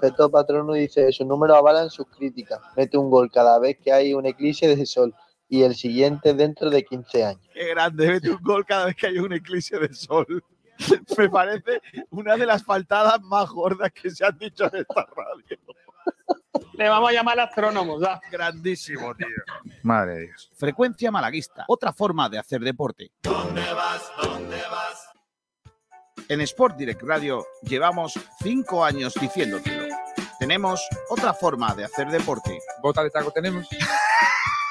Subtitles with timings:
[0.00, 2.60] efecto patrono dice, su número avalan sus críticas.
[2.76, 5.14] Mete un gol cada vez que hay un eclipse de sol
[5.48, 7.42] y el siguiente dentro de 15 años.
[7.52, 10.26] Qué grande, mete un gol cada vez que hay un eclipse de sol.
[11.18, 15.58] Me parece una de las faltadas más gordas que se han dicho en esta radio.
[16.74, 18.00] Le vamos a llamar astrónomos.
[18.00, 18.20] ¿ya?
[18.30, 19.26] Grandísimo, tío.
[19.82, 20.50] Madre de Dios.
[20.56, 23.10] Frecuencia malaguista, otra forma de hacer deporte.
[26.30, 29.89] En Sport Direct Radio llevamos cinco años diciéndotelo.
[30.50, 32.58] Tenemos otra forma de hacer deporte.
[32.82, 33.68] Bota de taco tenemos.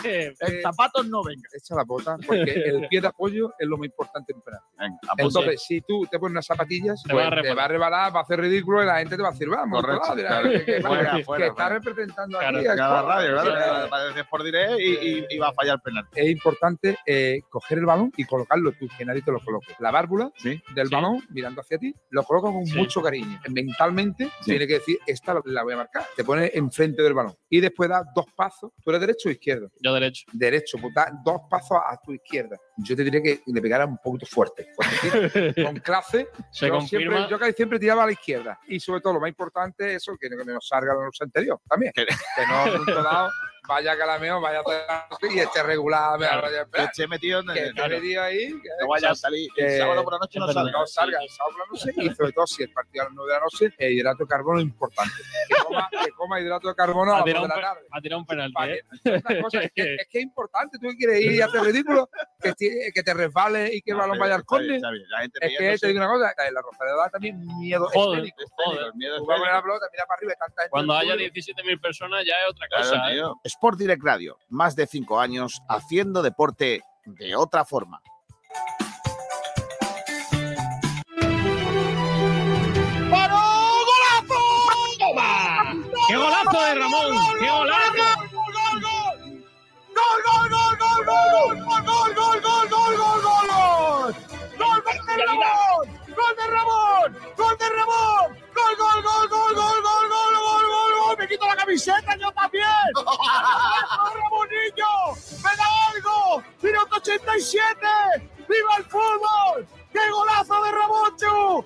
[0.00, 1.48] En zapatos no venga.
[1.52, 4.60] Echa la bota, porque el pie de apoyo es lo más importante en penal.
[4.78, 7.58] Venga, Entonces, si tú te pones unas zapatillas, Te pues va a te rebalar.
[7.58, 9.80] va a rebalar, va a hacer ridículo y la gente te va a decir, vamos,
[9.80, 10.50] Correcto, claro.
[10.50, 11.78] que, que- Fuera, que fuera, está fuera.
[11.78, 12.66] representando Claro, aquí.
[12.66, 14.20] a Cada radio, claro.
[14.20, 16.06] Sport Direct y, y- y va a fallar penal.
[16.14, 19.74] Es importante eh, coger el balón y colocarlo tú, que nadie te lo coloque.
[19.78, 20.60] La válvula Sí.
[20.74, 20.94] del Sí.
[20.94, 22.76] balón mirando hacia ti, lo colocas con Sí.
[22.76, 23.40] mucho cariño.
[23.50, 24.50] Mentalmente Sí.
[24.50, 26.04] tiene que decir, esta la voy a marcar.
[26.16, 28.72] Te pones enfrente del balón y después das dos pasos.
[28.82, 29.43] ¿Tú eres derecho o izquierdo?
[29.80, 30.24] Yo derecho.
[30.32, 32.56] Derecho, pues das dos pasos a tu izquierda.
[32.78, 34.68] Yo te diría que le pegara un poquito fuerte.
[35.64, 36.28] con clase.
[36.50, 37.12] Se yo, confirma.
[37.16, 38.58] siempre, yo casi siempre tiraba a la izquierda.
[38.68, 41.60] Y sobre todo, lo más importante es eso, que, no- que salga la noche anterior
[41.68, 41.92] también.
[41.94, 43.30] Que- no, dado,
[43.66, 46.42] vaya calameo, vaya a y esté regular, me Claro.
[46.42, 47.68] vaya a Que esté metido en Que el.
[47.68, 49.48] esté metido ahí, que No vaya a salir.
[49.56, 50.70] El sábado por la noche no salga.
[50.72, 53.14] no salga el sábado por la noche y sobre todo si el partido a las
[53.14, 55.12] 9 de la noche, el hidrato de carbono es importante.
[55.48, 57.66] Que coma, que coma hidrato de carbono a las 2 tirado de un, la
[58.00, 58.14] tarde.
[58.16, 58.62] un penalti.
[58.64, 58.82] ¿eh?
[59.04, 62.08] es, que, es que es importante, tú que quieres ir y hacer ridículo,
[62.40, 64.80] que, ti- que te resbale y que el balón vaya al córner.
[65.40, 68.22] Es que te digo una cosa, en la Rosaleda da también miedo Joder,
[68.94, 71.34] miedo a pelota, mira para arriba tanta gente Cuando haya público.
[71.34, 73.12] 17.000 personas ya es otra Claro, cosa.
[73.12, 73.22] ¿eh?
[73.54, 78.00] Sport Direct Radio, más de cinco años haciendo deporte de otra forma.
[83.10, 83.38] ¡Paró!
[83.86, 84.40] ¡Golazo!
[84.98, 85.72] ¡Toma!
[86.08, 87.16] ¡Qué golazo de Ramón!
[87.38, 87.92] ¡Qué golazo!
[88.32, 91.64] ¡Gol, gol, gol, gol, gol!
[91.64, 94.14] ¡Gol, gol, gol, gol, gol, gol, gol, gol!
[94.58, 95.84] ¡Gol de Ramón!
[96.16, 97.08] ¡Gol de Ramón!
[97.36, 98.28] ¡Gol de Ramón!
[98.52, 100.23] ¡Gol, gol, gol, gol, gol, gol,
[101.34, 102.64] quito la camiseta yo también!
[104.14, 104.92] ¡Ramonillo!
[105.42, 106.42] ¡Me da algo!
[106.62, 107.78] ¡Minuto 87!
[108.48, 109.66] ¡Viva el fútbol!
[109.92, 111.64] ¡Qué golazo de Ramoncho!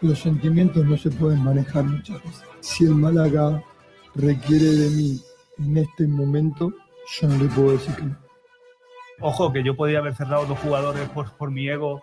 [0.00, 2.44] Los sentimientos no se pueden manejar muchas veces.
[2.60, 3.62] Si el Málaga
[4.14, 5.20] requiere de mí
[5.58, 6.72] en este momento,
[7.20, 8.16] yo no le puedo decir que no.
[9.20, 12.02] Ojo, que yo podía haber cerrado dos jugadores por, por mi ego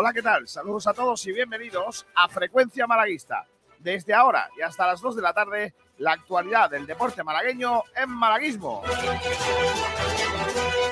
[0.00, 0.46] Hola, ¿qué tal?
[0.46, 3.44] Saludos a todos y bienvenidos a Frecuencia Malaguista.
[3.80, 8.08] Desde ahora y hasta las 2 de la tarde, la actualidad del deporte malagueño en
[8.08, 8.84] Malaguismo.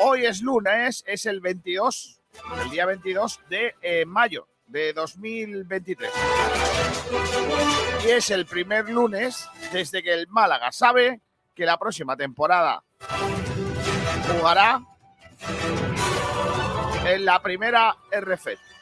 [0.01, 2.21] Hoy es lunes, es el 22,
[2.65, 6.11] el día 22 de eh, mayo de 2023.
[8.05, 11.21] Y es el primer lunes desde que el Málaga sabe
[11.55, 12.83] que la próxima temporada
[14.33, 14.81] jugará
[17.05, 18.76] en la primera RF.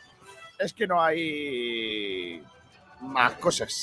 [0.58, 2.42] Es que no hay
[3.00, 3.74] más cosas.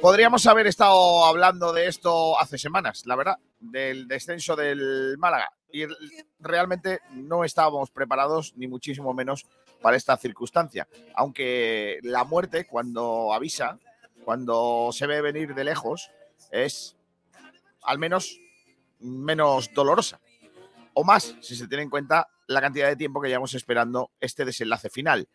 [0.00, 5.52] Podríamos haber estado hablando de esto hace semanas, la verdad, del descenso del Málaga.
[5.70, 5.82] Y
[6.38, 9.44] realmente no estábamos preparados, ni muchísimo menos,
[9.82, 10.88] para esta circunstancia.
[11.14, 13.78] Aunque la muerte, cuando avisa,
[14.24, 16.10] cuando se ve venir de lejos,
[16.50, 16.96] es
[17.82, 18.40] al menos
[19.00, 20.20] menos dolorosa.
[20.94, 24.44] O más, si se tiene en cuenta la cantidad de tiempo que llevamos esperando este
[24.44, 25.28] desenlace final.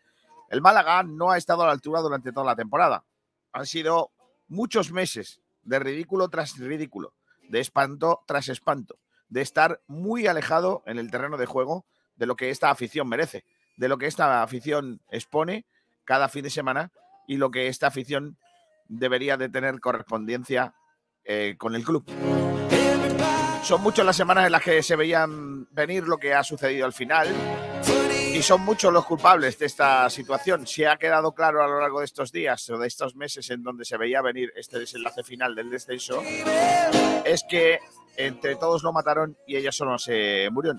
[0.50, 3.04] El Málaga no ha estado a la altura durante toda la temporada.
[3.52, 4.12] Han sido
[4.48, 7.14] muchos meses de ridículo tras ridículo,
[7.48, 8.98] de espanto tras espanto,
[9.28, 11.86] de estar muy alejado en el terreno de juego
[12.16, 13.44] de lo que esta afición merece.
[13.76, 15.66] de lo que esta afición expone
[16.04, 16.92] cada fin de semana
[17.26, 18.38] y lo que esta afición
[18.88, 20.74] debería de tener correspondencia
[21.24, 22.06] eh, con el club.
[23.66, 26.92] Son muchas las semanas en las que se veían venir lo que ha sucedido al
[26.92, 27.26] final
[28.32, 30.68] y son muchos los culpables de esta situación.
[30.68, 33.64] Si ha quedado claro a lo largo de estos días o de estos meses en
[33.64, 36.22] donde se veía venir este desenlace final del descenso,
[37.24, 37.80] es que
[38.16, 40.74] entre todos lo mataron y ella solo se murió.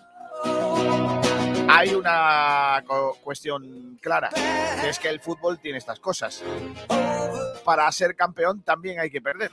[1.67, 2.81] Hay una
[3.21, 6.41] cuestión clara, que es que el fútbol tiene estas cosas.
[7.65, 9.51] Para ser campeón también hay que perder.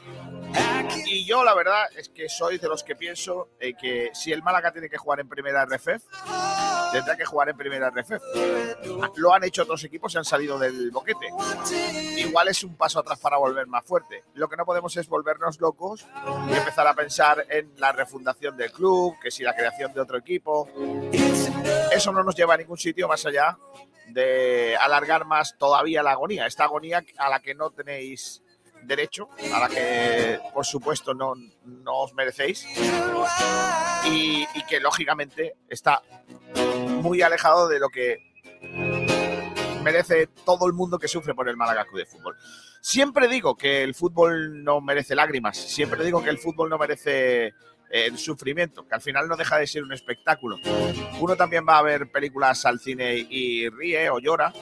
[1.06, 4.42] Y yo la verdad es que soy de los que pienso eh, que si el
[4.42, 6.02] Málaga tiene que jugar en primera RFF,
[6.92, 8.12] tendrá que jugar en primera RFF.
[9.16, 11.28] Lo han hecho otros equipos y han salido del boquete.
[12.16, 14.24] Igual es un paso atrás para volver más fuerte.
[14.34, 16.06] Lo que no podemos es volvernos locos
[16.48, 20.18] y empezar a pensar en la refundación del club, que si la creación de otro
[20.18, 20.68] equipo.
[21.92, 23.58] Eso no nos lleva a ningún sitio más allá
[24.08, 26.46] de alargar más todavía la agonía.
[26.46, 28.43] Esta agonía a la que no tenéis
[28.86, 31.34] derecho, a la que por supuesto no,
[31.64, 32.66] no os merecéis
[34.06, 36.02] y, que lógicamente está
[37.02, 38.18] muy alejado de lo que
[39.82, 42.36] merece todo el mundo que sufre por el Málaga Club de Fútbol.
[42.80, 47.46] Siempre digo que el fútbol no merece lágrimas, siempre digo que el fútbol no merece
[47.46, 47.52] eh,
[47.90, 50.58] el sufrimiento, que al final no deja de ser un espectáculo.
[51.20, 54.52] Uno también va a ver películas al cine y ríe o llora,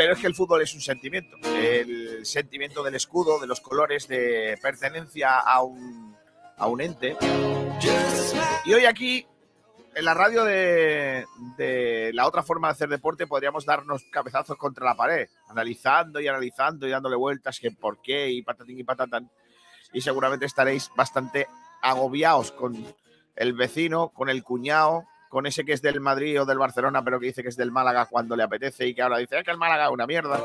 [0.00, 4.08] pero es que el fútbol es un sentimiento, el sentimiento del escudo, de los colores,
[4.08, 6.16] de pertenencia a un,
[6.56, 7.18] a un ente.
[8.64, 9.26] Y hoy aquí,
[9.94, 11.26] en la radio de,
[11.58, 16.28] de la otra forma de hacer deporte, podríamos darnos cabezazos contra la pared, analizando y
[16.28, 19.30] analizando y dándole vueltas, que por qué y patatín y patatán.
[19.92, 21.46] Y seguramente estaréis bastante
[21.82, 22.86] agobiados con
[23.36, 27.20] el vecino, con el cuñado, con ese que es del Madrid o del Barcelona, pero
[27.20, 29.52] que dice que es del Málaga cuando le apetece y que ahora dice "Es que
[29.52, 30.40] el Málaga es una mierda.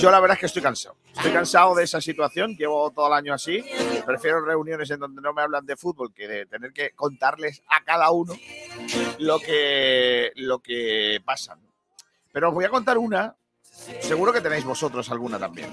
[0.00, 0.96] Yo la verdad es que estoy cansado.
[1.14, 3.64] Estoy cansado de esa situación, llevo todo el año así.
[4.04, 7.84] Prefiero reuniones en donde no me hablan de fútbol que de tener que contarles a
[7.84, 8.34] cada uno
[9.20, 11.56] lo que, lo que pasa.
[12.32, 13.36] Pero os voy a contar una,
[14.00, 15.70] seguro que tenéis vosotros alguna también.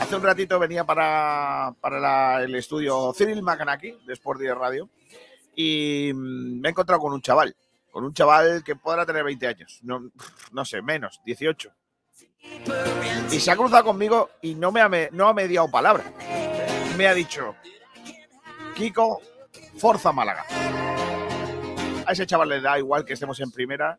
[0.00, 4.88] Hace un ratito venía para, para el estudio Cyril Macanaki de Sport Radio
[5.60, 7.54] y mm, me he encontrado con un chaval,
[7.90, 10.08] con un chaval que podrá tener 20 años, no,
[10.52, 11.72] no sé, menos, 18.
[13.32, 16.04] Y se ha cruzado conmigo y no me ha, no ha mediado palabra.
[16.96, 17.56] Me ha dicho,
[18.76, 19.20] Kiko,
[19.76, 20.44] Forza Málaga.
[22.06, 23.98] A ese chaval le da igual que estemos en primera,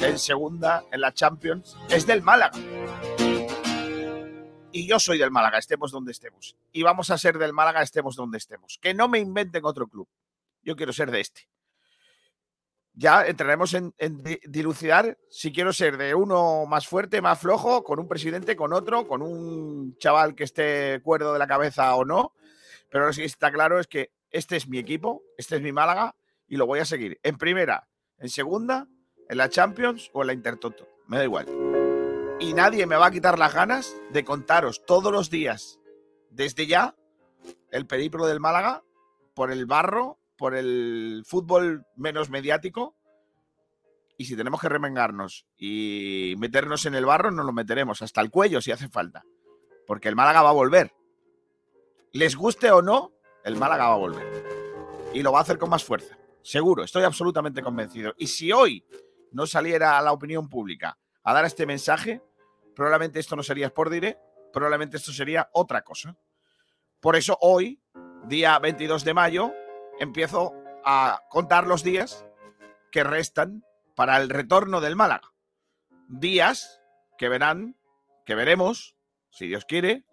[0.00, 1.76] en segunda, en la Champions.
[1.90, 2.58] Es del Málaga.
[4.72, 6.56] Y yo soy del Málaga, estemos donde estemos.
[6.72, 8.78] Y vamos a ser del Málaga, estemos donde estemos.
[8.80, 10.08] Que no me inventen otro club.
[10.66, 11.48] Yo quiero ser de este.
[12.92, 17.84] Ya entraremos en, en di- dilucidar si quiero ser de uno más fuerte, más flojo,
[17.84, 22.04] con un presidente, con otro, con un chaval que esté cuerdo de la cabeza o
[22.04, 22.32] no.
[22.90, 26.16] Pero lo que está claro es que este es mi equipo, este es mi Málaga
[26.48, 27.20] y lo voy a seguir.
[27.22, 28.88] En primera, en segunda,
[29.28, 30.88] en la Champions o en la Intertoto.
[31.06, 31.46] Me da igual.
[32.40, 35.78] Y nadie me va a quitar las ganas de contaros todos los días,
[36.30, 36.96] desde ya,
[37.70, 38.82] el periplo del Málaga
[39.34, 42.96] por el barro, por el fútbol menos mediático.
[44.18, 48.30] Y si tenemos que remengarnos y meternos en el barro, nos lo meteremos hasta el
[48.30, 49.24] cuello si hace falta.
[49.86, 50.94] Porque el Málaga va a volver.
[52.12, 53.12] Les guste o no,
[53.44, 54.26] el Málaga va a volver.
[55.12, 56.16] Y lo va a hacer con más fuerza.
[56.42, 58.14] Seguro, estoy absolutamente convencido.
[58.16, 58.86] Y si hoy
[59.32, 62.22] no saliera a la opinión pública a dar este mensaje,
[62.74, 63.92] probablemente esto no sería Sport
[64.52, 66.16] probablemente esto sería otra cosa.
[67.00, 67.80] Por eso hoy,
[68.26, 69.52] día 22 de mayo,
[69.98, 72.26] empiezo a contar los días
[72.90, 75.32] que restan para el retorno del Málaga.
[76.08, 76.80] Días
[77.18, 77.76] que verán,
[78.24, 78.96] que veremos,
[79.30, 80.04] si Dios quiere,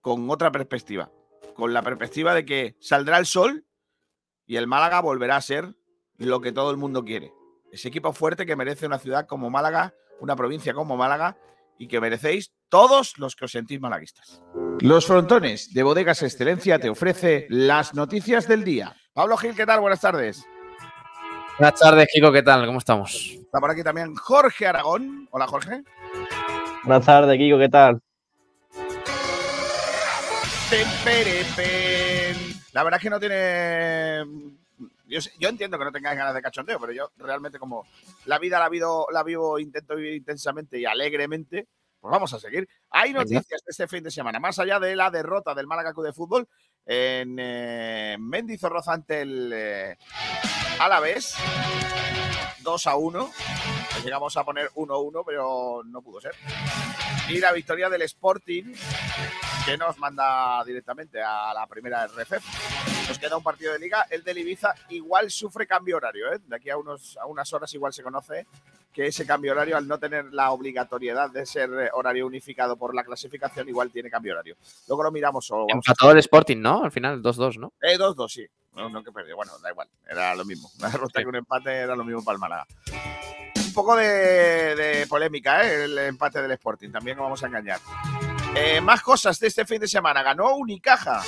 [0.00, 1.10] con otra perspectiva.
[1.54, 3.66] Con la perspectiva de que saldrá el sol
[4.46, 5.76] y el Málaga volverá a ser
[6.16, 7.32] lo que todo el mundo quiere.
[7.72, 11.36] Ese equipo fuerte que merece una ciudad como Málaga, una provincia como Málaga
[11.78, 14.42] y que merecéis todos los que os sentís malaguistas.
[14.80, 18.96] Los Frontones de Bodegas Excelencia te ofrece las noticias del día.
[19.12, 19.80] Pablo Gil, ¿qué tal?
[19.80, 20.44] Buenas tardes.
[21.58, 22.66] Buenas tardes, Kiko, ¿qué tal?
[22.66, 23.30] ¿Cómo estamos?
[23.32, 25.28] Está por aquí también Jorge Aragón.
[25.30, 25.84] Hola, Jorge.
[26.82, 28.00] Buenas tardes, Kiko, ¿qué tal?
[32.72, 34.24] La verdad es que no tiene.
[35.06, 37.86] Yo, yo entiendo que no tengáis ganas de cachondeo, pero yo realmente, como
[38.24, 41.68] la vida la vivo, la vivo, intento vivir intensamente y alegremente,
[42.00, 42.68] Pues vamos a seguir.
[42.90, 46.06] Hay noticias de este fin de semana, más allá de la derrota del Málaga Club
[46.06, 46.48] de Fútbol
[46.86, 49.96] en eh, Mendizorroza ante el eh,
[50.78, 51.34] Alavés.
[52.64, 53.30] 2 a 1.
[54.04, 56.34] Llegamos a poner 1-1, pero no pudo ser.
[57.28, 58.74] Y la victoria del Sporting,
[59.64, 63.08] que nos manda directamente a la primera RFF.
[63.08, 64.06] Nos queda un partido de liga.
[64.10, 66.32] El del Ibiza igual sufre cambio horario.
[66.32, 66.40] ¿eh?
[66.46, 68.46] De aquí a, unos, a unas horas igual se conoce
[68.92, 73.02] que ese cambio horario, al no tener la obligatoriedad de ser horario unificado por la
[73.02, 74.56] clasificación, igual tiene cambio horario.
[74.86, 75.50] Luego lo miramos.
[75.50, 76.84] O Empató el Sporting, ¿no?
[76.84, 77.72] Al final, 2-2, ¿no?
[77.80, 78.46] Eh, 2-2, sí.
[78.74, 79.34] No, no que perdió.
[79.34, 79.88] Bueno, da igual.
[80.08, 80.70] Era lo mismo.
[80.78, 82.66] Una derrota y un empate era lo mismo para el Málaga.
[83.74, 85.84] Poco de, de polémica, ¿eh?
[85.84, 86.90] El empate del Sporting.
[86.90, 87.80] También no vamos a engañar.
[88.54, 90.22] Eh, más cosas de este fin de semana.
[90.22, 91.22] Ganó Unicaja.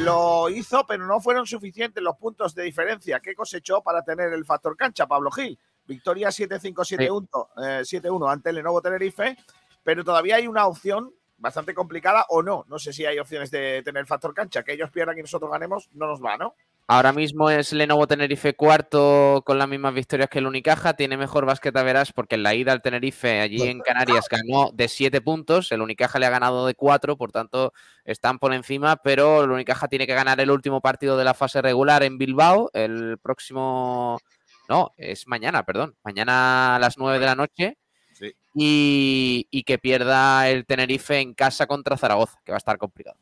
[0.00, 4.44] Lo hizo, pero no fueron suficientes los puntos de diferencia que cosechó para tener el
[4.44, 5.58] factor cancha, Pablo Gil.
[5.86, 9.36] Victoria 7-5-7-1 eh, 7-1 ante el Lenovo Tenerife,
[9.82, 12.64] pero todavía hay una opción bastante complicada o no.
[12.68, 14.62] No sé si hay opciones de tener factor cancha.
[14.62, 16.54] Que ellos pierdan y nosotros ganemos, no nos va, ¿no?
[16.86, 20.92] Ahora mismo es Lenovo Tenerife cuarto con las mismas victorias que el Unicaja.
[20.92, 24.70] Tiene mejor básquet a verás porque en la ida al Tenerife allí en Canarias ganó
[24.70, 25.72] de 7 puntos.
[25.72, 27.72] El Unicaja le ha ganado de 4, por tanto
[28.04, 28.96] están por encima.
[28.96, 32.70] Pero el Unicaja tiene que ganar el último partido de la fase regular en Bilbao
[32.74, 34.20] el próximo.
[34.68, 35.96] No, es mañana, perdón.
[36.04, 37.78] Mañana a las 9 de la noche.
[38.12, 38.34] Sí.
[38.54, 43.16] Y, y que pierda el Tenerife en casa contra Zaragoza, que va a estar complicado.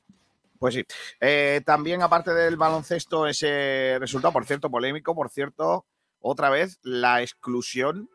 [0.62, 0.84] Pues sí.
[1.20, 5.86] Eh, también, aparte del baloncesto, ese resultado, por cierto, polémico, por cierto,
[6.20, 8.08] otra vez la exclusión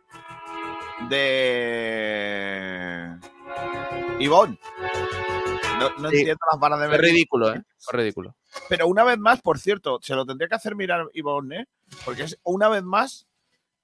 [1.09, 3.17] de
[4.19, 4.57] Ivonne.
[5.79, 6.17] No, no Sí.
[6.19, 7.61] entiendo las varas de Es ridículo, ¿eh?
[7.77, 8.35] Es ridículo.
[8.69, 11.65] Pero una vez más, por cierto, se lo tendría que hacer mirar Ivonne, ¿eh?
[12.05, 13.27] porque es una vez más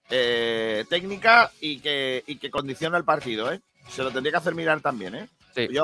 [0.09, 3.51] eh, técnica y que, y que condiciona el partido.
[3.51, 3.59] ¿eh?
[3.89, 5.15] Se lo tendría que hacer mirar también.
[5.15, 5.27] ¿eh?
[5.53, 5.67] Sí.
[5.69, 5.83] Yo,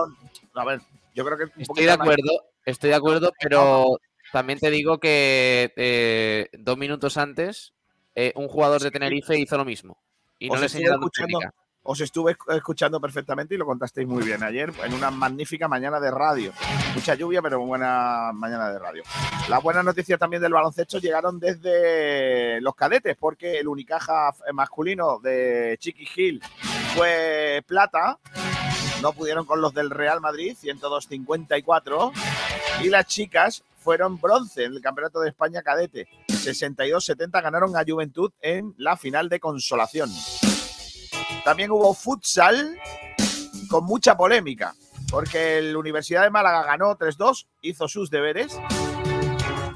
[0.56, 0.80] a ver,
[1.14, 2.32] yo creo que un Estoy de más- acuerdo,
[2.72, 4.00] estoy de acuerdo, pero
[4.32, 7.74] también te digo que eh, dos minutos antes
[8.16, 9.98] eh, un jugador de Tenerife hizo lo mismo.
[10.40, 11.40] Y no Os le estuve escuchando-.
[11.82, 16.00] Os estuve esc- escuchando perfectamente y lo contasteis muy bien ayer en una magnífica mañana
[16.00, 16.52] de radio.
[16.94, 19.04] Mucha lluvia, pero buena mañana de radio.
[19.48, 25.78] Las buenas noticias también del baloncesto llegaron desde los cadetes, porque el Unicaja masculino de
[25.80, 26.42] Chiqui Gil
[26.96, 28.20] fue plata.
[29.01, 32.12] No pudieron con los del Real Madrid, 102-54.
[32.84, 36.08] Y las chicas fueron bronce en el Campeonato de España cadete.
[36.27, 40.10] 62-70 ganaron a Juventud en la final de consolación.
[41.46, 42.77] También hubo futsal
[43.70, 44.75] con mucha polémica,
[45.10, 48.60] porque la Universidad de Málaga ganó 3-2, hizo sus deberes,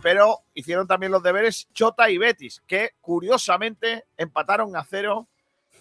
[0.02, 5.28] pero hicieron también los deberes Chota y Betis, que curiosamente empataron a cero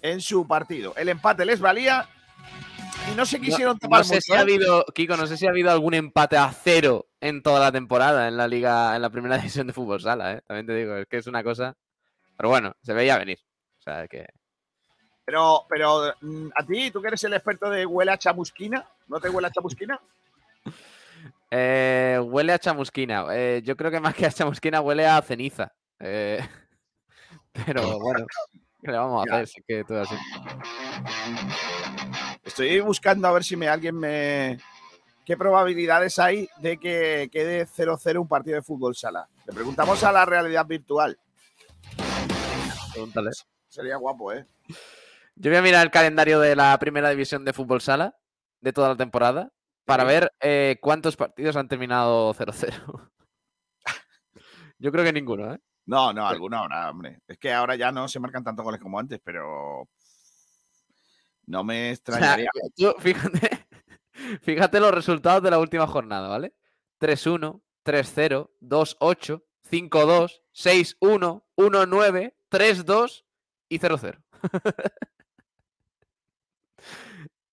[0.00, 0.94] en su partido.
[0.96, 2.08] El empate les valía
[3.10, 4.40] y no se quisieron No, tapar no sé mucho, si ha ¿eh?
[4.40, 8.28] habido, Kiko, no sé si ha habido algún empate a cero en toda la temporada
[8.28, 10.42] en la liga, en la primera división de fútbol sala, ¿eh?
[10.46, 11.76] También te digo, es que es una cosa.
[12.36, 13.38] Pero bueno, se veía venir.
[13.78, 14.26] O sea que.
[15.24, 19.20] Pero, pero mm, a ti, tú que eres el experto de huele a chamusquina, ¿no
[19.20, 20.00] te huele a chamusquina?
[21.54, 23.26] Eh, huele a chamusquina.
[23.30, 25.70] Eh, yo creo que más que a chamusquina huele a ceniza.
[25.98, 26.48] Pero
[27.98, 28.24] bueno,
[28.82, 29.48] ¿qué le vamos a hacer?
[29.48, 30.14] Si es que todo así.
[32.52, 34.58] Estoy buscando a ver si me alguien me.
[35.24, 39.26] ¿Qué probabilidades hay de que quede 0-0 un partido de fútbol sala?
[39.46, 41.18] Le preguntamos a la realidad virtual.
[42.92, 43.30] Pregúntale.
[43.68, 44.46] Sería guapo, ¿eh?
[45.34, 48.18] Yo voy a mirar el calendario de la primera división de fútbol sala
[48.60, 49.50] de toda la temporada
[49.86, 53.10] para ver eh, cuántos partidos han terminado 0-0.
[54.78, 55.58] Yo creo que ninguno, ¿eh?
[55.86, 57.20] No, no, alguna hora, hombre.
[57.26, 59.88] Es que ahora ya no se marcan tantos goles como antes, pero.
[61.46, 62.50] No me O sea, extrañaría.
[62.76, 63.66] tú fíjate,
[64.42, 66.54] fíjate los resultados de la última jornada, ¿vale?
[67.00, 73.24] 3-1, 3-0, 2-8, 5-2, 6-1, 1-9, 3-2
[73.68, 74.22] y 0-0.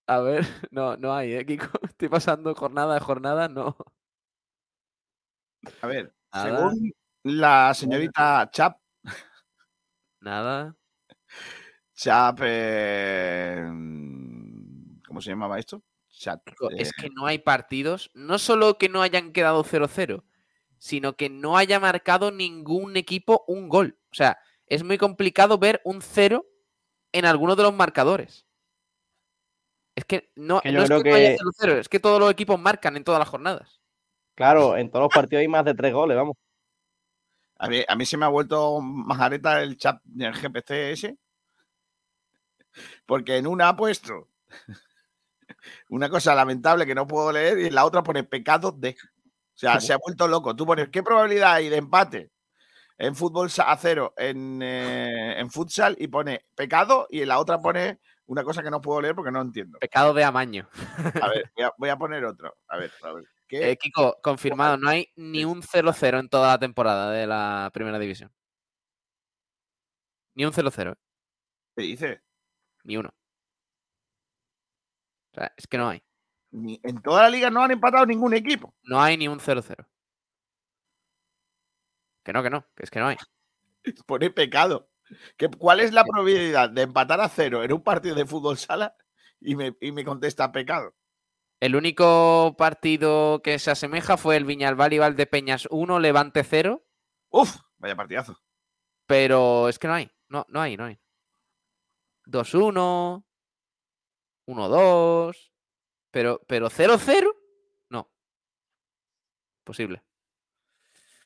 [0.06, 1.68] A ver, no, no hay, ¿eh, Kiko?
[1.88, 3.76] Estoy pasando jornada de jornada, no.
[5.82, 6.44] A ver, Nada.
[6.44, 6.92] según
[7.22, 8.78] la señorita Chap,
[10.20, 10.76] Nada.
[12.00, 12.38] Chap.
[12.42, 13.62] eh,
[15.06, 15.82] ¿Cómo se llamaba esto?
[16.08, 16.42] Chat.
[16.44, 20.24] Kiko, Es eh, que no hay partidos, no solo que no hayan quedado 0-0,
[20.78, 23.98] sino que no haya marcado ningún equipo un gol.
[24.10, 26.46] O sea, es muy complicado ver un 0
[27.12, 28.46] en alguno de los marcadores.
[29.94, 32.00] Es que no, Que yo no es creo que no haya que- 0-0, es que
[32.00, 33.82] todos los equipos marcan en todas las jornadas.
[34.36, 36.36] Claro, en todos los partidos hay más de tres goles, vamos.
[37.58, 41.18] A mí, a mí se me ha vuelto majareta el chat del GPC ese.
[43.06, 44.28] Porque en una ha puesto
[45.88, 48.90] una cosa lamentable que no puedo leer y en la otra pone pecado de.
[48.90, 49.80] O sea, ¿Cómo?
[49.80, 50.56] se ha vuelto loco.
[50.56, 52.30] Tú pones, ¿qué probabilidad hay de empate
[52.98, 55.96] en fútbol a cero en, eh, en futsal?
[55.98, 59.32] Y pone pecado y en la otra pone una cosa que no puedo leer porque
[59.32, 59.78] no entiendo.
[59.78, 60.68] Pecado de amaño.
[61.20, 62.56] A ver, voy a, voy a poner otro.
[62.68, 63.24] A ver, a ver.
[63.50, 67.98] Eh, Kiko, confirmado, no hay ni un 0-0 en toda la temporada de la primera
[67.98, 68.32] división.
[70.34, 70.94] Ni un 0-0, ¿eh?
[71.76, 72.22] ¿Qué dice?
[72.84, 73.10] Ni uno.
[75.32, 76.02] O sea, es que no hay.
[76.52, 78.74] Ni- en toda la liga no han empatado ningún equipo.
[78.82, 79.86] No hay ni un 0-0.
[82.24, 83.16] Que no, que no, que es que no hay.
[84.06, 84.88] Pone pecado.
[85.36, 88.94] ¿Qué, ¿Cuál es la probabilidad de empatar a cero en un partido de fútbol sala?
[89.40, 90.94] Y me, y me contesta pecado.
[91.60, 96.84] El único partido que se asemeja fue el Viñalbal y Valdepeñas 1, Levante 0,
[97.30, 98.40] Uf, vaya partidazo.
[99.06, 100.10] pero es que no hay.
[100.28, 100.99] No, no hay, no hay.
[102.30, 103.24] 2-1,
[104.46, 105.50] 1-2,
[106.10, 107.32] pero, pero 0-0,
[107.90, 108.10] no.
[109.64, 110.02] Posible.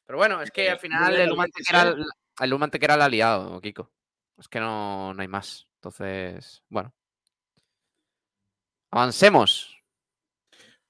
[0.07, 1.95] Pero bueno, es que Eh, al final muy el Humantequera,
[2.41, 3.91] el Humantequera la ha liado, Kiko.
[4.39, 5.69] Es que no, no hay más.
[5.77, 6.93] Entonces, bueno.
[8.91, 9.77] Avancemos.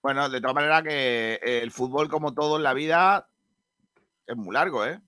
[0.02, 3.28] Bueno, de todas maneras que eh, el fútbol, como todo en la vida,
[4.26, 5.00] es muy largo, ¿eh?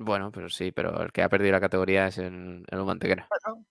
[0.00, 3.26] Bueno, pero sí, pero el que ha perdido la categoría es el, el Humantequera.
[3.28, 3.64] Bueno,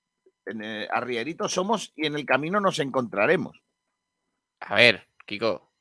[0.46, 3.62] en, eh, arrieritos somos y en el camino nos encontraremos.
[4.60, 5.72] A ver, Kiko.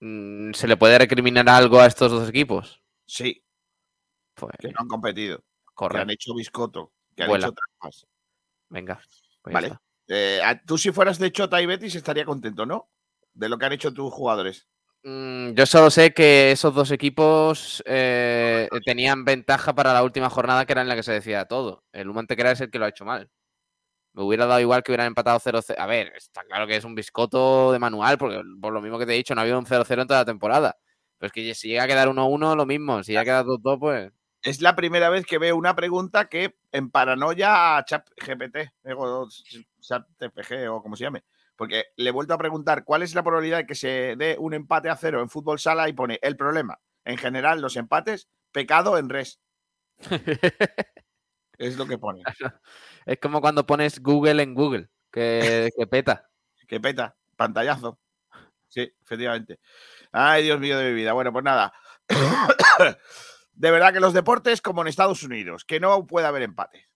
[0.00, 2.82] mm, ¿Se le puede recriminar algo a estos dos equipos?
[3.06, 3.44] Sí,
[4.34, 6.12] Pues, que no han competido, que han correcto.
[6.12, 7.46] hecho biscoto, que han Vuela.
[7.48, 8.06] hecho trampas.
[8.70, 9.00] Venga.
[9.42, 9.78] pues Vale.
[10.08, 12.88] Eh, tú si fueras de Chota y Betis estaría contento, ¿no?
[13.34, 14.66] De lo que han hecho tus jugadores.
[15.04, 20.64] Mm, Yo solo sé que esos dos equipos eh, tenían ventaja para la última jornada,
[20.66, 21.84] que era en la que se decía todo.
[21.92, 23.30] El Humantequera es el que lo ha hecho mal.
[24.14, 25.78] Me hubiera dado igual que hubieran empatado 0-0.
[25.78, 29.06] A ver, está claro que es un biscoto de manual, porque por lo mismo que
[29.06, 30.76] te he dicho, no ha habido un 0-0 en toda la temporada.
[31.18, 33.02] Pero es que si llega a quedar 1-1, lo mismo.
[33.04, 34.12] Si llega a quedar 2-2, pues.
[34.42, 38.56] Es la primera vez que veo una pregunta que en paranoia a ChatGPT,
[38.96, 39.28] o
[39.80, 41.24] ChatGPG o como se llame.
[41.56, 44.54] Porque le he vuelto a preguntar cuál es la probabilidad de que se dé un
[44.54, 46.78] empate a cero en fútbol sala y pone el problema.
[47.04, 49.40] En general, los empates, pecado en res.
[51.58, 52.22] Es lo que pone.
[53.06, 56.28] es como cuando pones Google en Google, que, que peta.
[56.68, 57.98] Que peta, pantallazo.
[58.68, 59.60] Sí, efectivamente.
[60.12, 61.12] Ay, Dios mío de mi vida.
[61.12, 61.72] Bueno, pues nada.
[63.52, 66.86] De verdad que los deportes, como en Estados Unidos, que no puede haber empate.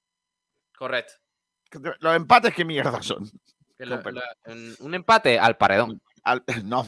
[0.77, 1.15] Correcto.
[2.01, 3.31] Los empates, ¿qué mierda son?
[4.81, 6.01] Un empate al paredón.
[6.23, 6.87] Al- no.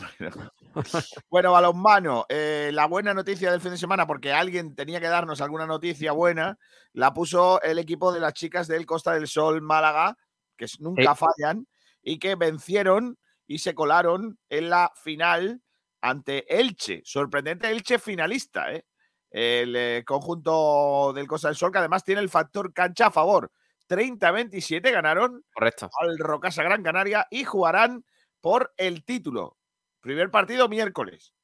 [1.30, 5.40] Bueno, balonmano, eh, la buena noticia del fin de semana, porque alguien tenía que darnos
[5.40, 6.58] alguna noticia buena,
[6.92, 10.16] la puso el equipo de las chicas del Costa del Sol Málaga,
[10.56, 11.66] que nunca fallan,
[12.02, 15.62] y que vencieron y se colaron en la final
[16.00, 17.02] ante Elche.
[17.04, 18.84] Sorprendente Elche finalista, ¿eh?
[19.30, 23.50] El eh, conjunto del Costa del Sol, que además tiene el factor cancha a favor.
[23.92, 25.90] 30-27 ganaron Correcto.
[26.00, 28.04] al Rocasa Gran Canaria y jugarán
[28.40, 29.58] por el título.
[30.00, 31.34] Primer partido miércoles,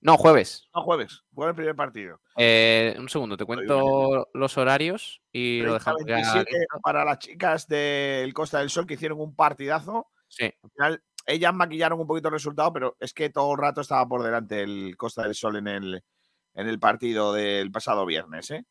[0.00, 0.68] No, jueves.
[0.74, 1.22] no jueves.
[1.32, 2.20] Juega el primer partido.
[2.36, 6.80] Eh, un segundo, te cuento los horarios y lo dejamos ya 30-27 listo.
[6.82, 10.08] para las chicas del Costa del Sol que hicieron un partidazo.
[10.28, 13.80] Sí, Al final, ellas maquillaron un poquito el resultado, pero es que todo el rato
[13.82, 16.04] estaba por delante el Costa del Sol en el,
[16.54, 18.50] en el partido del pasado viernes.
[18.50, 18.64] ¿eh?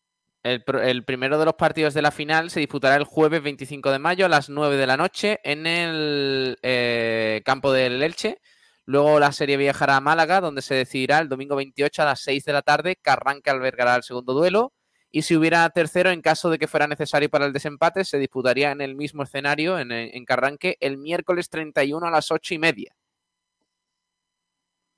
[0.43, 3.91] El, pr- el primero de los partidos de la final se disputará el jueves 25
[3.91, 8.39] de mayo a las 9 de la noche en el eh, campo del Elche.
[8.85, 12.45] Luego la serie viajará a Málaga, donde se decidirá el domingo 28 a las 6
[12.45, 12.95] de la tarde.
[12.95, 14.73] Carranca albergará el segundo duelo.
[15.11, 18.71] Y si hubiera tercero, en caso de que fuera necesario para el desempate, se disputaría
[18.71, 22.95] en el mismo escenario, en, en Carranque, el miércoles 31 a las 8 y media.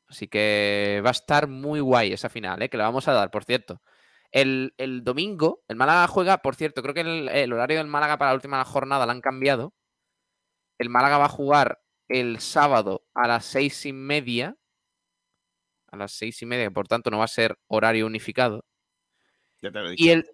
[0.08, 2.70] Así que va a estar muy guay esa final, ¿eh?
[2.70, 3.82] que la vamos a dar, por cierto.
[4.32, 8.18] El, el domingo, el Málaga juega, por cierto, creo que el, el horario del Málaga
[8.18, 9.74] para la última jornada lo han cambiado.
[10.78, 14.58] El Málaga va a jugar el sábado a las seis y media.
[15.88, 18.66] A las seis y media, por tanto, no va a ser horario unificado.
[19.62, 20.04] Ya te lo he dicho.
[20.04, 20.26] Y el,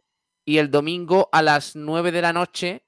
[0.45, 2.85] y el domingo a las 9 de la noche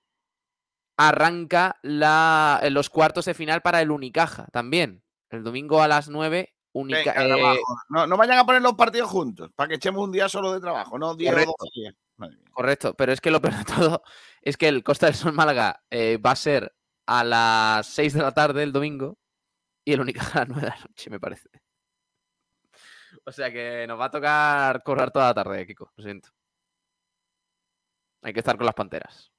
[0.97, 5.03] arranca la, los cuartos de final para el Unicaja también.
[5.29, 9.49] El domingo a las 9, Venga, eh, no, no vayan a poner los partidos juntos
[9.55, 11.55] para que echemos un día solo de trabajo, no 10 o Correcto.
[11.59, 11.95] 12 días.
[12.17, 12.49] Madre mía.
[12.51, 14.03] Correcto, pero es que lo peor de todo
[14.41, 16.75] es que el Costa del Sol Málaga eh, va a ser
[17.07, 19.17] a las 6 de la tarde el domingo
[19.83, 21.49] y el Unicaja a las 9 de la noche, me parece.
[23.25, 26.29] O sea que nos va a tocar correr toda la tarde, Kiko, lo siento.
[28.21, 29.31] Hay que estar con las panteras.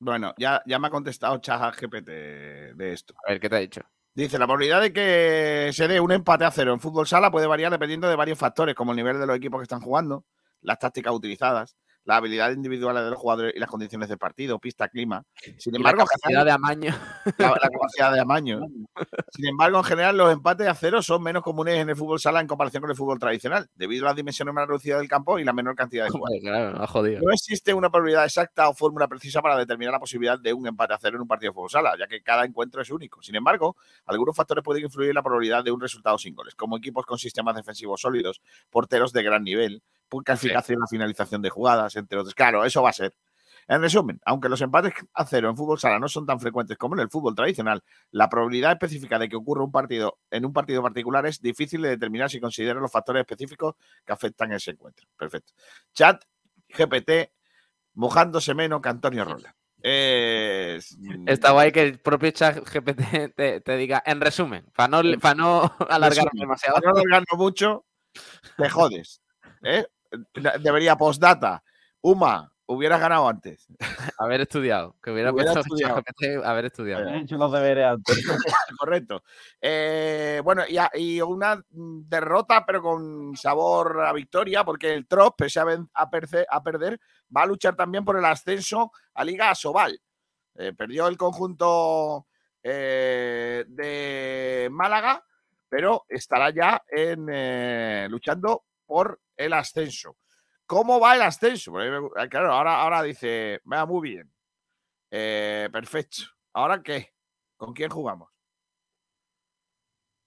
[0.00, 2.08] Bueno, ya, ya me ha contestado Chaja GPT
[2.74, 3.14] de esto.
[3.26, 3.80] A ver, ¿qué te ha dicho?
[4.18, 7.46] Dice, la probabilidad de que se dé un empate a cero en fútbol sala puede
[7.46, 10.24] variar dependiendo de varios factores, como el nivel de los equipos que están jugando,
[10.60, 11.76] las tácticas utilizadas,
[12.08, 15.22] las habilidades individuales de los jugadores y las condiciones del partido, pista, clima.
[15.58, 16.94] Sin embargo, la capacidad de amaño.
[17.36, 18.60] la, la capacidad de amaño.
[19.30, 22.40] Sin embargo, en general, los empates a cero son menos comunes en el fútbol sala
[22.40, 25.44] en comparación con el fútbol tradicional, debido a las dimensiones más reducidas del campo y
[25.44, 26.42] la menor cantidad de jugadores.
[26.42, 27.20] Claro, jodido.
[27.20, 30.94] No existe una probabilidad exacta o fórmula precisa para determinar la posibilidad de un empate
[30.94, 33.20] a cero en un partido de fútbol sala, ya que cada encuentro es único.
[33.22, 36.78] Sin embargo, algunos factores pueden influir en la probabilidad de un resultado sin goles, como
[36.78, 38.40] equipos con sistemas defensivos sólidos,
[38.70, 42.34] porteros de gran nivel, poca eficacia en la finalización de jugadas, entre otros.
[42.34, 43.14] Claro, eso va a ser.
[43.68, 46.94] En resumen, aunque los empates a cero en fútbol sala no son tan frecuentes como
[46.94, 50.82] en el fútbol tradicional, la probabilidad específica de que ocurra un partido en un partido
[50.82, 53.74] particular es difícil de determinar si considera los factores específicos
[54.06, 55.06] que afectan ese encuentro.
[55.18, 55.52] Perfecto.
[55.92, 56.24] Chat
[56.70, 57.30] GPT
[57.92, 59.54] mojándose menos que Antonio Rola.
[59.82, 63.00] Es, Está guay que el propio chat GPT
[63.36, 66.80] te, te diga, en resumen, para no, para no alargar resumen, demasiado.
[66.80, 67.84] para no alargarlo mucho,
[68.56, 69.20] te jodes.
[69.62, 69.86] ¿eh?
[70.62, 71.62] Debería postdata.
[72.00, 73.66] Uma, hubieras ganado antes.
[74.18, 74.96] Haber estudiado.
[75.02, 75.96] Que hubiera Hubiera puesto estudiado.
[76.02, 77.08] ChatGPT haber estudiado.
[77.08, 78.16] He hecho los deberes antes.
[78.78, 79.22] Correcto.
[79.60, 85.36] Eh, bueno, y, a- y una derrota, pero con sabor a victoria, porque el Trop,
[85.36, 87.00] pese a, ven- a perce- a perder,
[87.36, 90.00] va a luchar también por el ascenso a Liga Asobal.
[90.56, 92.26] Eh, perdió el conjunto
[92.62, 95.24] eh, de Málaga,
[95.68, 100.18] pero estará ya en, eh, luchando por el ascenso.
[100.66, 101.72] ¿Cómo va el ascenso?
[101.72, 104.30] Porque, eh, claro, ahora, ahora dice, va muy bien.
[105.10, 106.24] Eh, perfecto.
[106.52, 107.14] ¿Ahora qué?
[107.56, 108.30] ¿Con quién jugamos?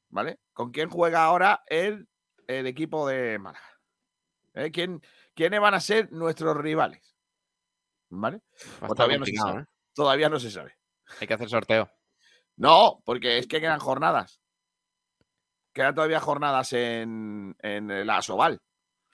[0.09, 0.39] ¿Vale?
[0.53, 2.09] ¿Con quién juega ahora el,
[2.47, 3.65] el equipo de Málaga?
[4.53, 4.71] ¿Eh?
[4.71, 5.01] ¿Quién,
[5.35, 7.15] ¿Quiénes van a ser nuestros rivales?
[8.09, 8.41] ¿Vale?
[8.79, 9.61] Pues todavía no se sabe.
[9.61, 9.65] ¿eh?
[9.93, 10.75] Todavía no se sabe.
[11.19, 11.89] Hay que hacer sorteo.
[12.57, 14.41] No, porque es que quedan jornadas.
[15.73, 18.61] Quedan todavía jornadas en, en la Asobal.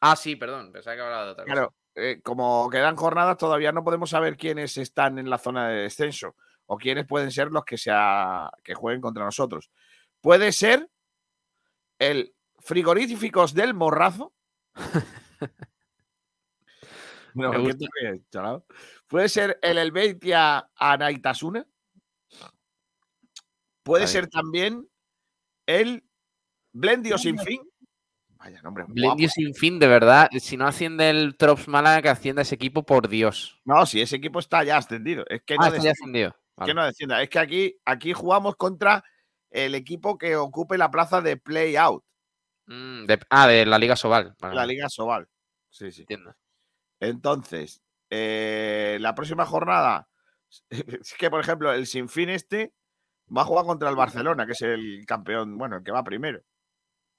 [0.02, 0.72] Ah, sí, perdón.
[0.72, 1.54] Pensaba que hablaba de otra cosa.
[1.54, 5.84] Claro, eh, como quedan jornadas, todavía no podemos saber quiénes están en la zona de
[5.84, 6.36] descenso
[6.68, 9.72] o quiénes pueden ser los que, sea, que jueguen contra nosotros.
[10.22, 10.90] Puede ser
[12.00, 14.34] el Frigoríficos del Morrazo.
[17.34, 17.78] No, Me ¿qué gusta.
[17.78, 18.66] te ríes, chalao?
[19.06, 21.68] Puede ser el Helvetia Anaitasuna.
[23.84, 24.90] Puede ser también
[25.68, 26.04] el
[26.74, 27.62] Blendio Sin Fin.
[28.48, 28.86] Vaya nombre.
[28.88, 30.30] Blendio sin fin, de verdad.
[30.40, 33.60] Si no asciende el Trops Málaga, que ascienda ese equipo, por Dios.
[33.66, 35.26] No, si ese equipo está ya ascendido.
[35.28, 36.34] Es que no Ah, está ya ascendido.
[36.56, 36.70] Vale.
[36.70, 37.22] que no descienda.
[37.22, 39.04] Es que aquí, aquí jugamos contra
[39.52, 42.04] el equipo que ocupe la plaza de play out,
[42.68, 44.34] Mm, de- ah, de la Liga Sobal.
[44.40, 45.28] Vale, la Liga Sobal.
[45.70, 46.02] Sí, sí.
[46.04, 46.34] entiendo.
[47.00, 50.08] Entonces, eh, la próxima jornada,
[51.02, 52.74] es que por ejemplo, el Sinfín este
[53.36, 56.42] va a jugar contra el Barcelona, que es el campeón, bueno, el que va primero.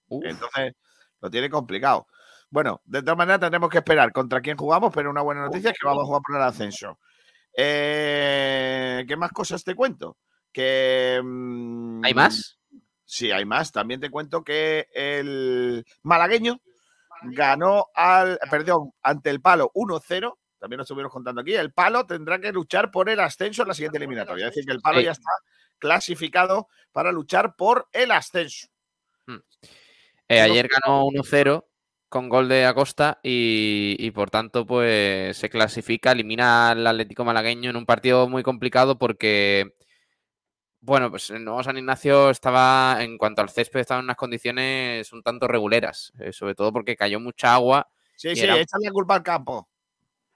[0.09, 0.25] Uf.
[0.25, 0.75] Entonces,
[1.21, 2.07] lo tiene complicado.
[2.51, 5.79] Bueno, de todas maneras tendremos que esperar contra quién jugamos, pero una buena noticia es
[5.79, 6.99] que vamos a jugar por el ascenso.
[7.57, 10.17] Eh, ¿Qué más cosas te cuento?
[10.53, 12.59] Que ¿Hay mm, más?
[13.05, 13.73] Sí, hay más.
[13.73, 16.61] También te cuento que el malagueño
[17.23, 20.39] ganó al, perdón, ante el palo 1-0.
[20.59, 21.55] También lo estuvimos contando aquí.
[21.55, 24.47] El palo tendrá que luchar por el ascenso en la siguiente eliminatoria.
[24.47, 25.05] Es decir, que el palo Sí.
[25.05, 25.31] ya está
[25.79, 28.69] clasificado para luchar por el ascenso.
[30.29, 31.69] Eh, ayer ganó 1-0
[32.11, 37.71] con gol de Acosta y, y, por tanto pues se clasifica, elimina al Atlético Malagueño
[37.71, 39.75] en un partido muy complicado porque
[40.81, 45.13] bueno, pues el nuevo San Ignacio estaba, en cuanto al césped, estaba en unas condiciones
[45.13, 48.93] un tanto reguleras, eh, sobre todo porque cayó mucha agua, Sí, sí, era- échale la
[48.93, 49.69] culpa al campo.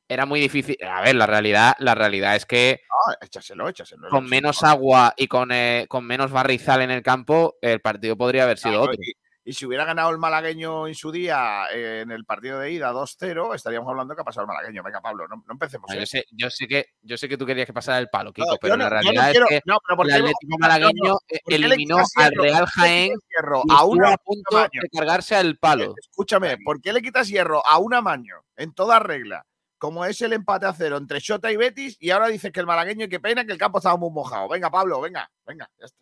[0.08, 0.76] era muy difícil.
[0.84, 4.08] A ver, la realidad, la realidad es que No, échaselo, échaselo.
[4.10, 8.42] con menos agua y con, eh, con menos barrizal en el campo, el partido podría
[8.42, 9.02] haber sido Claro, otro.
[9.02, 12.70] Y, y si hubiera ganado el malagueño en su día eh, en el partido de
[12.70, 14.82] ida 2-0, estaríamos hablando que ha pasado el malagueño.
[14.82, 15.90] Venga, Pablo, no, no empecemos.
[15.92, 15.98] ¿eh?
[15.98, 18.52] yo, sé, yo, sé que, yo sé que tú querías que pasara el palo, Kiko,
[18.52, 21.52] No, pero la realidad quiero- es que no, pero ¿por el Atlético Malagueño eh, ¿por
[21.52, 22.42] qué le eliminó al hierro?
[22.42, 25.94] Real ¿Por qué le Jaén hierro y a una a punto de cargarse al palo.
[25.98, 29.44] Escúchame, ¿por qué le quitas hierro a un amaño en toda regla?
[29.78, 32.66] Como es el empate a cero entre Shota y Betis, y ahora dices que el
[32.66, 34.48] malagueño, qué pena, que el campo estaba muy mojado.
[34.48, 35.98] Venga, Pablo, venga, venga, ya está.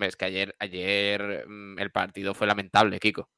[0.00, 3.28] Es que ayer, ayer mm, el partido fue lamentable, Kiko.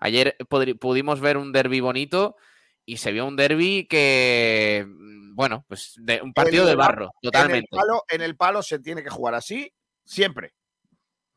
[0.00, 0.36] Ayer
[0.80, 2.36] pudimos ver un derby bonito
[2.84, 6.88] y se vio un derby que, mm, bueno, pues de, un partido El de bar-
[6.96, 7.68] barro, En el, totalmente.
[7.70, 9.72] palo, en el palo se tiene que jugar así,
[10.04, 10.54] siempre.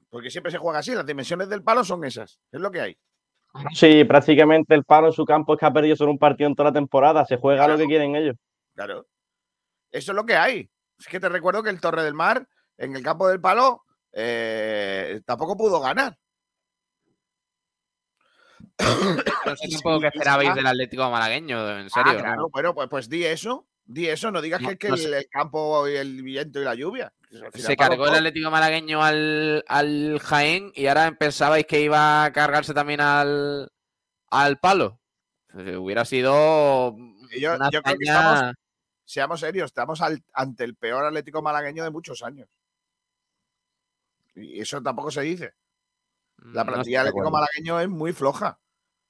[0.09, 2.97] Porque siempre se juega así, las dimensiones del palo son esas, es lo que hay.
[3.73, 6.55] Sí, prácticamente el palo en su campo es que ha perdido solo un partido en
[6.55, 7.25] toda la temporada.
[7.25, 8.35] Se juega lo que quieren ellos.
[8.73, 9.07] Claro.
[9.91, 10.69] Eso es lo que hay.
[10.99, 13.84] Es que te recuerdo que el Torre del Mar, en el campo del palo,
[14.15, 16.17] eh, tampoco pudo ganar.
[18.79, 22.13] No sé tampoco qué esperabais del Atlético malagueño, en serio.
[22.17, 23.67] Ah, claro, bueno, pues, pues di eso.
[23.87, 26.59] Di eso, no digas No, que, es que no el, el campo y el viento
[26.59, 27.13] y la lluvia.
[27.53, 28.15] Se cargó el.
[28.15, 33.71] Atlético malagueño al, al Jaén y ahora pensabais que iba a cargarse también al,
[34.31, 34.99] al palo.
[35.55, 36.95] Eh, Hubiera sido
[37.39, 38.55] Yo- una yo creo que estamos-
[39.07, 42.49] Seamos serios, estamos al- ante el peor Atlético malagueño de muchos años.
[44.35, 45.53] Y eso tampoco se dice.
[46.37, 48.59] La no plantilla del de Atlético malagueño es muy floja.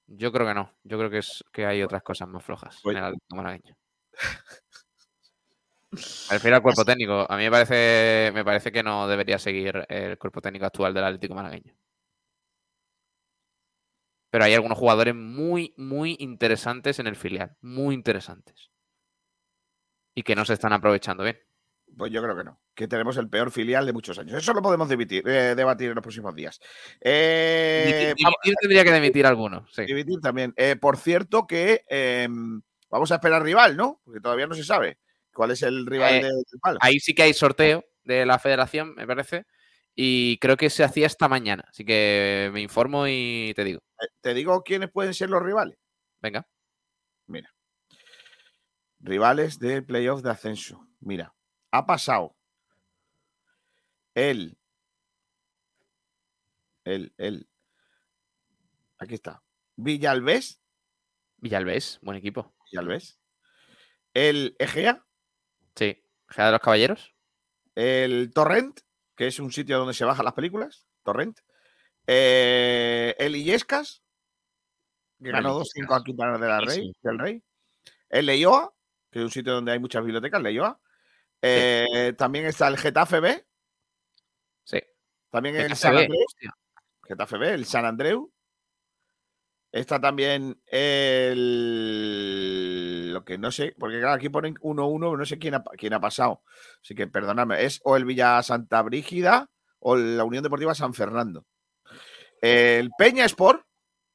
[0.08, 0.72] Yo creo que no.
[0.84, 3.76] Yo creo que es que hay otras cosas más flojas Pues- en el Atlético malagueño.
[5.92, 7.26] Me refiero al cuerpo técnico.
[7.30, 11.06] A mí me parece, me parece que no debería seguir el cuerpo técnico actual del
[11.06, 11.74] Atlético malagueño.
[14.30, 17.56] Pero hay algunos jugadores muy, muy interesantes en el filial.
[17.62, 18.70] Muy interesantes.
[20.14, 21.40] Y que no se están aprovechando bien.
[21.98, 22.60] Pues yo creo que no.
[22.74, 24.36] Que tenemos el peor filial de muchos años.
[24.38, 26.60] Eso lo podemos debatir, eh, debatir en los próximos días.
[27.00, 29.66] Eh, Dimitir- vamos- dimitir tendría que demitir alguno.
[29.72, 29.86] Sí.
[29.86, 30.54] Dividir también.
[30.58, 32.28] Eh, por cierto, que eh,
[32.90, 34.02] vamos a esperar rival, ¿no?
[34.04, 34.98] Porque todavía no se sabe
[35.34, 36.80] cuál es el rival Eh, de- del palo.
[36.82, 39.46] Ahí sí que hay sorteo de la federación, me parece.
[39.96, 41.64] Y creo que se hacía esta mañana.
[41.70, 43.80] Así que me informo y te digo.
[44.20, 45.78] Te digo quiénes pueden ser los rivales.
[46.20, 46.46] Venga.
[49.00, 50.88] Rivales de playoff de ascenso.
[51.00, 51.34] Mira,
[51.78, 52.36] ha pasado
[54.14, 54.58] el.
[56.84, 57.50] El, el.
[58.98, 59.44] Aquí está.
[59.76, 60.62] Villalbés.
[61.38, 62.56] Villalbés, buen equipo.
[62.72, 63.20] Villalbés.
[64.14, 65.06] El Egea.
[65.76, 66.02] Sí.
[66.30, 67.14] ¿Gea de los Caballeros?
[67.76, 68.80] El Torrent,
[69.16, 70.88] que es un sitio donde se bajan las películas.
[71.04, 71.40] Torrent.
[72.08, 74.04] Eh, el Illescas,
[75.22, 75.88] que ganó Illescas.
[75.90, 76.94] 2-5 aquí para de la Rey, sí.
[77.04, 77.44] del Rey.
[78.10, 78.74] El Leioa,
[79.12, 80.80] que es un sitio donde hay muchas bibliotecas, Leioa.
[81.42, 83.46] Eh, También está el Getafe B.
[84.64, 84.80] Sí.
[85.30, 86.26] También el San B, Andreu.
[87.08, 88.32] Getafe B, el San Andreu.
[89.72, 91.34] Está también el.
[93.12, 96.00] Lo que no sé, porque claro, aquí ponen 1-1, no sé quién ha, quién ha
[96.00, 96.44] pasado.
[96.82, 101.46] Así que perdóname, es o el Villa Santa Brígida o la Unión Deportiva San Fernando.
[102.42, 103.66] El Peña Sport,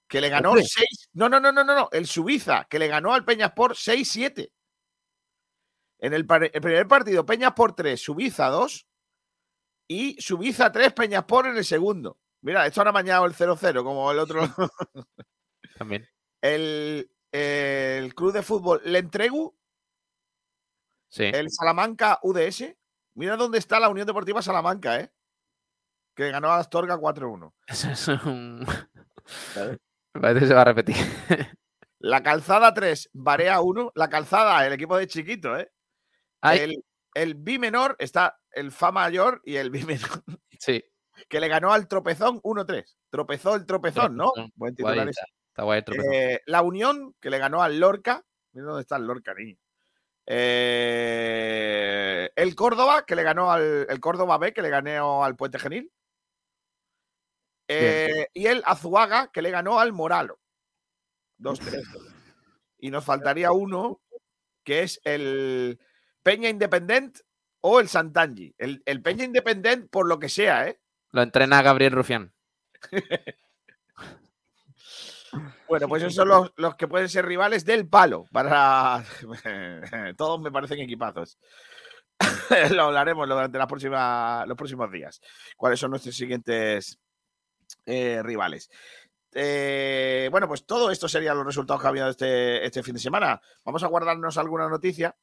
[0.08, 0.64] que le ganó Hombre.
[0.64, 1.10] 6.
[1.12, 1.90] No, no, no, no, no, no.
[1.92, 4.50] El Subiza, que le ganó al Peña Sport 6-7.
[6.00, 8.86] En el, el primer partido, Peña Sport 3, Subiza 2.
[9.88, 12.18] Y Subiza 3, Peña Sport en el segundo.
[12.42, 14.40] Mira, esto ahora mañana el 0-0, como el otro.
[15.78, 16.06] También.
[16.40, 19.56] el, el club de fútbol Le Entregu,
[21.10, 21.24] Sí.
[21.24, 22.74] el Salamanca UDS.
[23.14, 25.12] Mira dónde está la Unión Deportiva Salamanca, ¿eh?
[26.14, 27.52] Que ganó a Astorga 4-1.
[27.66, 28.64] Eso es un-
[30.12, 30.96] parece que se va a repetir.
[31.98, 33.92] La Calzada 3, Barea 1.
[33.96, 35.70] La Calzada, el equipo de chiquito, ¿eh?
[36.42, 40.22] El, el B menor está el Fa mayor y el B menor,
[40.58, 40.84] sí.
[41.28, 42.84] que le ganó al Tropezón 1-3.
[43.10, 44.32] Tropezó el Tropezón, ¿no?
[44.34, 46.14] Buen Guay, titular está, guay el tropezón.
[46.14, 48.24] Eh, la Unión, que le ganó al Lorca.
[48.52, 49.56] Mira dónde está el Lorca, niño.
[50.26, 55.58] Eh, el Córdoba, que le ganó al el Córdoba B, que le ganó al Puente
[55.58, 55.90] Genil.
[57.66, 60.40] Eh, y el Azuaga, que le ganó al Moralo.
[61.38, 61.82] 2-3.
[62.78, 64.00] Y nos faltaría uno,
[64.64, 65.80] que es el
[66.22, 67.18] Peña Independent
[67.60, 68.54] o el Santangi.
[68.58, 70.80] El, el Peña Independent, por lo que sea, ¿eh?
[71.12, 72.32] Lo entrena Gabriel Rufián.
[75.68, 78.24] Bueno, pues esos son los, los que pueden ser rivales del palo.
[78.32, 79.04] Para
[80.16, 81.38] todos me parecen equipazos.
[82.72, 85.20] lo hablaremos durante las próximas, los próximos días.
[85.56, 86.98] ¿Cuáles son nuestros siguientes
[87.86, 88.68] eh, rivales?
[89.32, 93.00] Eh, bueno, pues todo esto serían los resultados que ha habido este, este fin de
[93.00, 93.40] semana.
[93.64, 95.16] Vamos a guardarnos alguna noticia.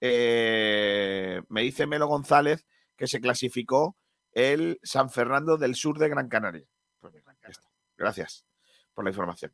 [0.00, 3.96] Eh, me dice Melo González que se clasificó
[4.32, 6.66] el San Fernando del Sur de Gran Canaria.
[7.00, 7.14] Pues.
[7.96, 8.46] Gracias
[8.94, 9.52] por la información.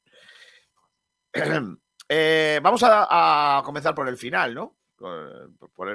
[2.09, 4.77] Eh, vamos a, comenzar por el final, ¿no?
[4.95, 5.89] Por,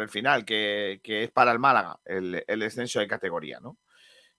[0.00, 3.76] el, final, que, que es para el Málaga, el, el descenso de categoría, ¿no?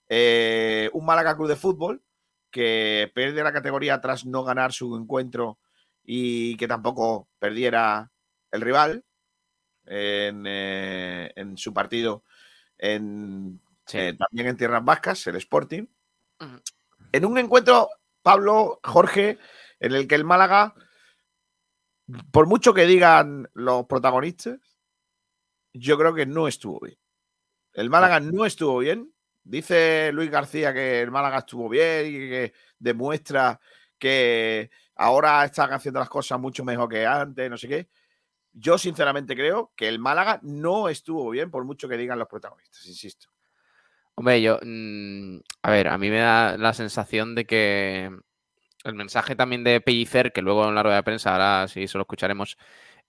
[0.07, 2.03] Eh, un Málaga Club de Fútbol
[2.51, 5.59] que pierde la categoría tras no ganar su encuentro
[6.03, 8.11] y que tampoco perdiera
[8.51, 9.03] el rival
[9.85, 12.23] en, eh, en su partido
[12.77, 13.97] en, Sí.
[13.97, 15.85] eh, también en Tierras Vascas, el Sporting.
[17.11, 17.89] En un encuentro,
[18.21, 19.37] Pablo, Jorge,
[19.79, 20.73] en el que el Málaga,
[22.31, 24.59] por mucho que digan los protagonistas,
[25.73, 26.97] yo creo que no estuvo bien.
[27.73, 29.13] El Málaga no estuvo bien.
[29.43, 33.59] Dice Luis García que el Málaga estuvo bien y que demuestra
[33.97, 37.89] que ahora están haciendo las cosas mucho mejor que antes, no sé qué.
[38.53, 42.85] Yo sinceramente creo que el Málaga no estuvo bien, por mucho que digan los protagonistas,
[42.85, 43.27] insisto.
[44.15, 44.59] Hombre, yo.
[44.61, 48.11] mm, a ver, a mí me da la sensación de que
[48.83, 51.97] el mensaje también de Pellicer, que luego en la rueda de prensa, ahora sí se
[51.97, 52.57] lo escucharemos,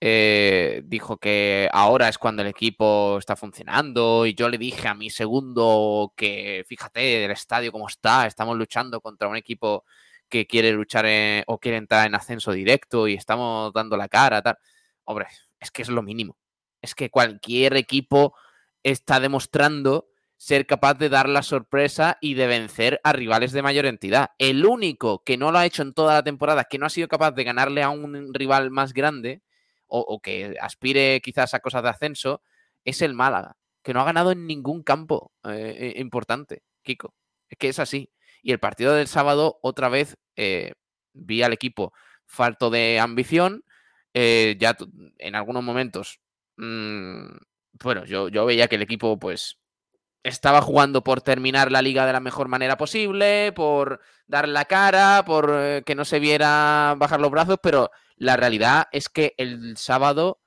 [0.00, 4.26] eh, dijo que ahora es cuando el equipo está funcionando.
[4.26, 9.00] Y yo le dije a mi segundo que, fíjate, el estadio cómo está, estamos luchando
[9.00, 9.84] contra un equipo
[10.28, 14.42] que quiere luchar en- o quiere entrar en ascenso directo y estamos dando la cara,
[14.42, 14.56] tal.
[15.04, 15.26] Hombre,
[15.60, 16.36] es que es lo mínimo.
[16.82, 18.34] Es que cualquier equipo
[18.82, 23.86] está demostrando ser capaz de dar la sorpresa y de vencer a rivales de mayor
[23.86, 24.30] entidad.
[24.38, 27.08] El único que no lo ha hecho en toda la temporada, que no ha sido
[27.08, 29.42] capaz de ganarle a un rival más grande
[29.86, 32.42] o, que aspire quizás a cosas de ascenso,
[32.84, 37.14] es el Málaga, que no ha ganado en ningún campo eh, eh, importante, Kiko.
[37.48, 38.10] Es que es así.
[38.42, 40.72] Y el partido del sábado, otra vez, eh,
[41.12, 41.92] vi al equipo
[42.26, 43.64] falto de ambición.
[44.14, 44.76] Eh, ya
[45.18, 46.20] en algunos momentos,
[46.56, 47.26] mm,
[47.82, 49.58] bueno, yo, yo veía que el equipo, pues,
[50.24, 55.22] estaba jugando por terminar la liga de la mejor manera posible, por dar la cara,
[55.26, 59.76] por eh, que no se viera bajar los brazos, pero la realidad es que el
[59.76, 60.40] sábado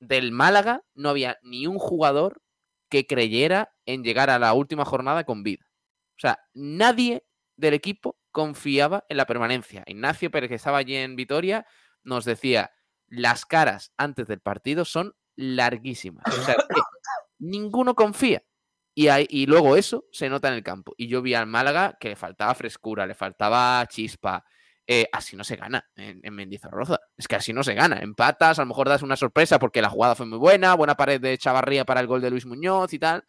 [0.00, 2.42] del Málaga no había ni un jugador
[2.90, 5.64] que creyera en llegar a la última jornada con vida.
[6.16, 7.24] O sea, nadie
[7.56, 9.82] del equipo confiaba en la permanencia.
[9.86, 11.66] Ignacio Pérez, que estaba allí en Vitoria,
[12.02, 12.70] nos decía,
[13.08, 16.24] las caras antes del partido son larguísimas.
[16.26, 16.56] O sea,
[17.38, 18.42] ninguno confía.
[18.94, 20.94] Y, y luego eso se nota en el campo.
[20.96, 24.42] Y yo vi al Málaga que le faltaba frescura, le faltaba chispa.
[24.86, 26.98] Eh, así no se gana en, en Mendizorroza.
[27.16, 27.98] Es que así no se gana.
[27.98, 31.20] Empatas, a lo mejor das una sorpresa porque la jugada fue muy buena, buena pared
[31.20, 33.24] de Chavarría para el gol de Luis Muñoz y tal.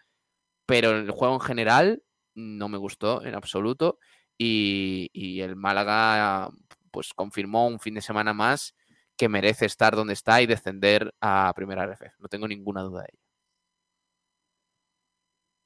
[0.66, 4.00] Pero el juego en general no me gustó en absoluto.
[4.38, 6.50] Y, y el Málaga
[6.92, 8.74] pues confirmó un fin de semana más
[9.18, 12.12] que merece estar donde está y descender a primera RF.
[12.20, 13.22] No tengo ninguna duda de ello.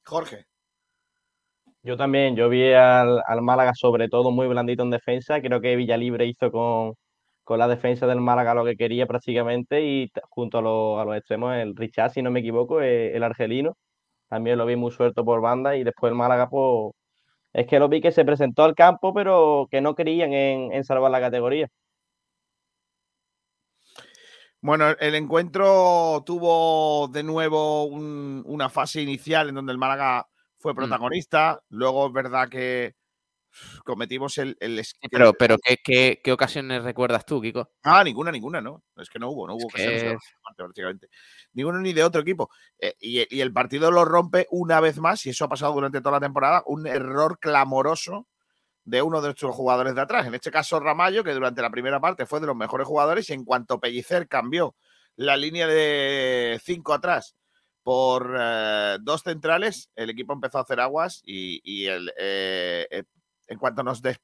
[0.06, 0.46] Jorge.
[1.84, 5.42] Yo también, yo vi al, al Málaga sobre todo muy blandito en defensa.
[5.42, 6.94] Creo que Villalibre hizo con,
[7.44, 11.18] con la defensa del Málaga lo que quería prácticamente y junto a, los- a los
[11.18, 13.78] extremos el Richard, si no me equivoco, eh, el argelino,
[14.30, 16.94] también lo vi muy suelto por banda y después el Málaga, pues,
[17.54, 20.84] es que lo vi que se presentó al campo pero que no querían en, en
[20.86, 21.68] salvar la categoría.
[24.62, 30.28] Bueno, el encuentro tuvo de nuevo un- una fase inicial en donde el Málaga
[30.60, 31.60] fue protagonista.
[31.70, 32.94] Luego es verdad que
[33.84, 37.72] cometimos el, el Pero, pero ¿qué, qué, qué ocasiones recuerdas tú, Kiko?
[37.84, 38.84] Ah, ninguna, ninguna, ¿no?
[38.98, 41.08] Es que no hubo, no hubo Es que ocasiones de es- nuestra parte, prácticamente.
[41.54, 42.50] Ninguno ni de otro equipo.
[42.80, 46.02] Eh, y, y el partido lo rompe una vez más, y eso ha pasado durante
[46.02, 48.28] toda la temporada, un error clamoroso
[48.84, 50.26] de uno de nuestros jugadores de atrás.
[50.28, 53.34] En este caso, Ramallo, que durante la primera parte fue de los mejores jugadores, y
[53.34, 54.76] en cuanto Pellicer cambió
[55.16, 57.36] la línea de cinco atrás
[57.84, 63.04] por eh, dos centrales, el equipo empezó a hacer aguas y, y el, eh, eh,
[63.48, 64.20] en cuanto nos, des-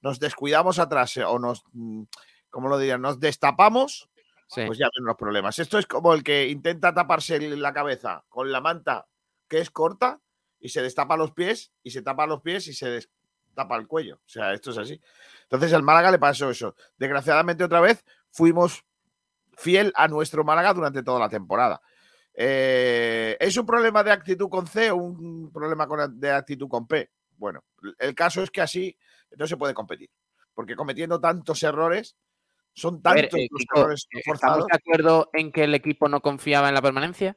[0.00, 2.02] nos descuidamos atrás o nos, mm,
[2.50, 3.00] ¿cómo lo dirían?
[3.02, 4.08] Nos destapamos,
[4.46, 4.62] Sí.
[4.66, 5.58] pues ya vienen los problemas.
[5.58, 9.06] Esto es como el que intenta taparse la cabeza con la manta
[9.48, 10.20] que es corta
[10.60, 13.00] y se destapa los pies y se tapa los pies y se
[13.54, 14.16] destapa el cuello.
[14.16, 15.00] O sea, esto es así.
[15.42, 16.74] Entonces al Málaga le pasó eso.
[16.98, 18.84] Desgraciadamente otra vez fuimos
[19.56, 21.80] fiel a nuestro Málaga durante toda la temporada.
[22.34, 26.88] Eh, ¿Es un problema de actitud con C o un problema con- de actitud con
[26.88, 27.10] P?
[27.36, 27.62] Bueno,
[27.98, 28.98] el caso es que así
[29.36, 30.10] no se puede competir,
[30.52, 32.16] porque cometiendo tantos errores,
[32.72, 34.58] son ver, tantos eh, los Kiko, errores eh, forzados.
[34.58, 37.36] ¿Estamos de acuerdo en que el equipo no confiaba en la permanencia?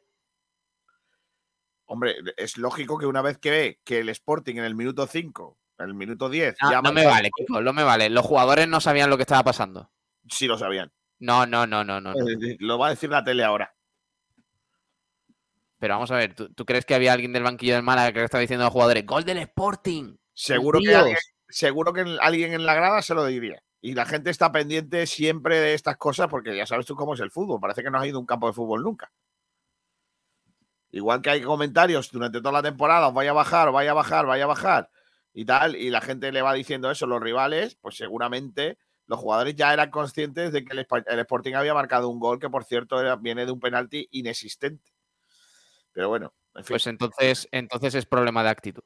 [1.85, 5.57] Hombre, es lógico que una vez que ve que el Sporting en el minuto 5,
[5.59, 8.09] en el minuto 10, No, ya no me vale, Kiko, no me vale.
[8.09, 9.91] Los jugadores no sabían lo que estaba pasando.
[10.29, 10.91] Sí lo sabían.
[11.19, 12.13] No, no, no, no, no.
[12.59, 13.73] Lo va a decir la tele ahora.
[15.79, 18.19] Pero vamos a ver, ¿tú, tú crees que había alguien del banquillo del Málaga que
[18.19, 20.15] le estaba diciendo a los jugadores, gol del Sporting?
[20.33, 23.61] Seguro que, alguien, seguro que alguien en la grada se lo diría.
[23.79, 27.19] Y la gente está pendiente siempre de estas cosas porque ya sabes tú cómo es
[27.19, 27.59] el fútbol.
[27.61, 29.11] Parece que no has ido a un campo de fútbol nunca.
[30.89, 33.93] Igual que hay comentarios durante toda la temporada, os vaya a bajar, os vaya a
[33.93, 34.89] bajar, vaya a bajar
[35.33, 39.55] y tal, y la gente le va diciendo eso, los rivales, pues seguramente los jugadores
[39.55, 43.15] ya eran conscientes de que el, Sporting había marcado un gol que, por cierto, era-
[43.15, 44.91] viene de un penalti inexistente.
[45.93, 46.73] Pero bueno, en fin.
[46.73, 48.83] Pues entonces, entonces es problema de actitud.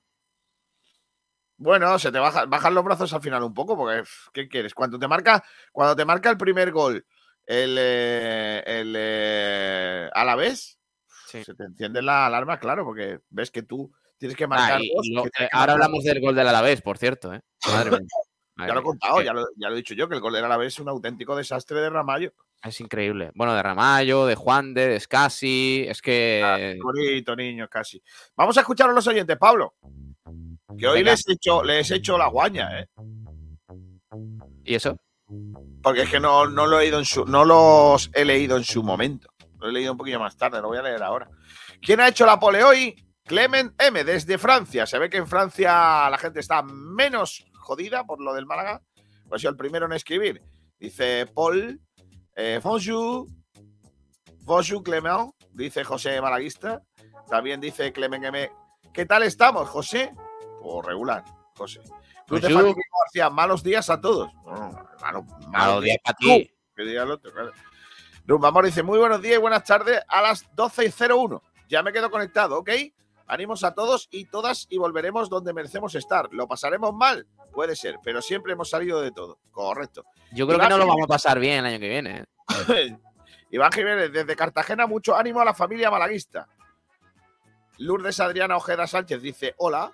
[1.58, 4.74] Bueno, se te baja, bajan los brazos al final un poco, porque ¿qué quieres?
[4.74, 7.06] Cuando te marca, cuando te marca el primer gol,
[7.46, 10.80] el, eh, el eh, Alavés,
[11.28, 11.44] Sí.
[11.44, 15.08] se te enciende la alarma, claro, porque ves que tú tienes que Ah, marcar dos,
[15.24, 17.34] que eh, que ahora marcar hablamos del gol del Alavés, por cierto.
[17.34, 17.42] ¿eh?
[17.68, 18.68] Madre mía.
[18.68, 20.34] Ya lo he contado, que ya lo, ya lo he dicho yo, que el gol
[20.34, 22.32] del Alavés es un auténtico desastre de Ramallo.
[22.64, 23.32] Es increíble.
[23.34, 25.86] Bueno, de Ramallo, de Juan de, de Scassi.
[25.88, 26.78] Es que.
[26.84, 28.00] Bonito, niño, casi.
[28.36, 29.74] Vamos a escuchar a los oyentes, Pablo.
[30.78, 31.12] Que hoy Venga.
[31.12, 32.88] les he, hecho, les he hecho la guaña, ¿eh?
[34.64, 35.00] ¿Y eso?
[35.82, 38.64] Porque es que no, no, lo he ido en su, no los he leído en
[38.64, 39.30] su momento.
[39.60, 41.30] Lo he leído un poquillo más tarde, lo voy a leer ahora.
[41.82, 42.96] ¿Quién ha hecho la pole hoy?
[43.26, 44.86] Clement M, desde Francia.
[44.86, 48.82] Se ve que en Francia la gente está menos jodida por lo del Málaga.
[49.30, 50.42] Pues sido el primero en escribir.
[50.80, 51.80] Dice Paul,
[52.36, 53.28] eh, bonjour,
[54.42, 56.82] bonjour Clement, dice José Malaguista.
[57.30, 58.52] También dice Clement M.
[58.94, 60.14] ¿Qué tal estamos, José?
[60.62, 61.24] Pues regular,
[61.56, 61.82] José.
[62.28, 64.32] Cruz de García, malos días a todos.
[64.44, 66.52] Bueno, malo- malos días para ti.
[66.76, 67.52] que diga el otro, claro.
[68.26, 71.42] Rumbamor dice, muy buenos días y buenas tardes a las 12 y 01.
[71.70, 72.70] Ya me quedo conectado, ¿ok?
[73.32, 76.28] Ánimos a todos y todas y volveremos donde merecemos estar.
[76.34, 77.26] ¿Lo pasaremos mal?
[77.54, 79.40] Puede ser, pero siempre hemos salido de todo.
[79.52, 80.04] Correcto.
[80.34, 82.26] Yo creo que no lo vamos a pasar bien el año que viene.
[82.76, 82.98] ¿eh?
[83.52, 86.50] Iván Jiménez, desde Cartagena, mucho ánimo a la familia malaguista.
[87.78, 89.94] Lourdes Adriana Ojeda Sánchez dice, hola.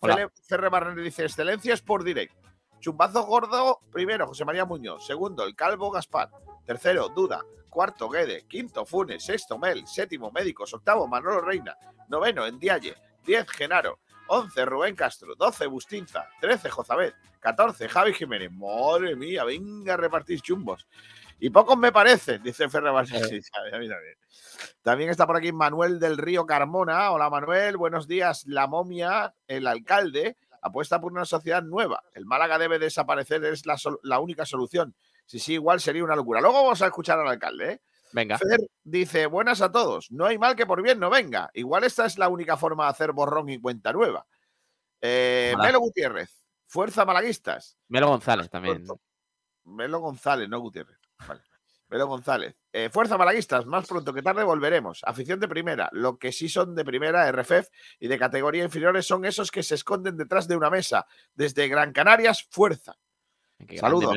[0.00, 0.32] Hola.
[0.46, 2.34] Ferre Barrera dice, excelencias por direct.
[2.80, 5.06] Chumbazo gordo, primero, José María Muñoz.
[5.06, 6.30] Segundo, el Calvo Gaspar.
[6.68, 7.42] Tercero, Duda.
[7.70, 8.44] Cuarto, Guede.
[8.46, 9.24] Quinto, Funes.
[9.24, 9.86] Sexto, Mel.
[9.86, 10.74] Séptimo, Médicos.
[10.74, 11.74] Octavo, Manolo Reina.
[12.08, 12.94] Noveno, Endialle.
[13.24, 14.00] Diez, Genaro.
[14.26, 15.34] Once, Rubén Castro.
[15.34, 16.28] Doce, Bustinza.
[16.42, 17.14] Trece, Jozabed.
[17.40, 18.52] Catorce, Javi Jiménez.
[18.52, 20.86] Madre mía, venga a repartir chumbos.
[21.40, 23.26] Y pocos me parecen, dice Ferre Barrera.
[23.28, 23.40] Sí,
[23.70, 23.92] también.
[24.82, 27.10] También está por aquí Manuel del Río Carmona.
[27.12, 28.44] Hola Manuel, buenos días.
[28.46, 32.02] La momia, el alcalde, apuesta por una sociedad nueva.
[32.12, 34.94] El Málaga debe desaparecer, es la, sol- la única solución.
[35.28, 36.40] Si sí, igual sería una locura.
[36.40, 37.72] Luego vamos a escuchar al alcalde.
[37.72, 37.80] ¿eh?
[38.12, 38.38] Venga.
[38.38, 40.10] Fer dice, buenas a todos.
[40.10, 41.50] No hay mal que por bien no venga.
[41.52, 44.26] Igual esta es la única forma de hacer borrón y cuenta nueva.
[45.02, 45.54] Eh.
[45.60, 47.76] Melo Gutiérrez, Fuerza Malaguistas.
[47.88, 48.76] Melo González también.
[48.76, 49.02] Pronto.
[49.64, 50.98] Melo González, no Gutiérrez.
[51.26, 51.42] Vale.
[51.88, 52.56] Melo González.
[52.72, 55.02] Eh, Fuerza Malaguistas, más pronto que tarde volveremos.
[55.04, 55.90] Afición de primera.
[55.92, 57.68] Lo que sí son de primera, RFF,
[57.98, 61.06] y de categoría inferiores son esos que se esconden detrás de una mesa.
[61.34, 62.96] Desde Gran Canarias, fuerza.
[63.58, 64.16] Grande, Saludos.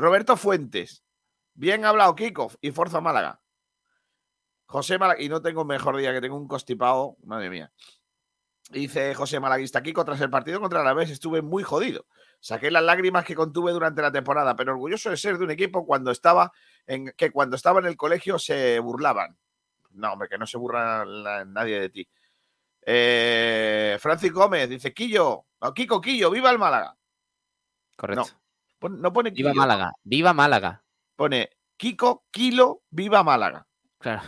[0.00, 1.04] Roberto Fuentes.
[1.54, 2.50] Bien hablado, Kiko.
[2.60, 3.40] Y Forza Málaga.
[4.66, 5.20] José Málaga.
[5.20, 7.16] Y no tengo mejor día que tengo un constipado.
[7.24, 7.72] Madre mía.
[8.70, 12.06] Dice José Malaguista Kiko, tras el partido contra la vez estuve muy jodido.
[12.38, 15.84] Saqué las lágrimas que contuve durante la temporada, pero orgulloso de ser de un equipo
[15.84, 16.52] cuando estaba
[16.86, 19.36] en, que cuando estaba en el colegio se burlaban.
[19.90, 22.08] No, hombre, que no se burla la- nadie de ti.
[22.82, 26.96] Eh, Francis Gómez dice, Quillo, no, Kiko, Quillo, viva el Málaga.
[27.96, 28.39] Correcto.
[28.80, 29.92] Pon- No pone Viva Málaga.
[30.02, 30.82] Viva Málaga.
[31.14, 33.66] pone Kiko, Kilo, viva Málaga.
[33.98, 34.22] Claro.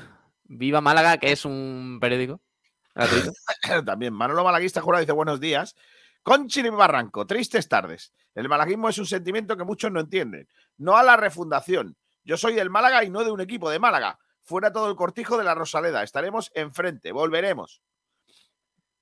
[0.44, 2.40] Viva Málaga, que es un periódico
[2.94, 3.32] gratuito.
[3.86, 5.74] También Manolo Malaguista Jurado dice buenos días.
[6.22, 8.12] Conchi y Barranco, tristes tardes.
[8.34, 10.46] El malaguismo es un sentimiento que muchos no entienden.
[10.78, 11.96] No a la refundación.
[12.24, 14.18] Yo soy del Málaga y no de un equipo de Málaga.
[14.42, 16.02] Fuera todo el cortijo de la Rosaleda.
[16.02, 17.10] Estaremos enfrente.
[17.12, 17.82] Volveremos.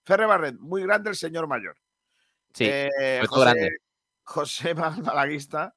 [0.04, 1.76] Ferre Barret, muy grande el señor mayor.
[2.54, 2.64] Sí.
[2.68, 3.70] Eh, José, grande.
[4.30, 5.74] José Malaguista.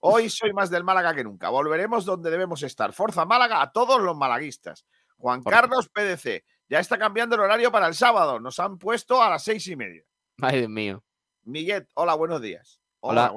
[0.00, 1.48] Hoy soy más del Málaga que nunca.
[1.48, 2.92] Volveremos donde debemos estar.
[2.92, 4.86] Forza Málaga a todos los malaguistas.
[5.16, 6.44] Juan Carlos PDC.
[6.68, 8.38] Ya está cambiando el horario para el sábado.
[8.38, 10.02] Nos han puesto a las seis y media.
[10.42, 11.02] Ay, Dios mío.
[11.44, 12.80] Miguel, hola, buenos días.
[13.00, 13.34] Hola.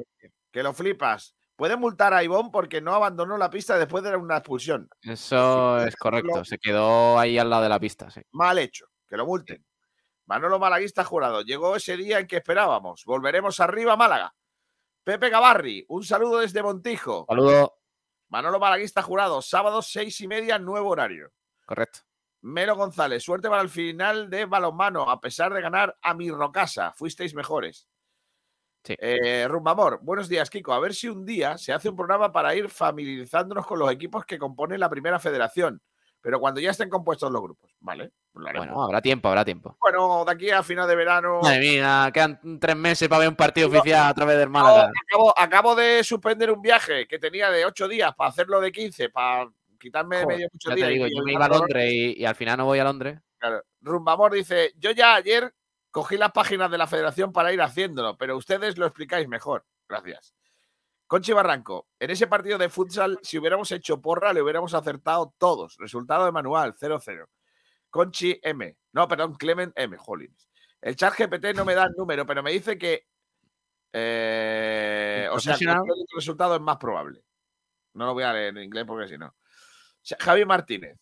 [0.52, 1.36] Que lo flipas.
[1.56, 4.90] Puede multar a Ivón porque no abandonó la pista después de una expulsión.
[5.02, 6.44] Eso es correcto.
[6.44, 8.10] Se quedó ahí al lado de la pista.
[8.10, 8.22] Sí.
[8.32, 8.88] Mal hecho.
[9.08, 9.66] Que lo multen.
[10.26, 11.42] Manolo Malaguista jurado.
[11.42, 13.04] Llegó ese día en que esperábamos.
[13.06, 14.34] Volveremos arriba, Málaga.
[15.10, 17.26] Pepe Gavarri, un saludo desde Montijo.
[17.28, 17.80] Saludo.
[18.28, 21.32] Manolo Malaguista jurado, sábado seis y media, nuevo horario.
[21.66, 22.02] Correcto.
[22.42, 26.94] Melo González, suerte para el final de balonmano, a pesar de ganar a mi Rocasa,
[26.94, 27.88] fuisteis mejores.
[28.84, 28.96] Sí.
[29.00, 30.74] Eh, Rumbamor, buenos días, Kiko.
[30.74, 34.26] A ver si un día se hace un programa para ir familiarizándonos con los equipos
[34.26, 35.82] que componen la primera federación,
[36.22, 38.12] pero cuando ya estén compuestos los grupos, ¿vale?
[38.32, 38.46] Pues.
[38.56, 39.78] Bueno, habrá tiempo, habrá tiempo.
[39.82, 41.40] Bueno, de aquí a final de verano.
[41.42, 44.92] Madre mía, quedan tres meses para ver un partido No, oficial a través del Málaga.
[45.08, 49.10] acabo, acabo de suspender un viaje que tenía de ocho días para hacerlo de 15,
[49.10, 49.50] para
[49.80, 51.50] quitarme de Joder, medio mucho y- yo me iba a.
[51.50, 53.20] Londres y, y al final no voy a Londres.
[53.38, 53.64] Claro.
[53.82, 55.54] Rumbamor dice, yo ya ayer
[55.92, 59.66] cogí las páginas de la federación para ir haciéndolo, pero ustedes lo explicáis mejor.
[59.88, 60.34] Gracias.
[61.10, 65.76] Conchi Barranco, en ese partido de futsal, si hubiéramos hecho porra, le hubiéramos acertado todos.
[65.80, 67.26] Resultado de manual, 0-0.
[67.90, 68.78] Conchi M.
[68.94, 69.98] No, perdón, Clement M.
[70.06, 70.48] Hollins.
[70.80, 73.08] El chat GPT no me da el número, pero me dice que.
[73.92, 77.24] eh, o sea, que el resultado es más probable.
[77.96, 79.34] No lo voy a leer en inglés porque si no.
[80.20, 80.96] Javi Martínez.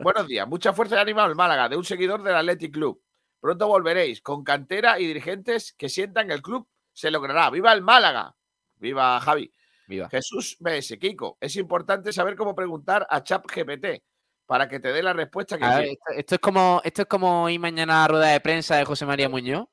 [0.00, 0.48] Buenos días.
[0.48, 3.00] Mucha fuerza y ánimo al Málaga, de un seguidor del Athletic Club.
[3.38, 7.48] Pronto volveréis con cantera y dirigentes que sientan el club se logrará.
[7.50, 8.34] ¡Viva el Málaga!
[8.76, 9.52] ¡Viva Javi!
[9.88, 10.08] Viva.
[10.08, 14.02] Jesús BS, Kiko, es importante saber cómo preguntar a ChatGPT
[14.46, 17.08] para que te dé la respuesta que A ver, esto, esto es como, esto es
[17.08, 19.68] como ir mañana a la rueda de prensa de José María Muñoz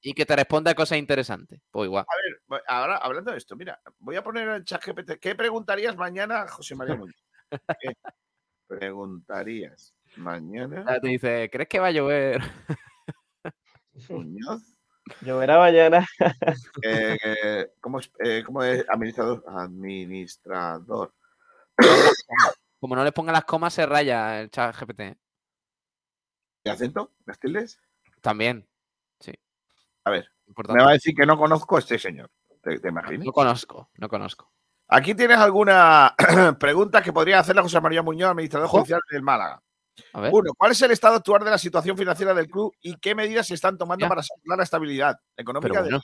[0.00, 1.60] y que te responda cosas interesantes.
[1.70, 2.04] Pues igual.
[2.08, 5.18] A ver, ahora hablando de esto, mira, voy a poner en ChatGPT.
[5.20, 7.24] ¿Qué preguntarías mañana, a José María Muñoz?
[7.80, 7.92] ¿Qué
[8.66, 12.42] preguntarías mañana, te dice, ¿crees que va a llover?
[14.08, 14.77] Muñoz?
[15.20, 16.06] Lloverá mañana.
[16.82, 19.44] Eh, eh, ¿cómo, es, eh, cómo es administrador?
[19.48, 21.12] Administrador.
[22.80, 25.16] Como no les ponga las comas, se raya el chat GPT.
[26.64, 27.12] ¿De acento?
[27.26, 27.80] ¿Las tildes?
[28.20, 28.68] También.
[29.20, 29.32] Sí.
[30.04, 30.78] A ver, Importante.
[30.78, 32.30] me va a decir que no conozco a este señor.
[32.62, 33.24] ¿Te, te imaginas?
[33.24, 34.52] No conozco, no conozco.
[34.88, 36.14] Aquí tienes alguna
[36.58, 38.78] pregunta que podría hacerle a José María Muñoz, administrador Ojo.
[38.78, 39.62] judicial del Málaga.
[40.12, 43.46] Uno, ¿cuál es el estado actual de la situación financiera del club y qué medidas
[43.46, 44.08] se están tomando Ya.
[44.08, 46.00] para asegurar la estabilidad económica de la?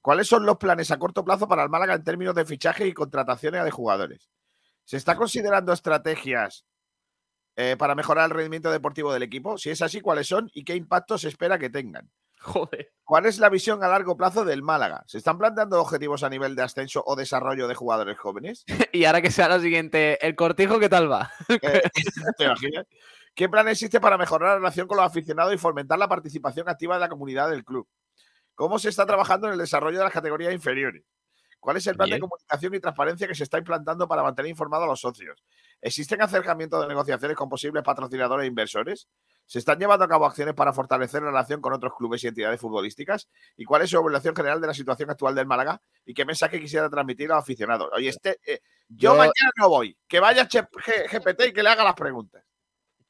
[0.00, 2.92] ¿Cuáles son los planes a corto plazo para el Málaga en términos de fichaje y
[2.92, 4.30] contrataciones de jugadores?
[4.84, 6.64] ¿Se está considerando estrategias
[7.56, 9.58] eh, para mejorar el rendimiento deportivo del equipo?
[9.58, 12.08] Si es así, ¿cuáles son y qué impacto se espera que tengan?
[12.40, 12.92] Joder.
[13.04, 15.04] ¿Cuál es la visión a largo plazo del Málaga?
[15.06, 18.64] ¿Se están planteando objetivos a nivel de ascenso o desarrollo de jugadores jóvenes?
[18.92, 21.30] Y ahora que sea lo siguiente, ¿el cortijo qué tal va?
[21.48, 21.82] Eh,
[22.38, 22.86] ¿Te imaginas?
[23.34, 26.94] ¿Qué plan existe para mejorar la relación con los aficionados y fomentar la participación activa
[26.94, 27.86] de la comunidad del club?
[28.54, 31.04] ¿Cómo se está trabajando en el desarrollo de las categorías inferiores?
[31.60, 34.84] ¿Cuál es el plan de comunicación y transparencia que se está implantando para mantener informados
[34.84, 35.42] a los socios?
[35.82, 39.08] ¿Existen acercamientos de negociaciones con posibles patrocinadores e inversores?
[39.46, 42.60] ¿Se están llevando a cabo acciones para fortalecer la relación con otros clubes y entidades
[42.60, 43.28] futbolísticas?
[43.56, 45.80] ¿Y cuál es su evaluación general de la situación actual del Málaga?
[46.04, 47.88] ¿Y qué mensaje quisiera transmitir a los aficionados?
[47.94, 49.96] Oye, este, eh, yo, Yo- mañana no voy.
[50.08, 50.66] Que vaya G-
[51.10, 52.42] GPT y que le haga las preguntas.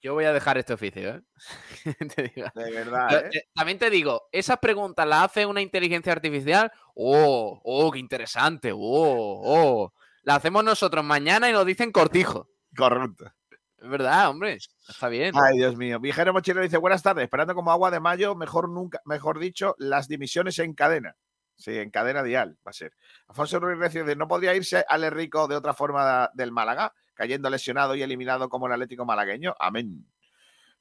[0.02, 1.22] Yo voy a dejar este oficio, ¿eh?
[2.16, 2.48] Te digo.
[2.54, 3.30] De verdad, Yo, ¿eh?
[3.32, 6.70] eh, También te digo, esas preguntas las hace una inteligencia artificial.
[6.94, 7.60] ¡Oh!
[7.64, 7.90] ¡Oh!
[7.90, 8.72] ¡Qué interesante!
[8.72, 8.78] ¡Oh!
[8.78, 9.92] ¡Oh!
[10.22, 12.50] La hacemos nosotros mañana y nos dicen cortijo.
[12.76, 13.32] Correcto.
[13.78, 14.58] Es verdad, hombre.
[14.88, 15.34] Está bien.
[15.34, 16.00] Ay, Dios mío.
[16.00, 20.08] Viajero Mochilero dice, buenas tardes, esperando como agua de mayo, mejor nunca, mejor dicho, las
[20.08, 21.16] dimisiones en cadena.
[21.56, 22.92] Sí, en cadena dial va a ser.
[23.28, 27.48] Alfonso Ruiz Recio dice, ¿no podría irse al Rico de otra forma del Málaga, cayendo
[27.48, 29.54] lesionado y eliminado como el Atlético malagueño?
[29.58, 30.06] Amén.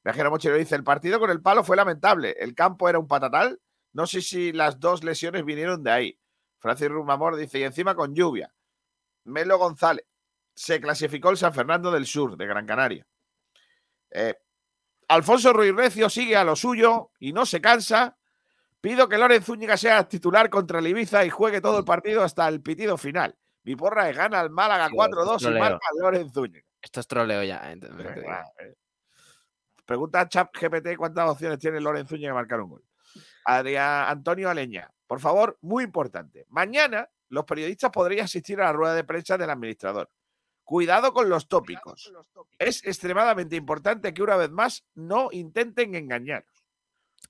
[0.03, 2.35] Viajero Mochilero dice, el partido con el palo fue lamentable.
[2.39, 3.59] El campo era un patatal.
[3.93, 6.19] No sé si las dos lesiones vinieron de ahí.
[6.59, 8.53] Francis Rumamor dice, y encima con lluvia.
[9.23, 10.05] Melo González.
[10.55, 13.05] Se clasificó el San Fernando del Sur, de Gran Canaria.
[14.11, 14.35] Eh,
[15.09, 18.17] Alfonso Ruiz Recio sigue a lo suyo y no se cansa.
[18.81, 22.47] Pido que Lorenz Zúñiga sea titular contra el Ibiza y juegue todo el partido hasta
[22.47, 23.35] el pitido final.
[23.63, 26.65] Mi porra es gana al Málaga Sí, 4-2 y marca Lorenz Zúñiga.
[26.81, 27.71] Esto es troleo ya.
[27.71, 27.79] ¿eh?
[27.81, 28.75] Eh.
[29.85, 32.83] Pregunta a Chat GPT cuántas opciones tiene Lorenz Zúñiga de marcar un gol.
[33.45, 36.45] Adrián Antonio Aleña, por favor, muy importante.
[36.49, 40.09] Mañana los periodistas podrían asistir a la rueda de prensa del administrador.
[40.66, 42.11] Cuidado con los tópicos.
[42.57, 46.43] Es extremadamente importante que una vez más no intenten engañar.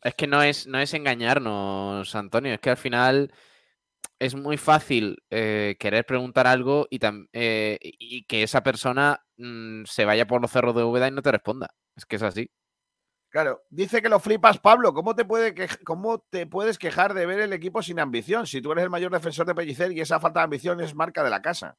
[0.02, 2.54] Es que no es, no es engañarnos, Antonio.
[2.54, 3.34] Es que al final
[4.20, 7.00] es muy fácil eh, querer preguntar algo y,
[7.34, 11.22] eh, y que esa persona mm, se vaya por los cerros de Úbeda y no
[11.22, 11.76] te responda.
[11.96, 12.50] Es que es así.
[13.30, 14.94] Claro, dice que lo flipas, Pablo.
[14.94, 18.48] ¿Cómo te, puede ¿Cómo te puedes quejar de ver el equipo sin ambición?
[18.48, 21.22] Si tú eres el mayor defensor de Pellicer y esa falta de ambición es marca
[21.22, 21.78] de la casa.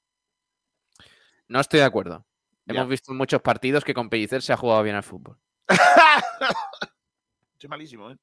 [1.48, 2.26] No estoy de acuerdo.
[2.64, 2.74] Ya.
[2.74, 5.38] Hemos visto en muchos partidos que con Pellicer se ha jugado bien al fútbol.
[7.58, 8.16] Soy malísimo, ¿eh?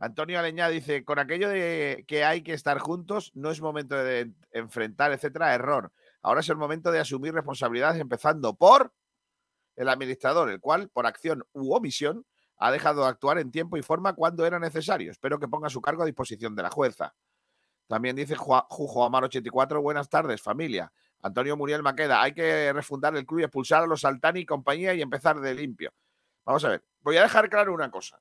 [0.00, 4.32] Antonio Aleñá dice, con aquello de que hay que estar juntos, no es momento de
[4.52, 5.92] enfrentar, etcétera, error.
[6.22, 8.92] Ahora es el momento de asumir responsabilidades, empezando por
[9.74, 12.26] el administrador, el cual, por acción u omisión,
[12.58, 15.10] ha dejado de actuar en tiempo y forma cuando era necesario.
[15.10, 17.14] Espero que ponga su cargo a disposición de la jueza.
[17.88, 20.92] También dice Jujo Amar 84, buenas tardes, familia.
[21.22, 24.94] Antonio Muriel Maqueda, hay que refundar el club y expulsar a los Altani y compañía
[24.94, 25.92] y empezar de limpio.
[26.44, 28.20] Vamos a ver, voy a dejar claro una cosa.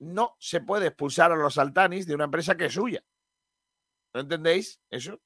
[0.00, 3.02] No se puede expulsar a los Altanis de una empresa que es suya.
[4.14, 5.20] ¿No entendéis eso?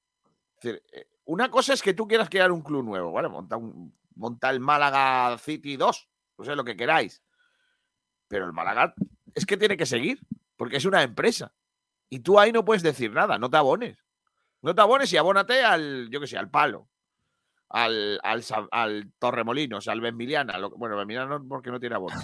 [0.62, 3.28] Eh, una cosa es que tú quieras crear un club nuevo, ¿vale?
[3.28, 3.58] Monta,
[4.14, 7.22] monta el Málaga City 2, no sé lo que queráis.
[8.28, 8.94] Pero el Málaga
[9.34, 10.20] es que tiene que seguir,
[10.56, 11.54] porque es una empresa.
[12.08, 14.04] Y tú ahí no puedes decir nada, no te abones.
[14.62, 16.88] No te abones y abónate al, yo qué sé, al palo.
[17.70, 20.58] Al, al, al Torremolinos, al Benviliana.
[20.58, 22.14] lo- bueno, Benviliana no, porque no tiene abono.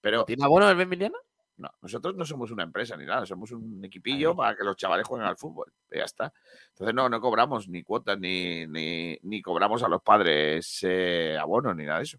[0.00, 1.18] Pero ¿Tiene abono el Benviliana?
[1.58, 5.06] no, nosotros no somos una empresa ni nada, somos un equipillo para que los chavales
[5.08, 5.72] jueguen al fútbol.
[5.90, 6.32] Ya está.
[6.68, 11.74] Entonces no, no cobramos ni cuotas ni, ni, ni cobramos a los padres eh, abonos
[11.74, 12.18] ni nada de eso.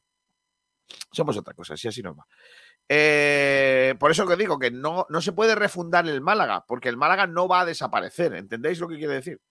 [1.11, 2.25] Somos otra cosa, así así nos va.
[2.89, 6.97] Eh, por eso que digo que no, no se puede refundar el Málaga, porque el
[6.97, 8.33] Málaga no va a desaparecer.
[8.33, 9.41] ¿Entendéis lo que quiere decir?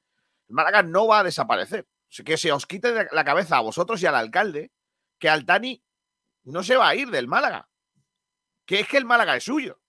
[0.49, 1.87] El Málaga no va a desaparecer.
[2.11, 4.70] Así Que se os quite de la cabeza a vosotros y al alcalde
[5.18, 5.82] que Altani
[6.45, 7.68] no se va a ir del Málaga.
[8.64, 9.80] Que es que el Málaga es suyo.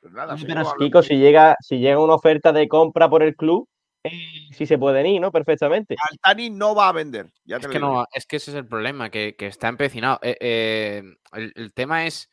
[0.00, 3.36] Pues nada, Pero seguimos Kiko, si llega, si llega una oferta de compra por el
[3.36, 3.68] club,
[4.04, 5.32] eh, sí se pueden ir, ¿no?
[5.32, 5.96] Perfectamente.
[6.10, 7.32] Altani no va a vender.
[7.44, 10.18] Ya Es que, no, es que ese es el problema, que, que está empecinado.
[10.22, 11.02] Eh, eh,
[11.32, 12.30] el, el tema es,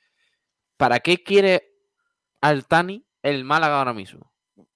[0.77, 1.73] ¿para qué quiere
[2.41, 4.31] Altani el Málaga ahora mismo?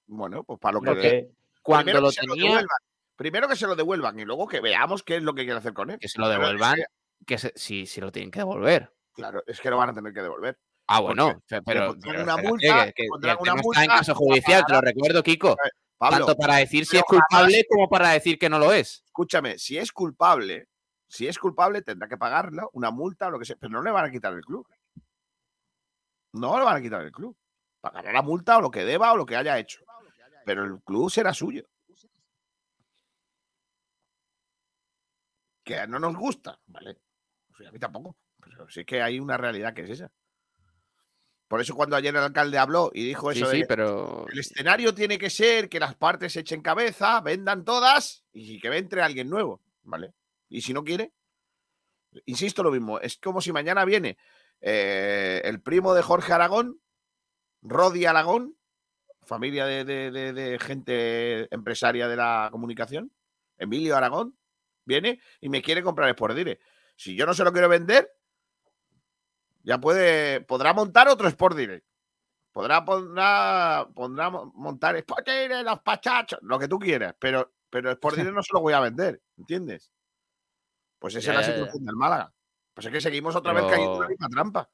[0.07, 1.29] Bueno, pues para lo que.
[1.61, 2.77] Cuando primero lo que se lo tenía, devuelvan.
[3.15, 5.73] Primero que se lo devuelvan y luego que veamos qué es lo que quiere hacer
[5.73, 5.97] con él.
[5.99, 6.77] que se lo devuelvan,
[7.25, 8.93] que, se- si, si lo tienen que devolver.
[9.13, 10.59] claro, es que lo van a tener que devolver.
[10.87, 13.83] Ah, bueno, pero, pondrán pero una multa, que- que le pondrán el una tema está
[13.83, 15.57] en multa caso judicial, te lo recuerdo, Kiko.
[16.09, 19.03] Pablo, Tanto para decir si es culpable jamás- como para decir que no lo es.
[19.05, 20.67] escúchame, si es culpable,
[21.07, 23.91] si es culpable, tendrá que pagarla, una multa o lo que sea, pero no le
[23.91, 24.67] van a quitar el club.
[26.33, 27.35] No le van a quitar el club.
[27.81, 29.83] Pagará la multa o lo que deba o lo que haya hecho.
[30.45, 31.63] Pero el club será suyo.
[35.63, 36.97] Que no nos gusta, ¿vale?
[37.51, 38.17] O sea, a mí tampoco.
[38.39, 40.11] Pero sí que hay una realidad que es esa.
[41.47, 44.93] Por eso cuando ayer el alcalde habló y dijo eso sí, de pero el escenario
[44.95, 49.61] tiene que ser que las partes echen cabeza, vendan todas y que entre alguien nuevo,
[49.83, 50.13] ¿vale?
[50.49, 51.11] Y si no quiere,
[52.25, 54.17] insisto lo mismo, es como si mañana viene
[54.61, 56.79] eh, el primo de Jorge Aragón,
[57.61, 58.57] Rodi Aragón,
[59.23, 63.11] familia de, de- de- de gente empresaria de la comunicación,
[63.57, 64.37] Emilio Aragón,
[64.85, 66.61] viene y me quiere comprar Sport Direct.
[66.95, 68.09] Si yo no se lo quiero vender,
[69.65, 71.85] ya puede, podrá montar otro Sport Direct.
[72.51, 77.91] Podrá, pondrá, pondrá mo- montar Sport Direct, los pachachos, lo que tú quieras, pero, pero
[77.91, 79.91] Sport Direct no se lo voy a vender, ¿entiendes?
[80.99, 82.31] Pues esa es la situación del Málaga.
[82.73, 84.69] Pues es que seguimos otra vez cayendo en la misma trampa.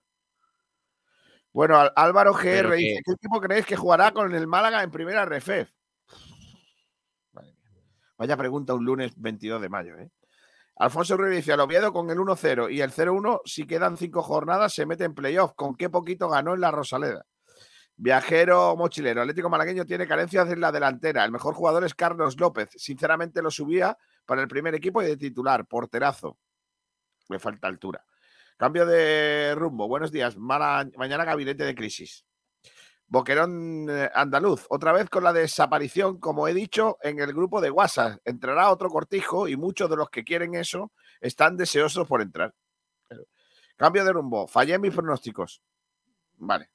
[1.53, 4.91] Bueno, Álvaro GR Pero dice: que- ¿Qué equipo creéis que jugará con el Málaga en
[4.91, 5.67] primera mía.
[8.17, 10.09] Vaya pregunta un lunes 22 de mayo, ¿eh?
[10.77, 14.73] Alfonso Ruiz dice: Al Oviedo con el 1-0 y el 0-1, si quedan cinco jornadas,
[14.73, 15.53] se mete en playoff.
[15.55, 17.25] ¿Con qué poquito ganó en la Rosaleda?
[17.97, 21.23] Viajero mochilero, Atlético Malagueño tiene carencias en la delantera.
[21.23, 22.69] El mejor jugador es Carlos López.
[22.75, 23.95] Sinceramente lo subía
[24.25, 26.39] para el primer equipo y de titular, porterazo.
[27.29, 28.03] Le falta altura.
[28.57, 29.87] Cambio de rumbo.
[29.87, 30.35] Buenos días.
[30.37, 32.25] Mala- mañana gabinete de crisis.
[33.11, 34.65] Boquerón eh, andaluz.
[34.69, 38.19] Otra vez con la desaparición, como he dicho, en el grupo de WhatsApp.
[38.23, 42.55] Entrará otro cortijo y muchos de los que quieren eso están deseosos por entrar.
[43.75, 44.47] Cambio de rumbo.
[44.47, 45.61] Fallé en mis pronósticos.
[46.37, 46.69] Vale.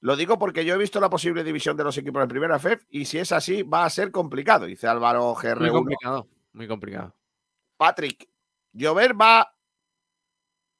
[0.00, 2.84] Lo digo porque yo he visto la posible división de los equipos en primera FEF
[2.88, 5.70] y si es así va a ser complicado, dice Álvaro muy GR1.
[5.70, 7.14] complicado, muy complicado.
[7.76, 8.28] Patrick,
[8.72, 9.54] llover va,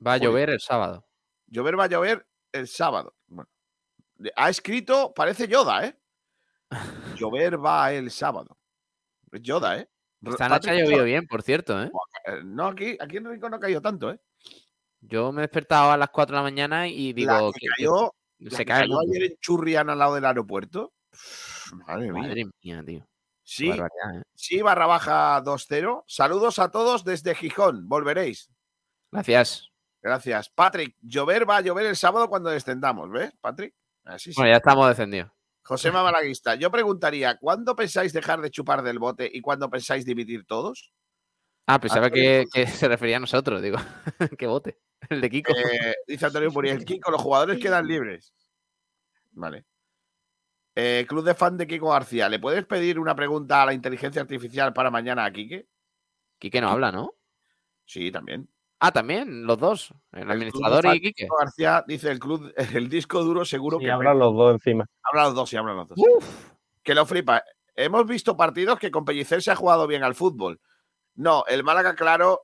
[0.05, 1.07] Va a llover el sábado.
[1.47, 3.15] llover va a llover el sábado.
[4.37, 5.97] Ha escrito, parece Yoda, ¿eh?
[7.19, 8.59] Llover va el sábado.
[9.33, 9.89] Es Yoda, ¿eh?
[10.23, 11.91] Esta noche ha llovido bien, por cierto, ¿eh?
[12.27, 14.21] eh, No, aquí, aquí en Rincón no ha caído tanto, ¿eh?
[15.01, 17.67] Yo me he despertado a las 4 de la mañana y La digo que que-
[17.67, 20.93] que cayó, la se que cae el cayó ayer en Churrián al lado del aeropuerto.
[21.87, 22.23] Madre mía.
[22.23, 23.07] Madre mía, tío.
[23.43, 23.83] Sí, ¿eh?
[24.35, 26.05] sí, barra baja 2-0.
[26.07, 27.89] Saludos a todos desde Gijón.
[27.89, 28.51] Volveréis.
[29.11, 29.71] Gracias.
[30.03, 30.51] Gracias.
[30.51, 33.75] Patrick, llover va a llover el sábado cuando descendamos, ¿ves, Patrick?
[34.05, 34.41] Así sí.
[34.41, 35.31] Bueno, ya estamos descendidos.
[35.63, 40.45] José Malaguista, yo preguntaría, ¿cuándo pensáis dejar de chupar del bote y cuándo pensáis dividir
[40.47, 40.93] todos?
[41.67, 43.77] Ah, pensaba Antonio que, que se refería a nosotros, digo.
[44.39, 44.81] Qué bote.
[45.09, 45.53] El de Kiko.
[45.53, 48.35] Eh, dice Antonio Muriel, Kiko, los jugadores quedan libres.
[49.31, 49.65] Vale.
[50.75, 54.23] Eh, Club de fan de Kiko García, ¿le puedes pedir una pregunta a la inteligencia
[54.23, 55.69] artificial para mañana a Quique?
[56.39, 57.15] Quique no habla, ¿no?
[57.85, 58.49] Sí, también.
[58.83, 59.95] Ah, también, los dos.
[60.11, 61.29] El, administrador y Quique.
[61.39, 64.87] García dice el club, el disco duro seguro que hablan los dos encima.
[65.03, 65.99] Hablan los dos, sí, hablan los dos.
[66.83, 67.45] Que lo flipa.
[67.77, 70.61] Hemos visto partidos que con Pellicer se ha jugado bien al fútbol.
[71.15, 72.41] No, el Málaga, claro,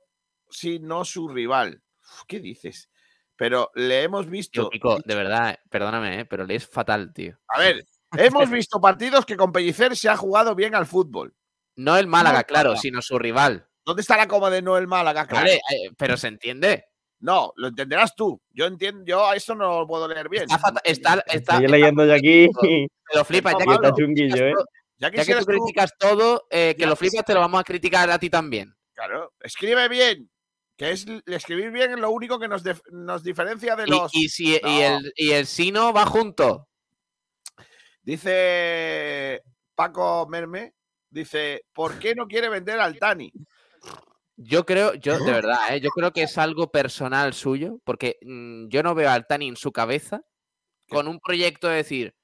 [0.49, 1.81] sí, no su rival.
[2.03, 2.91] Uf, ¿Qué dices?
[3.35, 4.63] Pero le hemos visto.
[4.63, 7.39] Yo, Kiko, de verdad, eh, perdóname, eh, pero le es fatal, tío.
[7.47, 7.83] A ver,
[8.15, 11.35] hemos visto partidos que con Pellicer se ha jugado bien al fútbol.
[11.75, 13.66] No el Málaga, claro, sino su rival.
[13.87, 15.25] ¿Dónde está la coma de no el Málaga?
[15.25, 15.45] Claro.
[15.45, 16.83] Vale, eh, pero se entiende.
[17.21, 18.41] No, lo entenderás tú.
[18.51, 20.43] Yo entiendo, yo a eso no lo puedo leer bien.
[20.43, 22.49] Está, fata- está, está, Estoy está- leyendo yo aquí.
[22.61, 24.53] me lo flipas, ya que, chunguillo, ¿eh?
[24.97, 27.61] Ya ya que tú tú, criticas todo, eh, que Ya lo flipas, te lo vamos
[27.61, 28.75] a criticar a ti también.
[28.93, 30.29] claro, escribe bien.
[30.75, 32.61] Que es escribir bien es lo único que nos,
[32.91, 34.13] nos diferencia de los.
[34.13, 34.69] y si, y, No.
[34.97, 36.67] el, y el Sino va junto.
[38.03, 39.41] Dice
[39.75, 40.73] Paco Merme,
[41.09, 43.31] dice, ¿por qué no quiere vender al Tani?
[44.37, 45.81] Yo creo, yo de verdad, ¿eh?
[45.81, 49.55] yo creo que es algo personal suyo, porque mm, yo no veo al Tani en
[49.55, 50.21] su cabeza
[50.89, 52.15] con un proyecto de decir,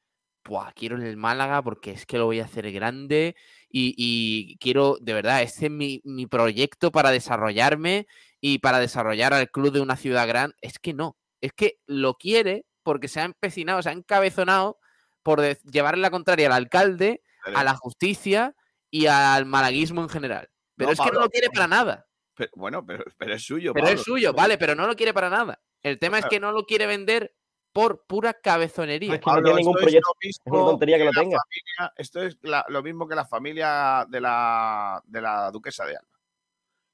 [0.46, 3.36] Buah, quiero el Málaga porque es que lo voy a hacer grande
[3.70, 8.08] y, y quiero, de verdad, este es mi, mi proyecto para desarrollarme
[8.40, 10.56] y para desarrollar al club de una ciudad grande.
[10.62, 14.78] Es que no, es que lo quiere porque se ha empecinado, se ha encabezonado
[15.24, 17.22] por llevarle la contraria al alcalde,
[17.56, 18.56] a la justicia
[18.92, 20.50] y al malaguismo en general.
[20.76, 22.08] Pero No, es que no lo quiere para nada.
[22.36, 23.74] Pero- bueno, pero, pero es suyo.
[23.74, 25.62] Pero es suyo, vale, pero no lo quiere para nada.
[25.82, 27.36] El tema es que no lo quiere vender
[27.72, 29.16] por pura cabezonería.
[29.16, 30.10] Es que no tiene ningún esto es proyecto.
[30.14, 31.38] lo Es una mismo tontería que lo la tenga.
[31.40, 35.98] familia- esto es la- lo mismo que la familia de la, de la duquesa de
[35.98, 36.20] Alba.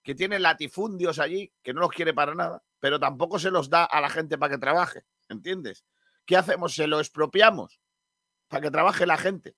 [0.04, 3.84] Que tiene latifundios allí, que no los quiere para nada, pero tampoco se los da
[3.86, 5.04] a la gente para que trabaje.
[5.28, 5.86] ¿Entiendes?
[6.26, 6.74] ¿Qué hacemos?
[6.76, 7.80] Se lo expropiamos
[8.48, 9.56] para que trabaje la gente.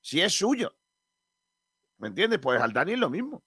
[0.00, 0.76] Si es suyo.
[1.98, 2.38] ¿Me entiendes?
[2.40, 3.42] Pues al Dani es lo mismo.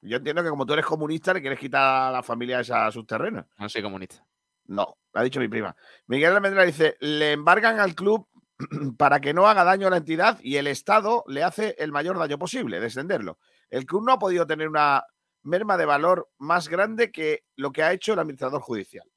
[0.00, 3.06] Yo entiendo que como tú eres comunista, le quieres quitar a la familia esa sus
[3.06, 3.46] terrenos.
[3.58, 4.24] No soy comunista.
[4.66, 5.74] No, lo ha dicho mi prima.
[6.06, 8.28] Miguel Almendra dice, le embargan al club
[8.98, 12.18] para que no haga daño a la entidad y el Estado le hace el mayor
[12.18, 13.38] daño posible, descenderlo.
[13.70, 15.04] El club no ha podido tener una
[15.42, 19.08] merma de valor más grande que lo que ha hecho el administrador judicial.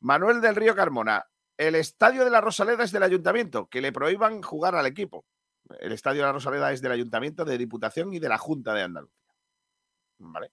[0.00, 4.42] Manuel del Río Carmona, el estadio de la Rosaleda es del ayuntamiento, que le prohíban
[4.42, 5.24] jugar al equipo.
[5.80, 8.82] El estadio de la Rosaleda es del ayuntamiento, de Diputación y de la Junta de
[8.82, 9.23] Andalucía.
[10.18, 10.52] ¿Vale?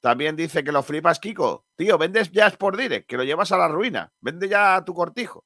[0.00, 1.66] También dice que lo flipas, Kiko.
[1.76, 4.12] Tío, vendes ya por Direct, que lo llevas a la ruina.
[4.20, 5.44] Vende ya tu cortijo.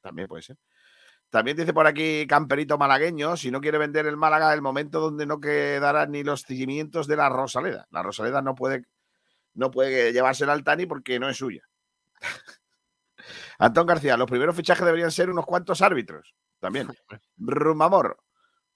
[0.00, 0.56] También puede ser.
[1.28, 5.26] También dice por aquí Camperito Malagueño, si no quiere vender el Málaga, el momento donde
[5.26, 7.88] no quedarán ni los cimientos de la Rosaleda.
[7.90, 8.84] La Rosaleda no puede,
[9.54, 11.62] no puede llevársela al Tani porque no es suya.
[13.58, 16.34] Antón García, los primeros fichajes deberían ser unos cuantos árbitros.
[16.60, 16.88] También.
[17.38, 18.18] Rumamor,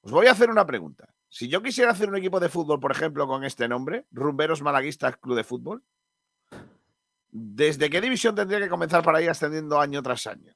[0.01, 1.07] os voy a hacer una pregunta.
[1.33, 5.17] Si yo quisiera hacer un equipo de fútbol, por ejemplo, con este nombre, Rumberos Malaguistas
[5.17, 5.85] Club de Fútbol,
[7.31, 10.53] ¿desde qué división tendría que comenzar para ir ascendiendo año tras año?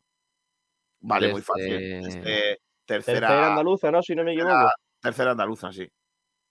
[1.00, 1.70] Vale, muy fácil.
[1.78, 4.02] Desde- Desde tercera, Tercera andaluza, ¿no?
[4.02, 4.70] Si no me equivoco.
[5.00, 5.88] tercera andaluza, sí.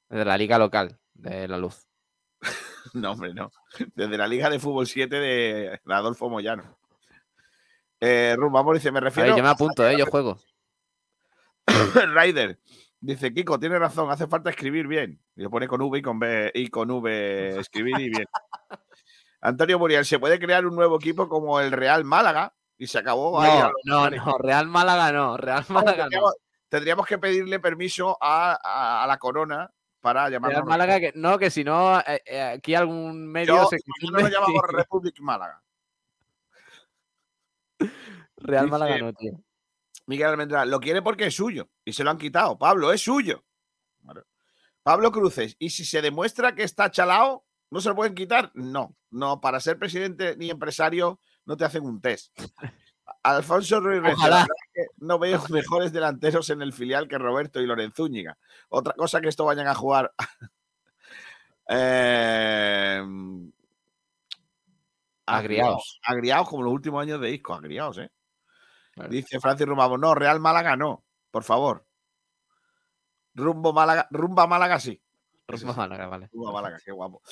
[0.09, 1.85] De la liga local, de la luz.
[2.93, 3.49] No, hombre, no.
[3.95, 6.77] Desde la Liga de Fútbol 7 de Adolfo Moyano.
[7.99, 9.97] Eh, Rumamor dice, me A refiero ver, yo me apunto, ¿eh?
[9.97, 10.37] Yo juego.
[12.13, 12.59] Ryder.
[13.05, 15.19] Dice, Kiko, tiene razón, hace falta escribir bien.
[15.35, 18.25] Y lo pone con V y con B y con V escribir y bien.
[19.41, 22.53] Antonio Muriel, ¿se puede crear un nuevo equipo como el Real Málaga?
[22.77, 24.37] Y se acabó ahí No, los no, no.
[24.37, 25.35] Real Málaga no.
[25.35, 26.31] Real Málaga no.
[26.69, 30.55] tendríamos, que pedirle permiso a, a- a la corona para llamarlo.
[30.59, 34.23] Real Málaga que no, que si no, eh, eh, aquí algún medio Yo- se nosotros
[34.23, 35.61] lo llamamos Republic Málaga.
[38.37, 39.33] Real dice- Málaga no, tío.
[40.05, 42.57] Miguel Almendra, lo quiere porque es suyo y se lo han quitado.
[42.57, 43.43] Pablo, es suyo.
[44.83, 48.51] Pablo Cruces, y si se demuestra que está chalao, ¿no se lo pueden quitar?
[48.53, 52.37] No, no, para ser presidente ni empresario no te hacen un test.
[53.23, 54.45] Alfonso Ruiz Ojalá.
[54.97, 58.37] no veo mejores delanteros en el filial que Roberto y Lorenzúñiga.
[58.69, 60.13] Otra cosa que esto vayan a jugar.
[61.69, 63.01] eh,
[65.25, 66.01] Agriaos.
[66.03, 68.11] Agriaos como los últimos años de Isco, agriaos, ¿eh?
[68.91, 69.09] Claro.
[69.09, 71.02] Dice Francis Rumabo, no, Real Málaga no,
[71.33, 71.83] por favor.
[73.33, 75.01] Rumbo Málaga, rumba Málaga sí.
[75.47, 76.29] Rumba Málaga, vale.
[76.31, 77.23] Rumba Málaga, qué guapo.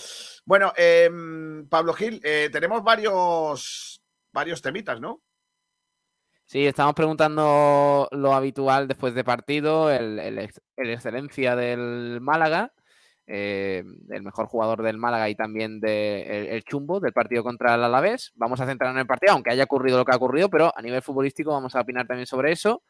[0.44, 5.22] Bueno, em, Pablo Gil, eh, tenemos varios, varios temitas, ¿no?
[6.46, 12.74] Sí, estamos preguntando lo habitual después de partido, el, el el excelencia del Málaga,
[13.28, 17.76] eh, el mejor jugador del Málaga y también de, el, el chumbo del partido contra
[17.76, 18.32] el Alavés.
[18.34, 20.82] Vamos a centrarnos en el partido, aunque haya ocurrido lo que ha ocurrido, pero a
[20.82, 22.82] nivel futbolístico vamos a opinar también sobre eso.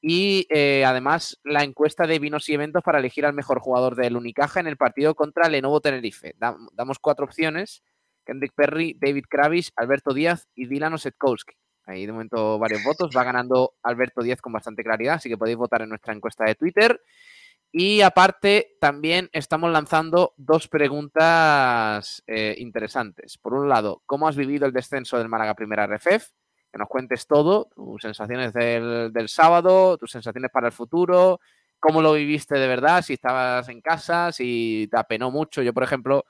[0.00, 4.16] Y eh, además la encuesta de vinos y eventos para elegir al mejor jugador del
[4.16, 6.34] Unicaja en el partido contra Lenovo Tenerife.
[6.38, 7.82] Da- damos cuatro opciones.
[8.24, 11.54] Kendrick Perry, David Kravis, Alberto Díaz y Dylan Osetkowski.
[11.86, 13.10] Ahí de momento varios votos.
[13.16, 16.56] Va ganando Alberto Díaz con bastante claridad, así que podéis votar en nuestra encuesta de
[16.56, 17.00] Twitter.
[17.72, 23.38] Y aparte, también estamos lanzando dos preguntas eh, interesantes.
[23.38, 26.30] Por un lado, ¿cómo has vivido el descenso del Málaga Primera RFF?
[26.76, 31.40] Que nos cuentes todo, tus sensaciones del, del sábado, tus sensaciones para el futuro,
[31.80, 35.62] cómo lo viviste de verdad, si estabas en casa, si te apenó mucho.
[35.62, 36.26] Yo, por ejemplo,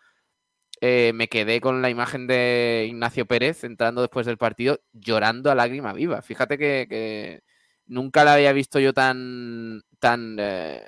[0.80, 5.57] eh, me quedé con la imagen de Ignacio Pérez entrando después del partido llorando a
[5.57, 6.22] lágrima viva.
[6.22, 7.42] Fíjate que,
[7.86, 10.80] nunca la había visto yo tan, tan eh,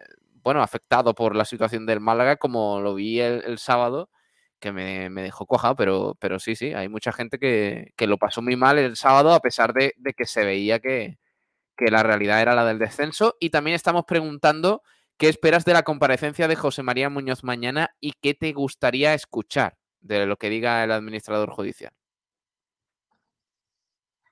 [0.44, 4.08] bueno, afectado por la situación del Málaga como lo vi el sábado,
[4.60, 8.18] que me, me dejó cuajado, pero, pero sí, sí, hay mucha gente que, que lo
[8.18, 11.18] pasó muy mal el sábado a pesar de, de que se veía que,
[11.76, 13.36] que la realidad era la del descenso.
[13.40, 14.82] Y también estamos preguntando
[15.18, 19.76] ¿Qué esperas de la comparecencia de José María Muñoz mañana y qué te gustaría escuchar
[20.00, 21.92] de lo que diga el administrador judicial?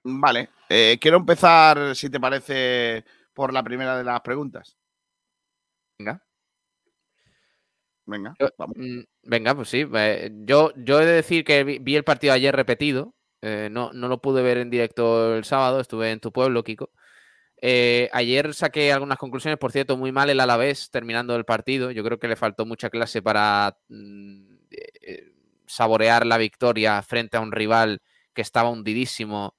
[0.05, 3.05] Vale, eh, quiero empezar, si te parece,
[3.35, 4.77] por la primera de las preguntas.
[5.99, 6.25] Venga.
[8.07, 8.77] Venga, Yo- vamos.
[8.79, 9.85] Mm, Venga, pues sí.
[9.95, 13.15] eh, Yo, yo he de decir que vi, vi el partido ayer repetido.
[13.43, 16.91] eh, no, no lo pude ver en directo el sábado, estuve en tu pueblo, Kiko.
[17.63, 21.91] Eh, ayer saqué algunas conclusiones, por cierto, muy mal el Alavés terminando el partido.
[21.91, 25.33] Yo creo que le faltó mucha clase para mm, eh,
[25.67, 28.01] saborear la victoria frente a un rival
[28.35, 29.57] que estaba hundidísimo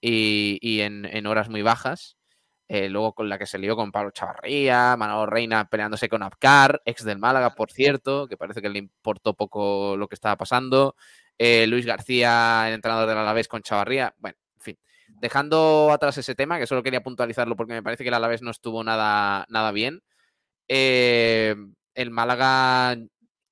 [0.00, 2.16] y, y en, en horas muy bajas.
[2.72, 6.80] Eh, luego con la que se lió con Pablo Chavarría, Manolo Reina peleándose con Abkar,
[6.84, 10.94] ex del Málaga, por cierto, que parece que le importó poco lo que estaba pasando.
[11.36, 14.14] Eh, Luis García, el entrenador del Alavés con Chavarría.
[14.18, 14.78] Bueno, en fin.
[15.20, 18.52] Dejando atrás ese tema, que solo quería puntualizarlo porque me parece que el Alavés no
[18.52, 20.04] estuvo nada, nada bien.
[20.68, 21.56] Eh,
[21.94, 22.96] el Málaga,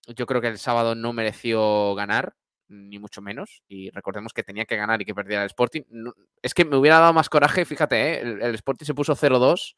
[0.06, 2.36] yo creo que el sábado no mereció ganar,
[2.68, 3.62] ni mucho menos.
[3.68, 5.82] Y recordemos que tenía que ganar y que perdiera el Sporting.
[5.90, 8.20] No- es que me hubiera dado más coraje, fíjate, ¿eh?
[8.20, 9.74] el, el Sporting se puso 0-2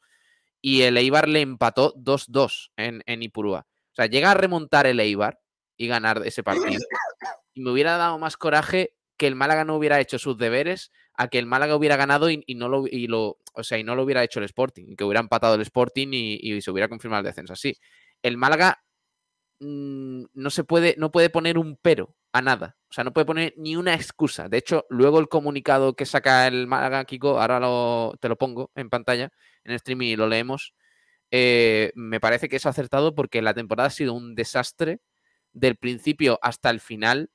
[0.61, 3.65] y el Eibar le empató 2-2 en, en Ipurúa.
[3.91, 5.39] O sea, llega a remontar el Eibar
[5.77, 6.79] y ganar ese partido.
[7.53, 11.27] Y me hubiera dado más coraje que el Málaga no hubiera hecho sus deberes a
[11.27, 13.93] que el Málaga hubiera ganado y, y no lo y lo o sea y no
[13.93, 16.87] lo hubiera hecho el Sporting y que hubiera empatado el Sporting y, y se hubiera
[16.87, 17.77] confirmado el descenso así
[18.23, 18.81] el Málaga
[19.61, 23.25] mm, no se puede no puede poner un pero a nada o sea no puede
[23.25, 27.59] poner ni una excusa de hecho luego el comunicado que saca el Málaga Kiko ahora
[27.59, 29.31] lo, te lo pongo en pantalla
[29.63, 30.73] en streaming y lo leemos
[31.31, 34.99] eh, me parece que es acertado porque la temporada ha sido un desastre
[35.53, 37.31] del principio hasta el final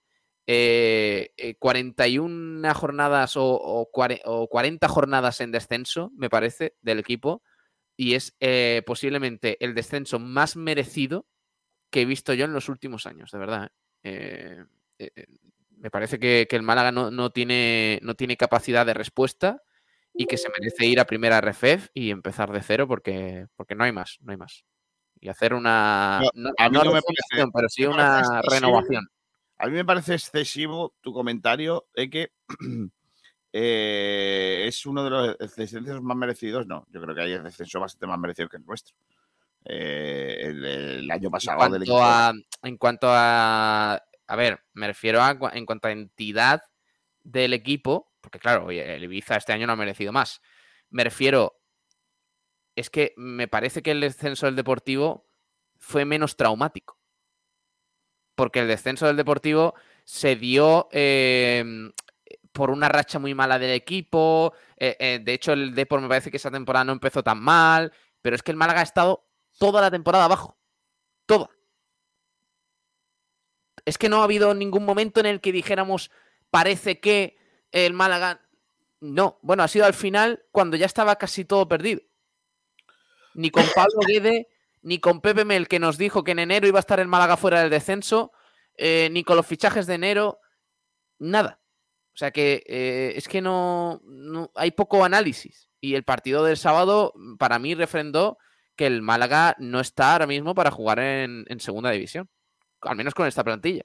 [0.49, 3.89] eh, eh, 41 jornadas o, o,
[4.25, 7.43] o 40 jornadas en descenso, me parece, del equipo.
[7.97, 11.27] Y es eh, posiblemente el descenso más merecido
[11.91, 13.71] que he visto yo en los últimos años, de verdad.
[14.03, 14.65] ¿eh?
[14.99, 15.27] Eh, eh,
[15.79, 19.63] me parece que, que el Málaga no, no tiene, no tiene capacidad de respuesta
[20.15, 23.85] y que se merece ir a primera RFEF y empezar de cero porque, porque no
[23.85, 24.65] hay más, no hay más.
[25.21, 26.21] Y hacer una.
[26.23, 28.51] No, No, a mí no no me parece- pero sí una excesivo.
[28.51, 29.07] renovación.
[29.59, 32.33] A mí me parece excesivo tu comentario de que
[33.53, 36.67] eh, es uno de los descensos más merecidos.
[36.67, 38.95] No, yo creo que hay el descenso bastante más merecido que el nuestro.
[39.69, 44.03] Eh, el, el año pasado cuanto a, en cuanto a.
[44.29, 46.63] A ver, me refiero a en cuanto a entidad
[47.23, 50.41] del equipo, porque claro, el Ibiza este año no ha merecido más.
[50.91, 51.61] Me refiero.
[52.77, 55.27] Es que me parece que el descenso del Deportivo
[55.79, 56.99] fue menos traumático.
[58.35, 61.65] Porque el descenso del Deportivo se dio eh,
[62.53, 64.53] por una racha muy mala del equipo.
[64.77, 67.93] eh, eh, de hecho, el Depor me parece que esa temporada no empezó tan mal.
[68.21, 69.26] Pero es que el Málaga ha estado
[69.59, 70.57] toda la temporada abajo.
[71.27, 71.51] Toda.
[73.85, 76.11] Es que no ha habido ningún momento en el que dijéramos,
[76.51, 77.37] parece que
[77.73, 78.43] el Málaga.
[79.01, 82.01] No, bueno, ha sido al final cuando ya estaba casi todo perdido.
[83.35, 84.49] Ni con Pablo Guede,
[84.83, 87.37] ni con Pepe Mel, que nos dijo que en enero iba a estar el Málaga
[87.37, 88.33] fuera del descenso,
[88.77, 90.41] eh, ni con los fichajes de enero,
[91.19, 91.61] nada.
[92.15, 95.69] O sea que eh, es que no, no- hay poco análisis.
[95.81, 98.39] Y el partido del sábado, para mí, refrendó
[98.77, 102.29] que el Málaga no está ahora mismo para jugar en, segunda división.
[102.83, 103.83] Al menos con esta plantilla.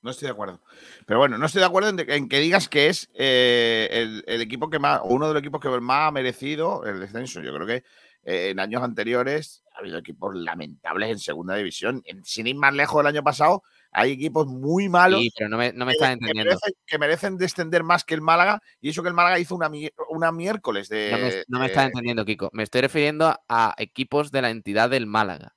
[0.00, 0.60] No estoy de acuerdo.
[1.06, 4.68] Pero bueno, no estoy de acuerdo en, que digas que es eh, el, el equipo
[4.68, 7.40] que más, uno de los equipos que más ha merecido el descenso.
[7.40, 7.84] Yo creo que
[8.24, 12.02] eh, en años anteriores ha habido equipos lamentables en segunda división.
[12.04, 13.62] En- sin ir más lejos del año pasado,
[13.92, 16.44] hay equipos muy malos Sí, pero no me, no me que, estás que entendiendo.
[16.50, 18.60] merecen, que merecen descender más que el Málaga.
[18.80, 19.70] Y eso que el Málaga hizo una,
[20.08, 21.10] una miércoles de.
[21.12, 22.48] No me, no me estás de- entendiendo, Kiko.
[22.52, 25.54] Me estoy refiriendo a, equipos de la entidad del Málaga.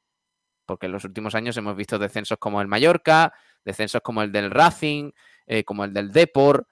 [0.65, 3.33] Porque en los últimos años hemos visto descensos como el Mallorca,
[3.63, 5.11] descensos como el del Racing,
[5.47, 6.67] eh, como el del Depor.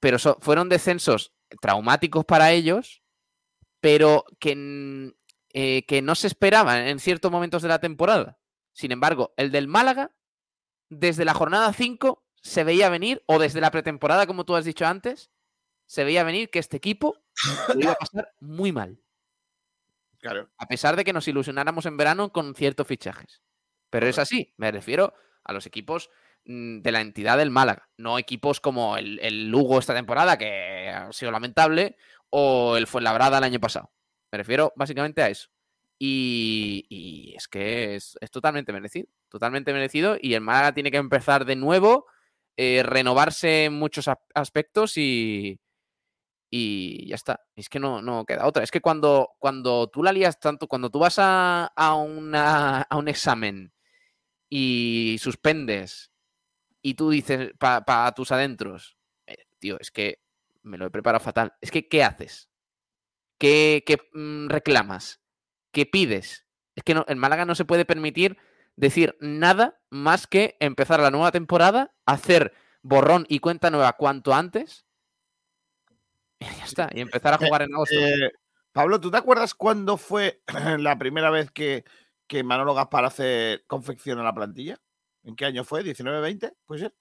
[0.00, 3.02] Pero so- fueron descensos traumáticos para ellos,
[3.80, 5.12] pero que,
[5.52, 8.38] eh, que no se esperaban en ciertos momentos de la temporada.
[8.72, 10.10] Sin embargo, el del Málaga,
[10.98, 14.86] desde la jornada 5, se veía venir, o desde la pretemporada, como tú has dicho
[14.86, 15.30] antes,
[15.86, 17.18] se veía venir que este equipo
[17.74, 19.00] lo iba a pasar muy mal.
[20.18, 20.50] Claro.
[20.56, 23.42] A pesar de que nos ilusionáramos en verano con ciertos fichajes.
[23.90, 25.14] Pero es así, me refiero
[25.44, 26.10] a los equipos
[26.46, 30.88] mm, de la entidad del Málaga, no equipos como el, el Lugo esta temporada, que
[30.88, 31.96] ha sido lamentable,
[32.30, 33.92] o el Fuenlabrada el año pasado.
[34.32, 35.48] Me refiero básicamente a eso.
[35.98, 40.16] Y, es que es, es totalmente merecido, totalmente merecido.
[40.20, 42.06] Y el Málaga tiene que empezar de nuevo,
[42.56, 45.60] eh, renovarse en muchos aspectos y,
[46.50, 47.40] y ya está.
[47.56, 48.62] Es que no, no queda otra.
[48.64, 52.96] Es que cuando, cuando tú la lías tanto, cuando tú vas a, a, una- a
[52.96, 53.72] un examen
[54.50, 56.12] y suspendes
[56.82, 60.20] y tú dices para tus adentros, "Eh, tío, es que
[60.62, 61.54] me lo he preparado fatal.
[61.60, 62.50] Es que, ¿qué haces?
[63.38, 65.20] ¿Qué, qué, mm, reclamas?
[65.74, 66.46] ¿Qué pides?
[66.76, 68.38] Es que no, el Málaga no se puede permitir
[68.76, 74.86] decir nada más que empezar la nueva temporada, hacer borrón y cuenta nueva cuanto antes.
[76.40, 77.94] Y ya está, y empezar a jugar en agosto.
[77.98, 78.30] Eh,
[78.72, 80.42] Pablo, ¿tú te acuerdas cuándo fue
[80.78, 81.84] la primera vez que,
[82.26, 84.78] que Manolo Gaspar hace confecciona la plantilla?
[85.22, 85.82] ¿En qué año fue?
[85.82, 86.54] ¿19-20?
[86.66, 86.94] ¿Puede ser?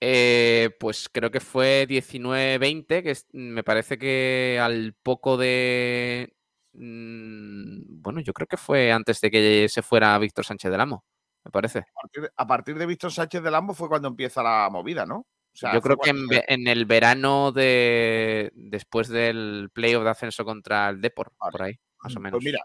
[0.00, 6.36] Eh, pues creo que fue 19-20, que me parece que al poco de...
[6.72, 11.04] mm, Bueno, yo creo que fue antes de que se fuera Víctor Sánchez del Amo,
[11.44, 11.80] me parece.
[11.80, 15.06] A partir de, a partir de Víctor Sánchez del Ambo fue cuando empieza la movida,
[15.06, 15.16] ¿no?
[15.54, 20.88] O sea, Yo creo que en, el verano de después del playoff de ascenso contra
[20.88, 21.52] el Depor, Vale.
[21.52, 22.42] por ahí, más o Pues menos.
[22.42, 22.64] mira,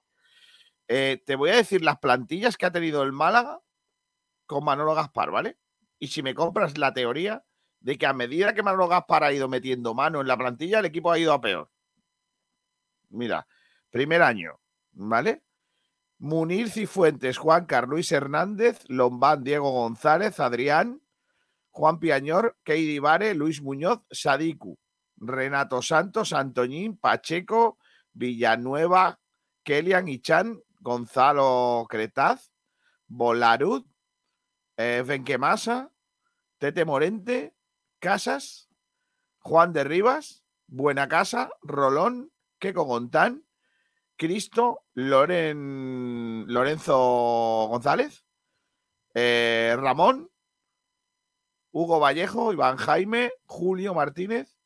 [0.88, 3.60] eh, te voy a decir las plantillas que ha tenido el Málaga
[4.46, 5.58] con Manolo Gaspar, ¿vale?
[6.00, 7.44] Y si me compras la teoría
[7.82, 10.86] de que a medida que Manolo Gaspar ha ido metiendo mano en la plantilla, el
[10.86, 11.70] equipo ha ido a peor.
[13.10, 13.48] Mira,
[13.92, 14.60] primer año,
[14.92, 15.44] ¿vale?
[16.20, 21.02] Munir Cifuentes, Juan Carlos Hernández, Lombán, Diego González, Adrián,
[21.72, 24.80] Juan Piañor, Keidi Vare, Luis Muñoz, Sadiku,
[25.18, 27.78] Renato Santos, Antoñín, Pacheco,
[28.14, 29.20] Villanueva,
[29.64, 32.52] Kelian Ichan, Gonzalo Cretaz,
[33.08, 33.86] Bolarud,
[34.78, 35.92] eh, Benquemasa,
[36.58, 37.54] Tete Morente,
[38.00, 38.70] Casas,
[39.40, 43.47] Juan de Rivas, Buena Casa, Rolón, Keco Gontán,
[44.18, 48.26] Cristo, Loren, Lorenzo González,
[49.14, 50.30] eh, Ramón,
[51.72, 54.58] Hugo Vallejo, Iván Jaime, Julio Martínez.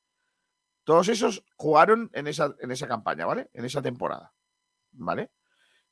[0.84, 3.50] Todos esos jugaron en esa, en esa campaña, ¿vale?
[3.54, 4.34] En esa temporada.
[4.94, 5.32] ¿Vale?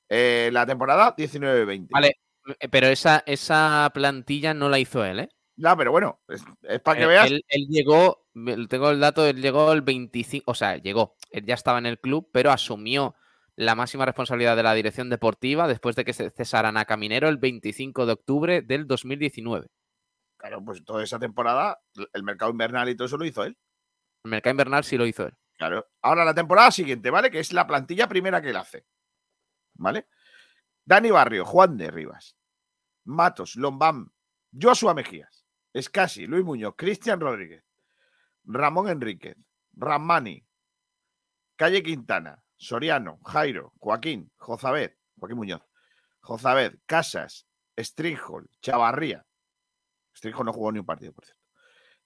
[0.08, 1.88] Eh, la temporada 19-20.
[1.92, 2.20] Vale,
[2.60, 5.30] eh, pero esa, esa plantilla no la hizo él, ¿eh?
[5.58, 6.42] No, pero bueno, es,
[6.82, 7.32] para que Él- veas.
[7.32, 8.26] Él, él llegó,
[8.70, 12.00] tengo el dato, él llegó el 25, o sea, llegó, él ya estaba en el
[12.00, 13.14] club, pero asumió
[13.60, 17.36] la máxima responsabilidad de la dirección deportiva después de que se cesaran a Caminero el
[17.36, 19.68] 25 de octubre del 2019.
[20.38, 21.82] Claro, pues toda esa temporada,
[22.14, 23.58] el mercado invernal y todo eso lo hizo él.
[24.24, 25.34] El mercado invernal sí lo hizo él.
[25.58, 25.86] Claro.
[26.02, 27.30] Ahora la temporada siguiente, ¿vale?
[27.30, 28.86] Que es la plantilla primera que él hace.
[29.74, 30.08] ¿Vale?
[30.86, 32.38] Dani Barrio, Juan de Rivas,
[33.04, 34.10] Matos, Lombán,
[34.58, 37.66] Joshua Mejías, Escasi, Luis Muñoz, Cristian Rodríguez,
[38.46, 39.36] Ramón Enríquez,
[39.74, 40.48] Ramani,
[41.58, 45.62] Calle Quintana, Soriano, Jairo, Joaquín, Jozabed, Joaquín Muñoz,
[46.20, 47.48] Jozabed, Casas,
[47.78, 49.26] Stringhol, Chavarría.
[50.14, 51.42] Stringhol no jugó ni un partido, por cierto.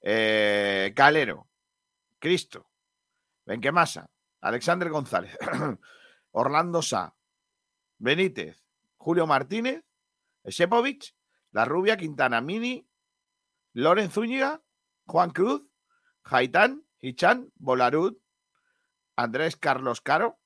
[0.01, 1.49] Eh, Calero,
[2.19, 2.69] Cristo,
[3.45, 4.09] Benquemasa,
[4.41, 5.35] Alexander González,
[6.31, 7.15] Orlando Sá,
[7.97, 8.63] Benítez,
[8.97, 9.83] Julio Martínez,
[10.45, 11.15] Sepovic,
[11.51, 12.87] La Rubia, Quintana Mini,
[13.73, 14.61] Loren Zúñiga,
[15.07, 15.63] Juan Cruz,
[16.21, 18.17] Jaitán, Hichan, Bolarud,
[19.15, 20.39] Andrés Carlos Caro,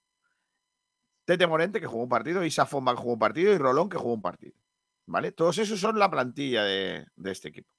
[1.28, 3.98] Tete Morente, que jugó un partido, Isa Fomba, que jugó un partido, y Rolón, que
[3.98, 4.56] jugó un partido.
[5.08, 5.34] ¿Vale?
[5.34, 7.70] Todos esos son la plantilla de, este equipo.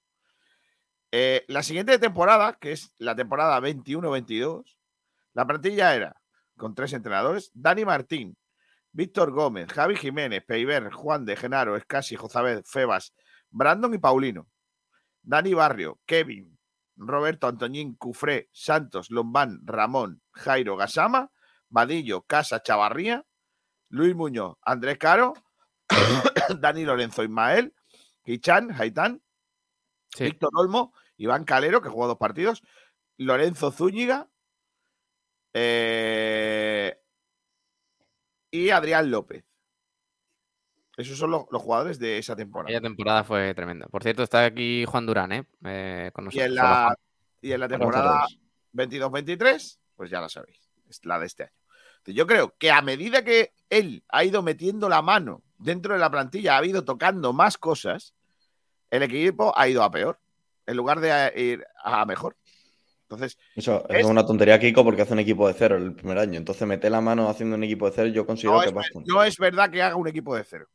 [1.11, 4.77] Eh, la siguiente temporada, que es la temporada 21-22,
[5.33, 6.21] la plantilla era,
[6.59, 8.37] con tres entrenadores, Dani Martín,
[8.93, 13.15] Víctor Gómez, Javi Jiménez, Peiber, Juan de Genaro, Escasi, Jozabed, Febas,
[13.49, 14.47] Brandon y Paulino.
[15.23, 16.59] Dani Barrio, Kevin,
[16.97, 21.31] Roberto Antoñín, Cufré, Santos, Lombán, Ramón, Jairo Gasama,
[21.71, 23.25] Vadillo, Casa, Chavarría,
[23.91, 25.35] Luis Muñoz, Andrés Caro,
[26.61, 27.75] Dani Lorenzo, Ismael,
[28.23, 29.23] Kichan, Haitán,
[30.11, 30.25] Sí.
[30.25, 32.63] Víctor Olmo, Iván Calero, que jugó dos partidos,
[33.19, 34.29] Lorenzo Zúñiga
[35.53, 36.99] eh,
[38.51, 39.45] y Adrián López.
[40.97, 42.69] Esos son los, los jugadores de esa temporada.
[42.69, 43.87] Aquella temporada fue tremenda.
[43.87, 45.47] Por cierto, está aquí Juan Durán, ¿eh?
[45.65, 46.47] Eh, con Y nosotros.
[46.47, 46.97] en Hola, la,
[47.41, 48.39] y en la temporada tardes.
[48.73, 50.59] 22-23, pues ya la sabéis,
[50.89, 51.53] es la de este año.
[52.07, 56.11] Yo creo que a medida que él ha ido metiendo la mano dentro de la
[56.11, 58.15] plantilla, ha ido tocando más cosas,
[58.91, 60.19] el equipo ha ido a peor,
[60.67, 62.37] en lugar de a- ir a mejor.
[63.03, 66.19] Entonces, Eso Es- es una tontería, Kiko, porque hace un equipo de cero el primer
[66.19, 66.39] año.
[66.39, 68.85] Entonces, meter la mano haciendo un equipo de cero, yo considero no que es, ver-
[69.07, 70.67] no es verdad que haga un equipo de cero.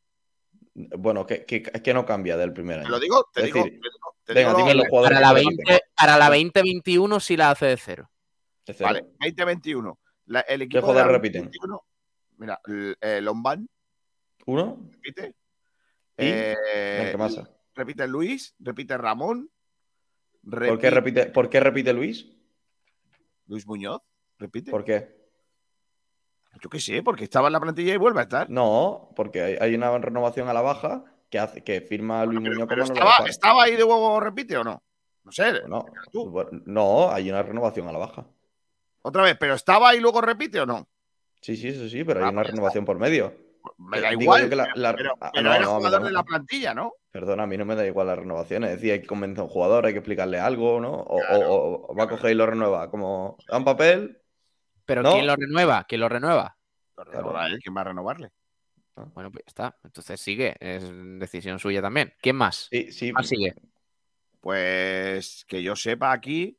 [0.76, 2.89] Bueno, que, que, es que no cambia del primer Te año.
[2.89, 5.21] lo digo, te Es digo, decir, te digo- te venga, digo- dime los jugadores Para
[5.21, 8.09] la, juegan 20, para la 2021 sí la hace de cero.
[8.65, 8.88] de cero.
[8.88, 9.99] Vale, 20-21.
[10.26, 11.43] La- el equipo de la repiten?
[11.43, 11.82] 2021,
[12.38, 12.59] Mira,
[13.01, 13.69] eh, Lombán
[14.45, 15.36] Uno repite.
[16.17, 16.55] y Eh,
[16.99, 17.49] Benquemasa.
[17.76, 19.49] repite Luis, repite Ramón.
[20.49, 22.28] ¿Por qué, repite, ¿Por qué repite Luis?
[23.47, 24.01] Luis Muñoz,
[24.39, 24.71] repite.
[24.71, 25.15] ¿Por qué?
[26.61, 28.49] Yo qué sé, porque estaba en la plantilla y vuelve a estar.
[28.49, 32.67] No, porque hay, hay una renovación a la baja que hace que firma Luis Muñoz
[32.67, 34.84] Pero como estaba, estaba ahí de huevo, repite o no?
[35.24, 35.61] No sé.
[35.67, 35.86] No,
[36.65, 38.26] no, hay una renovación a la baja.
[39.04, 40.88] Otra vez, pero estaba y luego repite o no?
[41.41, 43.34] Sí, sí, eso sí, pero Ah, hay una pues ya renovación por medio.
[43.78, 44.43] Me da igual.
[44.43, 46.08] yo que la- la- pero ah, pero no, era no, jugador no.
[46.08, 46.93] de la plantilla, ¿no?
[47.12, 48.72] Perdona, a mí no me da igual las renovaciones.
[48.72, 50.91] Es decir, hay que convencer a un jugador, hay que explicarle algo, ¿no?
[50.93, 52.89] O, o- o va a coger y lo renueva.
[52.89, 54.22] Como da un papel.
[54.86, 55.12] Pero ¿no?
[55.14, 55.86] ¿quién lo renueva?
[55.88, 56.58] ¿Quién lo renueva?
[56.97, 58.30] Lo renova él, ¿Quién va a renovarle?
[58.95, 59.78] Bueno, pues ya está.
[59.84, 60.56] Entonces sigue.
[60.60, 60.84] Es
[61.20, 62.14] decisión suya también.
[62.22, 62.68] ¿Quién más?
[62.72, 62.99] Sí, sí.
[63.08, 63.54] ¿Quién más sigue?
[64.39, 66.58] Pues que yo sepa aquí,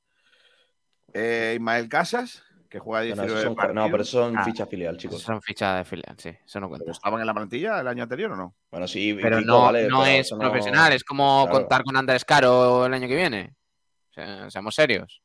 [1.15, 3.75] eh, Ismael Casas, que juega Bueno, 19 esos son- partidos.
[3.77, 5.23] no, pero son Ah, fichas filial, chicos.
[5.23, 6.31] Son fichas de filial, sí.
[6.45, 6.91] Eso no cuenta.
[6.91, 8.55] ¿Estaban en la plantilla el año anterior o no?
[8.71, 10.93] Bueno, sí, Pero no, vale, no pero es no- profesional.
[10.93, 11.61] Es como Claro.
[11.61, 13.55] contar con Andrés Caro el año que viene.
[14.11, 15.23] O sea, seamos serios.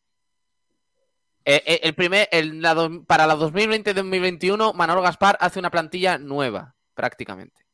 [1.45, 6.17] Eh, eh, el primer, el- la do- para la 2020-2021, Manolo Gaspar hace una plantilla
[6.19, 7.65] nueva, prácticamente.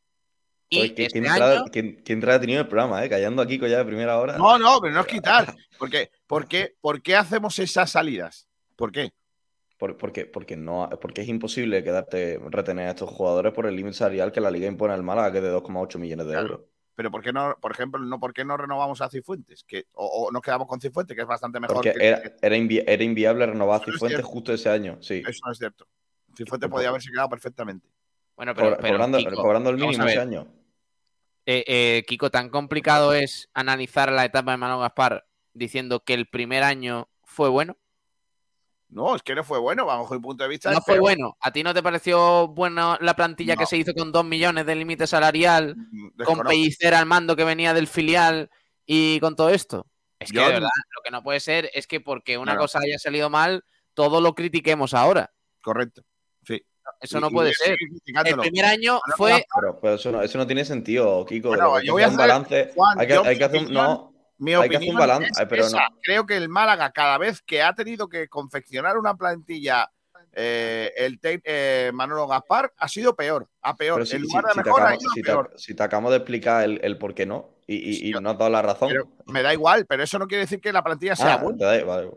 [0.70, 3.09] Y ¿qué- este ¿quién, entrada, año, ha tenido el programa, eh?
[3.09, 4.38] Callando a Kiko ya de primera hora.
[4.38, 5.53] No, no, pero no es quitar.
[5.78, 8.47] Porque, ¿por, qué, ¿Por qué hacemos esas salidas?
[8.76, 9.11] ¿Por qué?
[9.78, 13.97] Por- porque, porque, no, porque es imposible quedarte retener a estos jugadores por el límite
[13.97, 16.47] salarial que la liga impone al Málaga, que es de 2,8 millones de Claro.
[16.47, 16.61] euros.
[16.95, 19.66] Pero ¿por qué no, por ejemplo, no, ¿por qué no renovamos a Cifuentes?
[19.68, 21.76] Que, o, o nos quedamos con Cifuentes, que es bastante mejor.
[21.76, 25.22] Porque que- era, era, invi- era inviable renovar a es Cifuentes justo ese año, sí.
[25.28, 25.86] Eso no es cierto.
[26.38, 27.89] Cifuentes podía haberse quedado perfectamente.
[28.36, 30.48] Bueno, pero, Cobra- pero, cobrando, Kiko, cobrando el mínimo ese año.
[31.46, 36.28] Eh, eh, Kiko, tan complicado es analizar la etapa de Manolo Gaspar diciendo que el
[36.28, 37.78] primer año fue bueno.
[38.90, 40.72] No, es que no fue bueno, bajo mi punto de vista.
[40.72, 41.02] No fue peor.
[41.02, 41.38] bueno.
[41.42, 44.76] ¿A ti no te pareció buena la plantilla que se hizo con 2 millones de
[44.76, 46.50] límite salarial, con Desconozco.
[46.50, 48.50] Pellicer al mando que venía del filial
[48.86, 49.88] y con todo esto?
[50.20, 52.56] Es que Yo de no- verdad, lo que no puede ser es que porque una
[52.58, 55.34] cosa haya salido mal, todo lo critiquemos ahora.
[55.62, 56.04] Correcto.
[57.00, 57.78] Eso no puede ser.
[58.26, 59.46] El primer año fue.
[59.60, 61.50] Pero, pero eso, no, eso no tiene sentido, Kiko.
[61.50, 62.72] Bueno, yo voy a hacer balance.
[62.76, 63.74] Juan, hay que, hay que hacer un.
[63.74, 65.30] No, Mi hay que hacer un balance.
[65.30, 65.78] es pero no.
[66.02, 69.90] Creo que el Málaga, cada vez que ha tenido que confeccionar una plantilla,
[70.34, 73.48] eh, el eh, Manolo Gaspar ha sido peor.
[73.62, 74.06] A peor.
[74.06, 75.54] Si, en si- si te ha acabo, ido a si te- peor.
[75.56, 78.38] si te acabamos de explicar el, el por qué no y, y, y no has
[78.38, 78.92] dado la razón.
[79.28, 81.84] Me da igual, pero eso no quiere decir que la plantilla sea Ah, buena.
[81.86, 82.12] vale.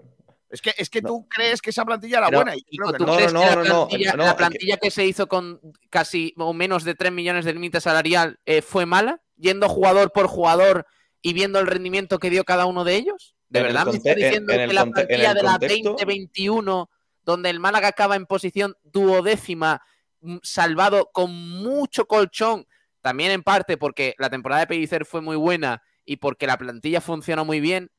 [0.51, 1.09] Es que, es que No.
[1.09, 2.57] tú crees que esa plantilla era Pero, buena.
[2.57, 3.13] Y creo que ¿tú no.
[3.13, 3.17] no.
[3.19, 4.91] crees no, que la plantilla, la que- plantilla que...
[4.91, 9.21] se hizo con casi o menos de 3 millones de límite salarial eh, fue mala?
[9.37, 10.87] Yendo jugador por jugador
[11.21, 13.35] y viendo el rendimiento que dio cada uno de ellos.
[13.51, 16.91] ¿De En verdad me en- diciendo en que la plantilla de la contexto- 2021,
[17.25, 19.83] donde el Málaga acaba en posición duodécima,
[20.21, 22.67] mm, salvado con mucho colchón,
[23.01, 27.01] también en parte porque la temporada de Pellicer fue muy buena y porque la plantilla
[27.01, 27.91] funcionó muy bien,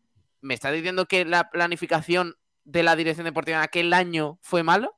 [0.41, 2.35] ¿me estás diciendo que la planificación
[2.69, 4.91] de la dirección deportiva en aquel año fue mala?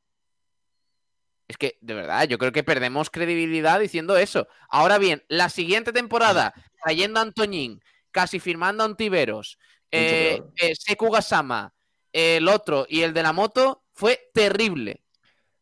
[1.47, 4.47] Es que, de verdad, yo creo que perdemos credibilidad diciendo eso.
[4.69, 6.53] Ahora bien, la siguiente temporada,
[6.83, 9.57] trayendo a Antoñín, casi firmando a Ontiveros,
[9.91, 11.73] eh, eh, Seku Gasama,
[12.13, 15.03] el otro y el de la moto, fue terrible.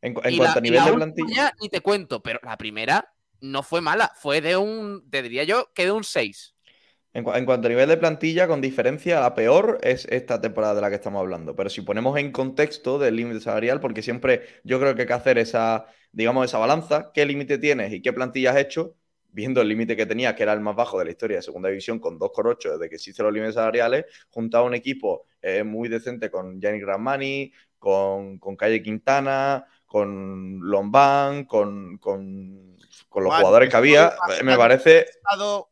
[0.02, 1.54] En, en cuanto la, a nivel de plantilla.
[1.60, 5.72] ni te cuento, pero la primera no fue mala, fue de un, te diría yo,
[5.74, 6.56] que de un 6.
[7.14, 10.76] En, cu- en cuanto a nivel de plantilla, con diferencia, la peor es esta temporada
[10.76, 11.56] de la que estamos hablando.
[11.56, 15.14] Pero si ponemos en contexto del límite salarial, porque siempre yo creo que hay que
[15.14, 18.96] hacer esa, digamos, esa balanza, qué límite tienes y qué plantilla has hecho,
[19.32, 21.70] viendo el límite que tenía, que era el más bajo de la historia de segunda
[21.70, 25.90] división, con 2,8 desde que existen los límites salariales, juntado a un equipo eh, muy
[25.90, 33.42] decente con Gianni Gramani, con, con Calle Quintana, con Lombán, con, con, con los Juan,
[33.42, 35.06] jugadores que había, estoy me parece,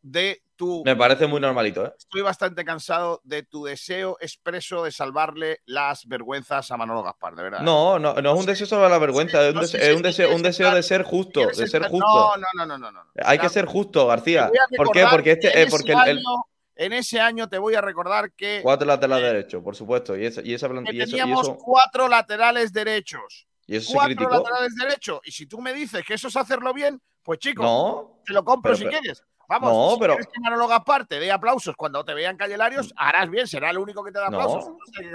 [0.02, 0.42] de
[0.86, 1.94] me parece muy normalito, ¿eh?
[1.98, 7.44] estoy bastante cansado de tu deseo expreso de salvarle las vergüenzas a Manolo Gaspar, de
[7.44, 7.60] verdad.
[7.62, 9.90] No, no, no es un deseo sobre la vergüenza, es un, no sé dese- si
[9.92, 12.06] es un deseo, un deseo de ser justo, ¿Quieres de ser justo.
[12.08, 13.04] No, no, no, no, no.
[13.24, 14.50] Hay que ser justo, García.
[14.76, 15.06] ¿Por qué?
[15.10, 16.44] Porque este, eh, porque el, el- año-
[16.76, 20.42] en ese año te voy a recordar que, cuatro laterales derechos, por supuesto, y esa,
[20.44, 23.48] y esa plantilla, y eso, y teníamos eso, cuatro laterales derechos.
[23.66, 24.32] y eso se Cuatro criticó.
[24.38, 25.20] laterales derechos.
[25.26, 28.44] Y si tú me dices que eso es hacerlo bien, pues chico, No, te lo
[28.46, 29.24] compro pero- si pero- quieres.
[29.50, 32.94] Vamos, No, si pero- quieres que Manolo Gaspar te dé aplausos cuando te vean Calelarios,
[32.98, 34.74] harás bien, será el único que te da No, aplausos.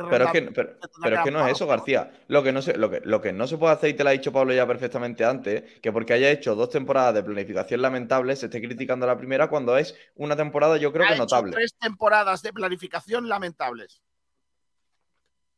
[0.09, 2.11] pero es que, pero, pero es que no es eso, García.
[2.29, 4.09] Lo que no, se, lo, que, lo que no se puede hacer, y te lo
[4.09, 8.35] ha dicho Pablo ya perfectamente antes, que porque haya hecho dos temporadas de planificación lamentable,
[8.35, 11.53] se esté criticando la primera cuando es una temporada, yo creo Ha que hecho notable.
[11.53, 14.01] tres temporadas de planificación lamentables.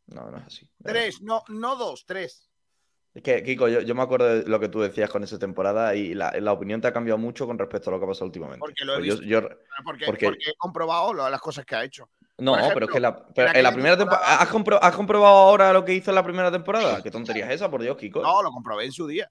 [0.07, 0.69] No, no es así.
[0.83, 2.51] Tres, no, no dos, tres.
[3.15, 5.95] Es que, Kiko, yo, yo me acuerdo de lo que tú decías con esa temporada
[5.95, 8.27] y la, la opinión te ha cambiado mucho con respecto a lo que ha pasado
[8.27, 8.59] últimamente.
[8.59, 9.27] Porque lo he Pues yo- visto.
[9.29, 9.41] yo-
[9.85, 12.09] Porque, Porque- porque he comprobado lo- las cosas que ha hecho.
[12.39, 14.39] No, ejemplo, pero es que la, pero en la primera temporada.
[14.43, 17.01] ¿has, compro- has comprobado ahora lo que hizo en la primera temporada?
[17.01, 18.21] ¿Qué tontería es esa, por Dios, Kiko?
[18.21, 19.31] No, lo comprobé en su día.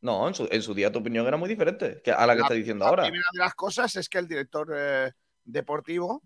[0.00, 2.40] No, en su, en su día tu opinión era muy diferente que a la que
[2.40, 3.02] La- estás diciendo la ahora.
[3.04, 5.12] primera de las cosas es que el director eh,
[5.44, 6.22] deportivo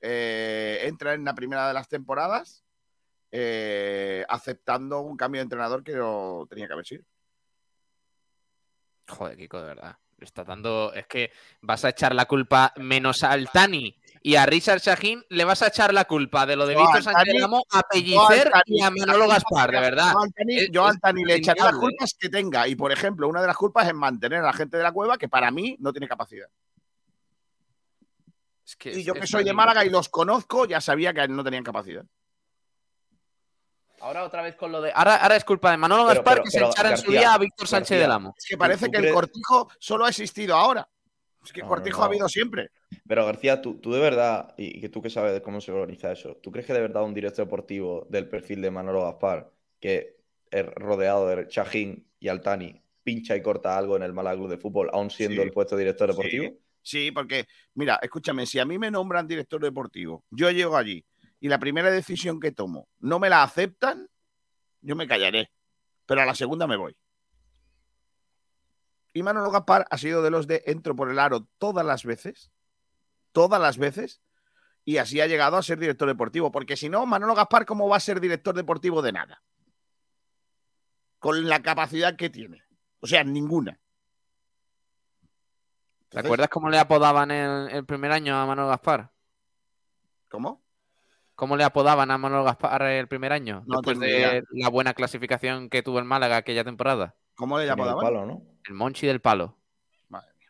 [0.00, 2.64] eh, entra en la primera de las temporadas
[3.30, 7.04] eh, aceptando un cambio de entrenador que no tenía que haber sido.
[9.08, 9.96] Joder, Kiko, de verdad.
[10.18, 10.92] Le Está dando.
[10.94, 11.30] Es que
[11.62, 15.68] vas a echar la culpa menos al Tani y a Richard Shahin le vas a
[15.68, 19.28] echar la culpa de lo de Yo Víctor Sánchez Ramos a Pellicer y a Manolo
[19.28, 20.12] Gaspar, de verdad.
[20.12, 22.66] Yo al Tani, Es- yo al es Tani le echaría las culpas que tenga.
[22.66, 25.16] Y, por ejemplo, una de las culpas es mantener a la gente de la cueva
[25.18, 26.48] que para mí no tiene capacidad.
[28.66, 29.52] Es que Y es- yo que soy de.
[29.52, 32.04] Málaga y los conozco, ya sabía que no tenían capacidad.
[34.00, 34.92] Ahora otra vez con lo de.
[34.94, 37.34] Ahora, ahora es culpa de Manolo Pero- Gaspar pero- que se echara en su día
[37.34, 38.34] a Víctor Sánchez García, del Amo.
[38.38, 40.88] Es que parece ¿Tú que el cortijo solo ha existido ahora.
[41.44, 42.04] Es que No, cortijo no.
[42.04, 42.70] ha habido siempre.
[43.06, 46.12] Pero García, tú, tú de verdad, y que tú que sabes de cómo se organiza
[46.12, 49.50] eso, ¿tú crees que de verdad un director deportivo del perfil de Manolo Gaspar,
[49.80, 50.16] que
[50.50, 54.58] es rodeado de Chajín y Altani, pincha y corta algo en el Málaga Club de
[54.58, 55.48] Fútbol, aún siendo Sí.
[55.48, 56.52] el puesto de director deportivo?
[56.82, 61.04] Sí, porque, mira, escúchame, si a mí me nombran director deportivo, yo llego allí
[61.40, 64.08] y la primera decisión que tomo no me la aceptan,
[64.80, 65.50] yo me callaré.
[66.06, 66.96] Pero a la segunda me voy.
[69.12, 72.50] Y Manolo Gaspar ha sido de los de entro por el aro todas las veces,
[73.32, 74.20] todas las veces,
[74.84, 76.50] y así ha llegado a ser director deportivo.
[76.50, 79.42] Porque si no, Manolo Gaspar, ¿cómo va a ser director deportivo de nada?
[81.18, 82.62] Con la capacidad que tiene.
[83.00, 83.78] O sea, ninguna.
[86.08, 89.10] ¿Te acuerdas cómo le apodaban el, el primer año a Manolo Gaspar?
[90.30, 90.62] ¿Cómo?
[91.38, 93.62] ¿Cómo le apodaban a Manolo Gaspar el primer año?
[93.68, 97.14] No después de la buena clasificación que tuvo el Málaga aquella temporada.
[97.36, 97.96] ¿Cómo le del llamaban?
[98.04, 98.42] palo, ¿no?
[98.66, 99.56] El Monchi del Palo.
[100.08, 100.48] Madre mía.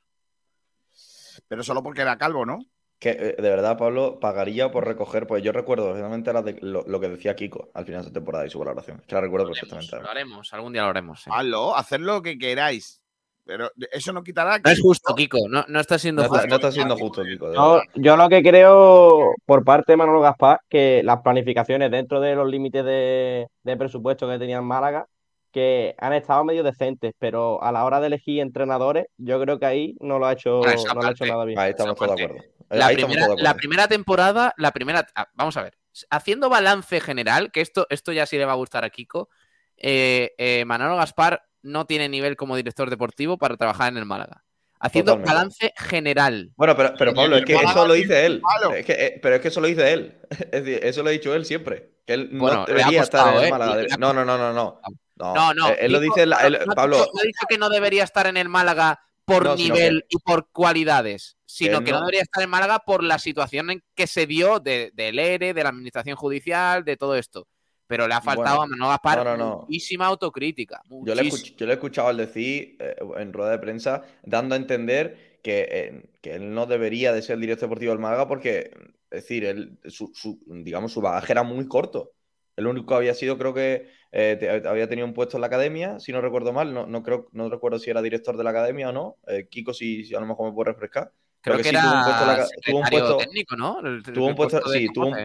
[1.46, 2.60] Pero solo porque era calvo, ¿no?
[2.98, 6.98] Que eh, de verdad, Pablo, pagaría por recoger, pues yo recuerdo exactamente de- lo, lo
[7.00, 9.00] que decía Kiko al final de esa temporada y su valoración.
[9.00, 10.04] Es que la recuerdo Lo haremos, perfectamente.
[10.06, 11.20] lo haremos, algún día lo haremos.
[11.22, 11.30] sí.
[11.30, 13.02] Hazlo, haced lo que queráis.
[13.48, 15.38] Pero eso no quitará No que es justo, Kiko.
[15.48, 16.48] No, no está siendo No está, justo.
[16.50, 17.82] no está siendo justo, Kiko.
[17.94, 22.46] Yo, lo que creo por parte de Manolo Gaspar, que las planificaciones dentro de los
[22.46, 25.06] límites de, de presupuesto que tenía el Málaga,
[25.50, 29.64] que han estado medio decentes, pero a la hora de elegir entrenadores, yo creo que
[29.64, 31.58] ahí no lo ha hecho, esa no lo ha hecho nada bien.
[31.58, 32.44] Ahí estamos todos de acuerdo.
[32.68, 35.06] La primera temporada, la primera.
[35.14, 35.78] ah, vamos a ver.
[36.10, 39.30] Haciendo balance general, que esto, esto ya sí le va a gustar a Kiko.
[39.78, 44.44] eh, eh, Manolo Gaspar no tiene nivel como director deportivo para trabajar en el Málaga.
[44.80, 45.34] Haciendo Totalmente.
[45.34, 46.52] balance general.
[46.56, 48.40] Bueno, pero, pero Pablo, es que Málaga eso lo dice él.
[48.40, 48.74] palo.
[48.74, 50.18] Es que, eh, pero es que eso lo dice él.
[50.52, 51.90] Es decir, eso lo ha dicho él siempre.
[52.06, 53.44] Que él no Bueno, debería costado, estar en ¿eh?
[53.46, 53.76] el Málaga.
[53.82, 54.80] Le ha No, no, no, no, no.
[55.16, 55.68] No, No, no.
[55.70, 56.32] Eh, Él lo dice, él-
[56.76, 56.96] Pablo.
[56.98, 60.48] no ha dicho que no debería estar en el Málaga por No, nivel y por
[60.52, 64.26] cualidades, sino que no no- debería estar en Málaga por la situación en que se
[64.26, 67.48] dio de- del ERE, de la administración judicial, de todo esto.
[67.88, 69.56] Pero le ha faltado Bueno, a Manolo Gaspar no, no, no.
[69.62, 70.82] muchísima autocrítica.
[70.88, 71.28] Yo le, muchísima.
[71.36, 75.38] escuch- yo le he escuchado al decir eh, en rueda de prensa, dando a entender
[75.42, 78.70] que, eh, que él no debería de ser el director deportivo del Málaga porque,
[79.10, 82.12] es decir, él, su, su- digamos, su bagaje era muy corto.
[82.56, 85.46] El único que había sido, creo que eh, te- había tenido un puesto en la
[85.46, 88.50] academia, si no recuerdo mal, no, no creo, no recuerdo si era director de la
[88.50, 89.16] academia o no.
[89.28, 91.12] Eh, Kiko, si, si a lo mejor me puede refrescar.
[91.40, 93.80] Creo Pero que, sí tuvo un puesto en la era tuvo un puesto- técnico, ¿no?
[93.80, 95.16] El- tuvo un el puesto, de sí, tuvo un,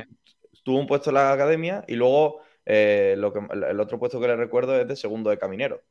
[0.63, 4.27] tuvo un puesto en la academia y luego eh, lo que, el otro puesto que
[4.27, 5.81] le recuerdo es de segundo de caminero.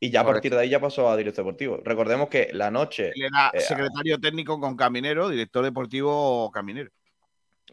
[0.00, 1.80] Y ya a partir de ahí ya pasó a director deportivo.
[1.84, 6.90] Recordemos que la noche, Él era Eh, secretario técnico con Caminero, director deportivo Caminero.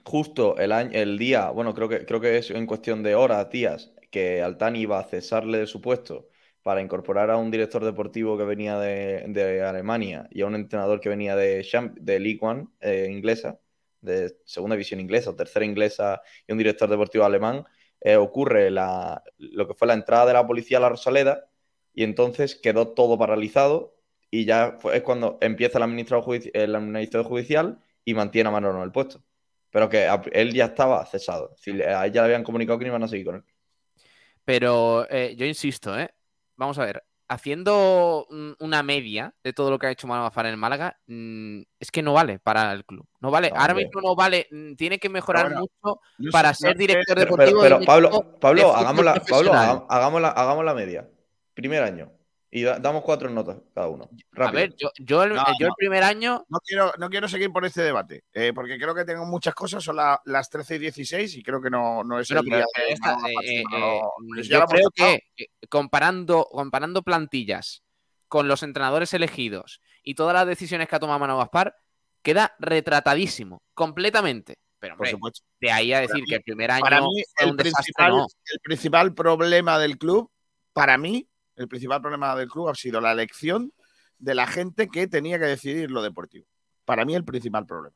[0.05, 3.49] justo el año, el día, bueno, creo que, creo que es en cuestión de horas,
[3.49, 6.29] días, que Altani iba a cesarle de su puesto
[6.61, 10.99] para incorporar a un director deportivo que venía de, de Alemania y a un entrenador
[10.99, 13.59] que venía de, Champ- de League One eh, inglesa,
[14.01, 17.63] de segunda división inglesa o tercera inglesa y un director deportivo alemán,
[18.01, 21.49] eh, ocurre la, lo que fue la entrada de la policía a la Rosaleda
[21.93, 23.95] y entonces quedó todo paralizado
[24.31, 28.77] y ya fue- es cuando empieza el administrador, el administrador judicial y mantiene a Manolo
[28.79, 29.23] en el puesto.
[29.71, 31.51] Pero que él ya estaba cesado.
[31.55, 33.43] Es decir, a él ya le habían comunicado que no iban a seguir con él.
[34.45, 36.09] Pero eh, yo insisto, ¿eh?
[36.55, 37.03] Vamos a ver.
[37.31, 38.25] Haciendo
[38.59, 42.01] una media de todo lo que ha hecho Manolo Gaspar en Málaga, mm, es que
[42.01, 43.05] no vale para el club.
[43.21, 43.51] No vale.
[43.55, 44.47] Ahora mismo no vale.
[44.49, 48.39] mm, Tiene que mejorar mucho No para sé, ser director Pero, deportivo pero- Pablo, de
[48.39, 49.67] Pablo, fútbol hagamos la, Pablo, profesional.
[49.69, 51.09] hagam- hagamos la, hagamos la media.
[51.53, 52.11] Primer año.
[52.51, 54.09] Y da- damos cuatro notas cada uno.
[54.37, 55.75] A ver, yo, yo, el, No, yo el no.
[55.77, 59.23] primer año No quiero, no quiero seguir por este debate, eh, porque creo que tengo
[59.25, 62.37] muchas cosas, son la- las 13 y 16 y creo que no, no es el
[62.43, 64.01] pero día esta- eh, eh, eh,
[64.33, 65.19] pues yo creo que
[65.69, 67.83] comparando, comparando plantillas
[68.27, 71.75] con los entrenadores elegidos y todas las decisiones que ha tomado Manolo Gaspar,
[72.23, 74.57] queda retratadísimo, completamente.
[74.79, 75.41] Pero, Por supuesto.
[75.59, 77.63] de ahí a Para decir mí- que el primer año Para mí, el un desastre,
[77.83, 78.25] principal, no.
[78.51, 80.31] el principal problema del club,
[80.73, 81.28] para mí,
[81.59, 83.73] el principal problema del club ha sido la elección
[84.17, 86.47] de la gente que tenía que decidir lo deportivo.
[86.85, 87.95] Para mí, el principal problema.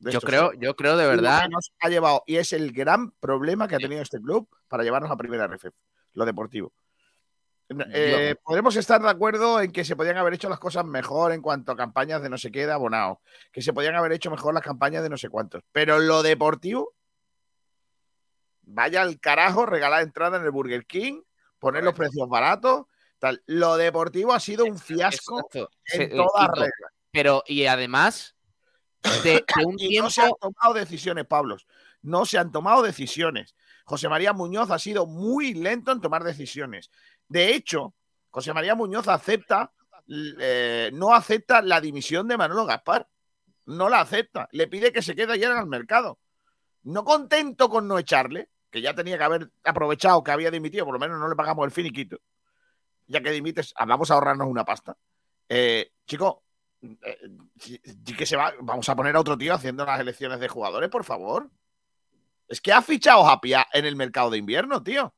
[0.00, 1.48] Yo creo, yo creo de que verdad.
[1.50, 5.10] nos ha llevado, y es el gran problema que ha tenido este club para llevarnos
[5.10, 5.74] a primera RFF,
[6.14, 6.72] lo deportivo.
[7.92, 11.42] Eh, podemos estar de acuerdo en que se podían haber hecho las cosas mejor en
[11.42, 13.20] cuanto a campañas de no sé qué de abonado,
[13.52, 16.94] que se podían haber hecho mejor las campañas de no sé cuántos, pero lo deportivo,
[18.62, 21.20] vaya al carajo, regalar entrada en el Burger King,
[21.58, 22.86] poner los precios baratos,
[23.18, 23.42] tal.
[23.46, 25.70] Lo deportivo ha sido un fiasco Exacto.
[25.92, 26.92] en Se- todas reglas.
[27.10, 28.36] Pero, y además,
[29.24, 30.38] de, de un Y no se han tiempo.
[30.52, 31.66] tomado decisiones, Pablos.
[32.02, 33.54] No se han tomado decisiones.
[33.84, 36.90] José María Muñoz ha sido muy lento en tomar decisiones.
[37.28, 37.94] De hecho,
[38.30, 39.72] José María Muñoz acepta,
[40.40, 43.08] eh, no acepta la dimisión de Manolo Gaspar.
[43.66, 44.48] No la acepta.
[44.52, 46.18] Le pide que se quede allá en el mercado.
[46.84, 50.94] No contento con no echarle, que ya tenía que haber aprovechado que había dimitido, por
[50.94, 52.18] lo menos no le pagamos el finiquito.
[53.06, 54.96] Ya que dimites, vamos a ahorrarnos una pasta.
[55.48, 56.44] Eh, chico,
[56.82, 57.30] eh,
[58.16, 61.04] que se va, vamos a poner a otro tío haciendo las elecciones de jugadores, por
[61.04, 61.50] favor.
[62.46, 63.40] Es que ha fichado a
[63.72, 65.14] en el mercado de invierno, tío.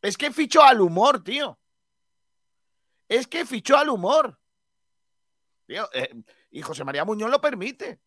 [0.00, 1.58] Es que fichó al humor, tío.
[3.08, 4.38] Es que fichó al humor.
[5.66, 6.14] Tío, eh,
[6.50, 8.00] y José María Muñoz lo permite.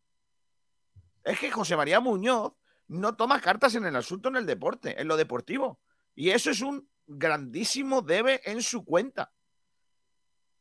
[1.24, 2.54] Es que José María Muñoz
[2.90, 5.80] no toma cartas en el asunto en el deporte, en lo deportivo.
[6.16, 9.32] Y eso es un grandísimo debe en su cuenta.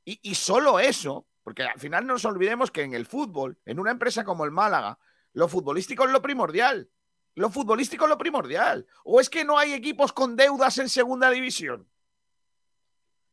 [0.04, 3.80] Y, y solo eso, porque al final no nos olvidemos que en el fútbol, en
[3.80, 4.98] una empresa como el Málaga,
[5.32, 6.90] lo futbolístico es lo primordial.
[7.34, 8.86] Lo futbolístico es lo primordial.
[9.04, 11.88] ¿O es que no hay equipos con deudas en segunda división?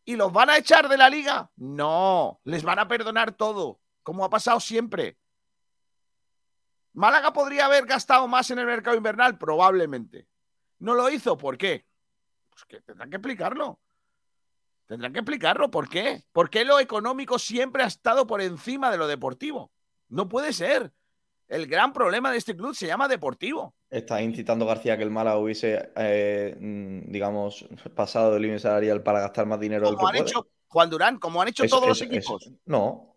[0.06, 1.52] ¿Y los van a echar de la liga?
[1.56, 5.18] No, les van a perdonar todo, como ha pasado siempre.
[6.96, 9.38] ¿Málaga podría haber gastado más en el mercado invernal?
[9.38, 10.28] Probablemente.
[10.80, 11.38] ¿No lo hizo?
[11.38, 11.86] ¿Por qué?
[12.50, 13.80] Pues que tendrán que explicarlo.
[14.86, 15.70] Tendrán que explicarlo.
[15.70, 16.24] ¿Por qué?
[16.32, 19.72] ¿Por qué lo económico siempre ha estado por encima de lo deportivo?
[20.10, 20.92] No puede ser.
[21.48, 23.76] El gran problema de este club se llama deportivo.
[23.90, 29.20] Está incitando García que el Málaga hubiese, eh, mm, digamos, pasado del límite salarial para
[29.20, 30.30] gastar más dinero del que Como han puede.
[30.30, 32.42] hecho Juan Durán, como han hecho Eso- todos los equipos.
[32.44, 33.15] eso- no.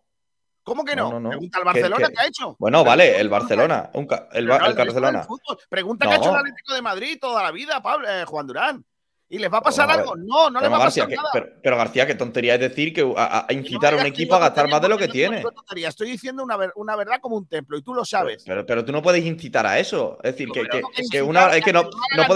[0.68, 1.04] ¿Cómo que no?
[1.04, 1.28] No, no, no.
[1.30, 2.56] Pregunta al Que- Barcelona que- qué ha hecho.
[2.58, 3.90] Bueno, vale, al el Barcelona.
[3.94, 5.26] un ca- el, Ba- Barcelona.
[5.68, 6.36] Pregunta qué ha hecho el.
[6.36, 8.84] Atlético de Madrid toda la vida, Pablo, eh, Juan Durán.
[9.30, 10.16] ¿Y les va a pasar algo?
[10.16, 11.28] No, no les va a García, pasar que- nada.
[11.34, 13.98] pero, pero García, qué tontería es decir que a, a- a Y no incitar a
[13.98, 15.32] un equipo a gastar más de lo que tiene.
[15.32, 18.06] no digo tontería, Estoy diciendo una, ver- una verdad como un templo y tú lo
[18.06, 18.42] sabes.
[18.46, 20.18] Pero, pero tú no puedes incitar a eso.
[20.22, 21.90] Es decir, que, que, que una, es que no,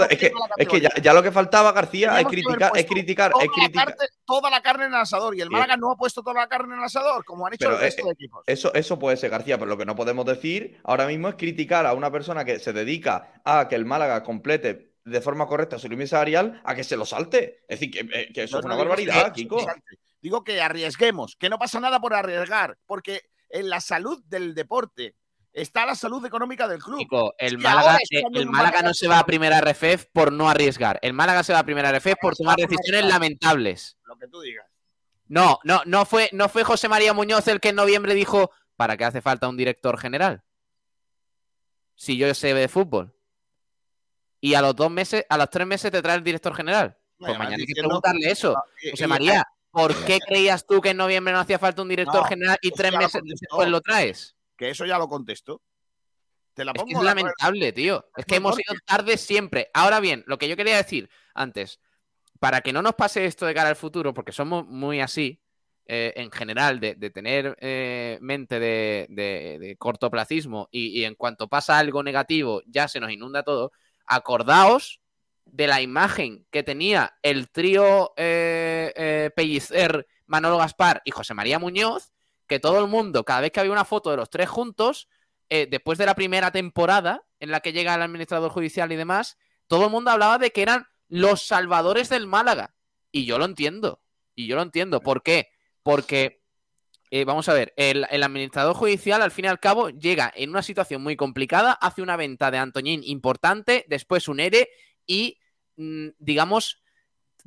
[0.09, 3.95] es que, es que ya, lo que faltaba, García, es criticar, es criticar, es criticar.
[4.25, 6.73] toda la carne en el asador y el Málaga no ha puesto toda la carne
[6.75, 8.43] en el asador, como han hecho el resto eh, de equipos.
[8.45, 11.87] eso, eso puede ser, García, pero lo que no podemos decir ahora mismo es criticar
[11.87, 15.89] a una persona que se dedica a que el Málaga complete de forma correcta su
[15.89, 17.63] límite salarial a que se lo salte.
[17.67, 19.65] Es decir, que, eh, que eso es una digo barbaridad, que- Kiko.
[20.21, 25.15] Digo que arriesguemos, que no pasa nada por arriesgar, porque en la salud del deporte
[25.51, 26.99] está la salud económica del club.
[26.99, 30.31] Chico, el Málaga, eh, el el Málaga Málaga no se va a primera RFF por
[30.31, 30.97] no arriesgar.
[31.01, 33.97] El Málaga se va a primera RFF por tomar decisiones lamentables.
[34.05, 34.65] Lo que tú digas.
[35.27, 38.95] No, no, no fue, no fue José María Muñoz el que en noviembre dijo, ¿para
[38.97, 40.43] qué hace falta un director general?
[41.95, 43.13] Si yo sé de fútbol.
[44.43, 46.97] Y a los dos meses, a los tres meses te trae el director general.
[47.17, 48.53] Pues mañana hay que preguntarle eso.
[48.91, 52.27] José María, ¿por qué creías tú que en noviembre no hacía falta un director No,
[52.27, 54.35] general y tres lo meses después lo traes?
[54.57, 55.61] Que eso ya lo contesto.
[56.55, 57.25] Te la Es pongo que es de acuerdo.
[57.37, 58.05] lamentable, tío.
[58.17, 59.69] Es que hemos ido tarde siempre.
[59.73, 61.79] Ahora bien, lo que yo quería decir antes,
[62.41, 65.41] para que no nos pase esto de cara al futuro, porque somos muy así,
[65.85, 71.15] eh, en general, de, de tener eh, mente de, de- de cortoplacismo y, y en
[71.15, 73.71] cuanto pasa algo negativo ya se nos inunda todo,
[74.05, 75.01] acordaos
[75.45, 81.59] de la imagen que tenía el trío eh, eh, Pellicer, Manolo Gaspar y José María
[81.59, 82.11] Muñoz,
[82.47, 85.07] que todo el mundo, cada vez que había una foto de los tres juntos,
[85.49, 89.37] eh, después de la primera temporada en la que llega el administrador judicial y demás,
[89.67, 92.73] todo el mundo hablaba de que eran los salvadores del Málaga.
[93.11, 94.01] Y yo lo entiendo.
[94.35, 94.99] Y yo lo entiendo.
[95.01, 95.49] ¿Por qué?
[95.83, 96.42] Porque,
[97.15, 100.63] eh, vamos a ver, el, administrador judicial al fin y al cabo llega en una
[100.63, 104.67] situación muy complicada, hace una venta de Antoñín importante, después un ERE
[105.05, 105.37] y,
[105.77, 106.81] mm, digamos,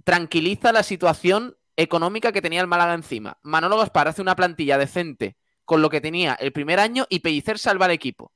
[0.05, 3.41] tranquiliza la situación económica que tenía el Málaga encima.
[3.43, 7.59] Manolo Gaspar hace una plantilla decente con lo que tenía el primer año y Pellicer
[7.59, 8.33] salva al equipo.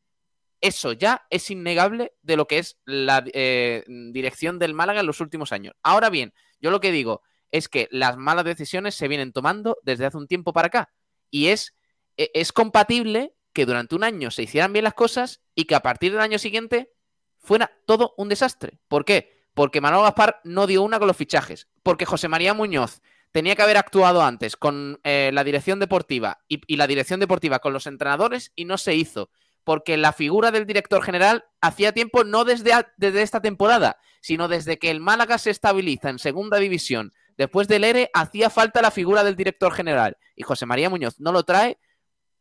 [0.61, 5.20] Eso ya es innegable de lo que es la eh, dirección del Málaga en los
[5.20, 5.74] últimos años.
[5.85, 10.07] Ahora bien, yo lo que digo es que las malas decisiones se vienen tomando desde
[10.07, 10.90] hace un tiempo para acá.
[11.31, 11.74] Y es,
[12.16, 15.82] e- es compatible que durante un año se hicieran bien las cosas y que a
[15.82, 16.93] partir del año siguiente
[17.39, 18.78] fuera todo un desastre.
[18.89, 19.47] ¿Por qué?
[19.55, 23.01] Porque Manolo Gaspar no dio una con los fichajes, porque José María Muñoz
[23.32, 27.73] tenía que haber actuado antes con eh, la dirección deportiva y, la dirección deportiva con
[27.73, 29.31] los entrenadores y no se hizo
[29.65, 34.78] porque la figura del director general hacía tiempo, no desde, desde esta temporada, sino desde
[34.78, 37.12] que el Málaga se estabiliza en segunda división.
[37.41, 40.19] Después del ERE, hacía falta la figura del director general.
[40.37, 41.79] Y José María Muñoz no lo trae,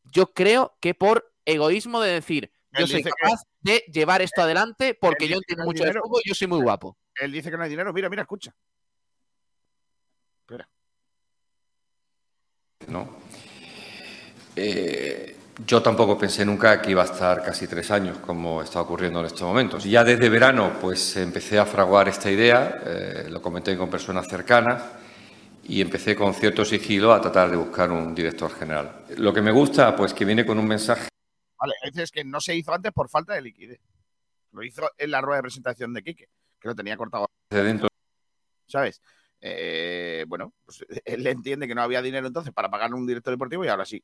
[0.04, 4.98] yo creo que por egoísmo de decir, yo soy que- capaz de llevar esto adelante
[5.00, 6.04] porque yo entiendo no mucho de dinero.
[6.04, 6.98] fútbol y yo soy muy guapo.
[7.16, 7.94] Él dice que no hay dinero.
[7.94, 8.54] Mira, mira, escucha.
[10.42, 10.70] Espera.
[12.90, 13.10] ¿no?
[14.58, 19.20] Eh, yo tampoco pensé nunca que iba a estar casi tres años, como está ocurriendo
[19.20, 19.84] en estos momentos.
[19.84, 24.84] Ya desde verano, pues empecé a fraguar esta idea, eh, lo comenté con personas cercanas
[25.64, 29.06] y empecé con cierto sigilo a tratar de buscar un director general.
[29.18, 31.10] Lo que me gusta, pues que viene con un mensaje
[31.60, 33.82] Vale, dices que no se hizo antes por falta de liquidez.
[34.54, 36.30] Lo hizo en la rueda de presentación de Quique,
[36.60, 37.30] que lo tenía cortado.
[37.50, 37.90] de dentro
[38.66, 39.02] ¿Sabes?
[39.42, 43.66] Eh, bueno, pues él entiende que no había dinero entonces para pagar un director deportivo
[43.66, 44.02] y ahora sí.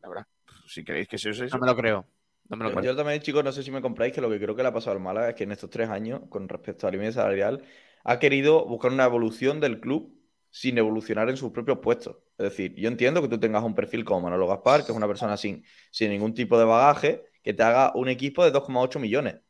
[0.00, 0.26] La verdad,
[0.68, 1.58] si queréis que eso es eso.
[1.58, 2.06] No me lo creo.
[2.48, 2.84] No me lo Yo, creo.
[2.84, 4.72] yo también, chicos, no sé si me compráis que lo que creo que le ha
[4.72, 7.62] pasado al Málaga es que en estos tres años, con respecto al límite salarial,
[8.04, 10.14] ha querido buscar una evolución del club
[10.50, 12.16] sin evolucionar en sus propios puestos.
[12.38, 15.06] Es decir, yo entiendo que tú tengas un perfil como Manolo Gaspar, que es una
[15.08, 19.40] persona sin, sin ningún tipo de bagaje, que te haga un equipo de 2,8 millones.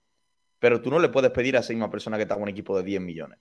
[0.59, 2.77] Pero tú no le puedes pedir a esa misma persona que te haga un equipo
[2.77, 3.39] de 10 millones.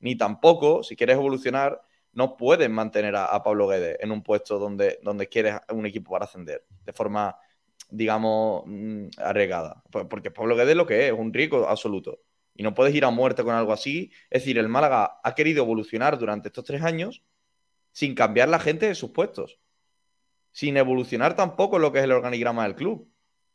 [0.00, 1.80] Ni tampoco, si quieres evolucionar,
[2.18, 6.24] no puedes mantener a, Pablo Guedes en un puesto donde, donde quieres un equipo para
[6.24, 7.38] ascender, de forma,
[7.90, 9.84] digamos, mm, arriesgada.
[9.88, 12.20] Por- Porque Pablo Guedes lo que es, es un rico absoluto.
[12.56, 14.10] Y no puedes ir a muerte con algo así.
[14.30, 17.22] Es decir, el Málaga ha querido evolucionar durante estos tres años
[17.92, 19.60] sin cambiar la gente de sus puestos.
[20.50, 23.08] Sin evolucionar tampoco lo que es el organigrama del club.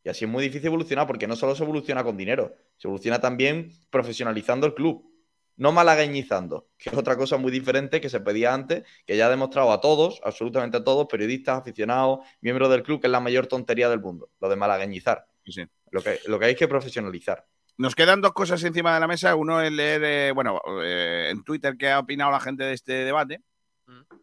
[0.05, 3.19] Y así es muy difícil evolucionar porque no solo se evoluciona con dinero, se evoluciona
[3.19, 5.12] también profesionalizando el club.
[5.55, 9.29] No malagueñizando, que es otra cosa muy diferente que se pedía antes, que ya ha
[9.29, 13.47] demostrado a todos, absolutamente a todos, periodistas, aficionados, miembros del club, que es la mayor
[13.47, 15.25] tontería del mundo, lo de malagueñizar.
[15.45, 15.65] Sí.
[15.91, 17.45] Lo que, lo que hay que profesionalizar.
[17.77, 19.35] Nos quedan dos cosas encima de la mesa.
[19.35, 22.93] Uno es leer, eh, bueno, eh, en Twitter qué ha opinado la gente de este
[22.93, 23.41] debate.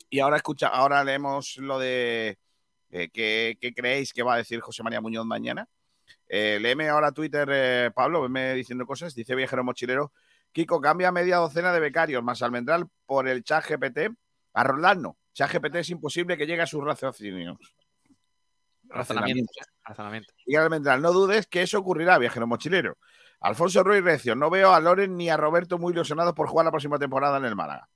[0.09, 2.39] Y ahora escucha, ahora leemos lo de
[2.91, 5.69] eh, qué, qué creéis que va a decir José María Muñoz mañana.
[6.29, 9.15] Eh, léeme ahora Twitter, eh, Pablo, venme diciendo cosas.
[9.15, 10.13] Dice Viajero Mochilero,
[10.53, 14.13] Kiko cambia media docena de becarios más Almendral por el chat GPT
[14.55, 15.17] a Rolando.
[15.33, 17.57] Chat GPT es imposible que llegue a sus raciocinios.
[18.89, 19.53] Razonamiento.
[19.85, 20.33] Razonamiento.
[20.47, 22.97] Y Almendral, no dudes que eso ocurrirá, viajero mochilero.
[23.41, 26.71] Alfonso Ruiz Recio, no veo a Loren ni a Roberto muy ilusionados por jugar la
[26.73, 27.89] próxima temporada en el Málaga.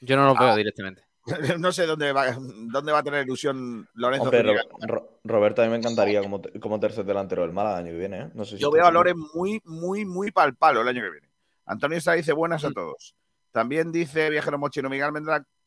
[0.00, 0.44] Yo no lo Ah.
[0.46, 1.04] veo directamente.
[1.58, 4.24] no sé dónde va, dónde va a tener ilusión Lorenzo.
[4.24, 4.42] Hombre.
[4.86, 7.98] Ro- Roberto, a mí me encantaría como, como tercer delantero del Málaga el año que
[7.98, 8.20] viene.
[8.22, 8.30] ¿eh?
[8.34, 8.90] No sé si Yo veo a.
[8.90, 11.28] Loren muy, muy, muy pal palo el año que viene.
[11.66, 13.14] Antonio Estrada dice buenas a todos.
[13.52, 15.10] También dice viajero mochilero Miguel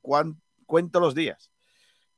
[0.02, 1.50] "Cuán- cuento los días.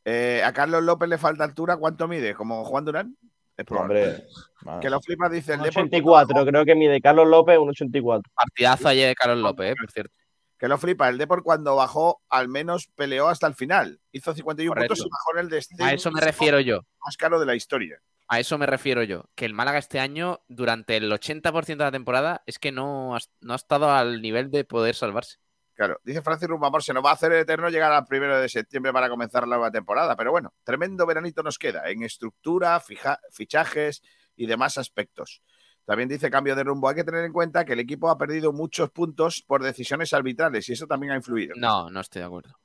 [0.06, 2.34] Eh, a Carlos López le falta altura, ¿cuánto mide?
[2.34, 3.15] ¿Como Juan Durán?
[3.57, 4.26] Es probable.
[4.65, 4.80] Hombre.
[4.81, 8.31] Que lo flipas, dice el Un Depor, 84, creo que mide Carlos López un 84.
[8.34, 10.14] Partidazo ayer de Carlos López, eh, por cierto.
[10.57, 11.07] que lo flipa.
[11.10, 13.99] El Depor cuando bajó, al menos peleó hasta el final.
[14.11, 14.93] Hizo 51 Correcto.
[14.95, 16.81] puntos y bajó en el descenso A eso me refiero yo.
[17.06, 17.97] más caro de la historia.
[18.30, 19.26] A eso me refiero yo.
[19.35, 23.19] Que el Málaga este año, durante el 80% de la temporada, es que no ha,
[23.41, 25.38] no ha estado al nivel de poder salvarse.
[25.73, 28.91] Claro, dice Francis Rumbamor, se nos va a hacer eterno llegar al primero de septiembre
[28.91, 30.15] para comenzar la nueva temporada.
[30.15, 34.01] Pero bueno, tremendo veranito nos queda en estructura, fija- fichajes
[34.35, 35.41] y demás aspectos.
[35.85, 36.88] También dice cambio de rumbo.
[36.89, 40.68] Hay que tener en cuenta que el equipo ha perdido muchos puntos por decisiones arbitrales
[40.69, 41.56] y eso también ha influido.
[41.57, 42.60] No, no estoy de acuerdo.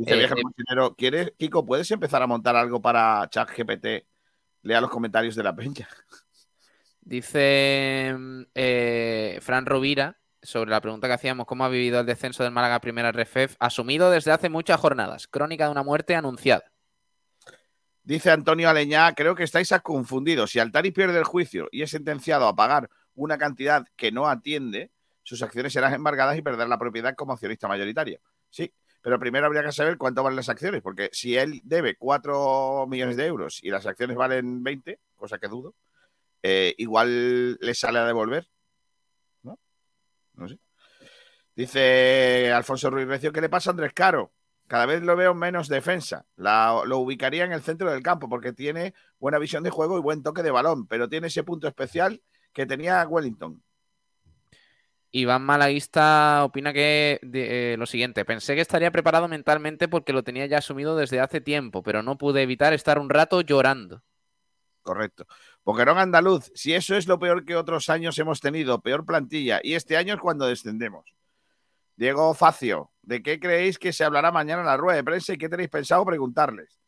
[0.00, 4.06] Dice Eh, eh, ¿quieres, Kiko, puedes empezar a montar algo para ChatGPT?
[4.62, 5.86] Lea los comentarios de la peña.
[7.02, 8.16] Dice
[8.54, 12.76] eh, Fran Rovira sobre la pregunta que hacíamos, ¿cómo ha vivido el descenso del Málaga
[12.76, 13.56] a Primera RFF?
[13.58, 15.28] Asumido desde hace muchas jornadas.
[15.28, 16.64] Crónica de una muerte anunciada.
[18.02, 20.50] Dice Antonio Aleñá, creo que estáis confundidos.
[20.50, 24.92] Si Altari pierde el juicio y es sentenciado a pagar una cantidad que no atiende,
[25.22, 28.18] sus acciones serán embargadas y perder la propiedad como accionista mayoritario.
[28.48, 28.72] Sí,
[29.02, 33.16] pero primero habría que saber cuánto valen las acciones, porque si él debe 4 millones
[33.16, 35.74] de euros y las acciones valen 20, cosa que dudo,
[36.42, 38.48] eh, igual le sale a devolver.
[39.42, 39.58] ¿No?
[40.34, 40.58] No sé.
[41.54, 44.32] Dice Alfonso Ruiz Recio, ¿qué le pasa a Andrés Caro?
[44.66, 46.26] Cada vez lo veo menos defensa.
[46.36, 50.22] Lo ubicaría en el centro del campo porque tiene buena visión de juego y buen
[50.22, 52.22] toque de balón, pero tiene ese punto especial
[52.52, 53.62] que tenía Wellington.
[55.12, 60.46] Iván Malaguista opina que eh, lo siguiente, pensé que estaría preparado mentalmente porque lo tenía
[60.46, 64.02] ya asumido desde hace tiempo, pero no pude evitar estar un rato llorando.
[64.82, 65.26] Correcto.
[65.64, 69.74] Boquerón Andaluz, si eso es lo peor que otros años hemos tenido, peor plantilla, y
[69.74, 71.14] este año es cuando descendemos.
[71.96, 75.38] Diego Facio, ¿de qué creéis que se hablará mañana en la rueda de prensa y
[75.38, 76.80] qué tenéis pensado preguntarles?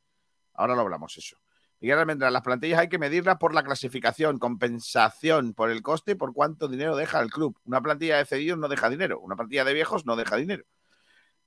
[0.54, 1.36] Ahora lo hablamos eso.
[1.82, 6.14] Miguel Almendra, las plantillas hay que medirlas por la clasificación, compensación por el coste y
[6.14, 7.58] por cuánto dinero deja el club.
[7.64, 10.64] Una plantilla de cedidos no deja dinero, una plantilla de viejos no deja dinero.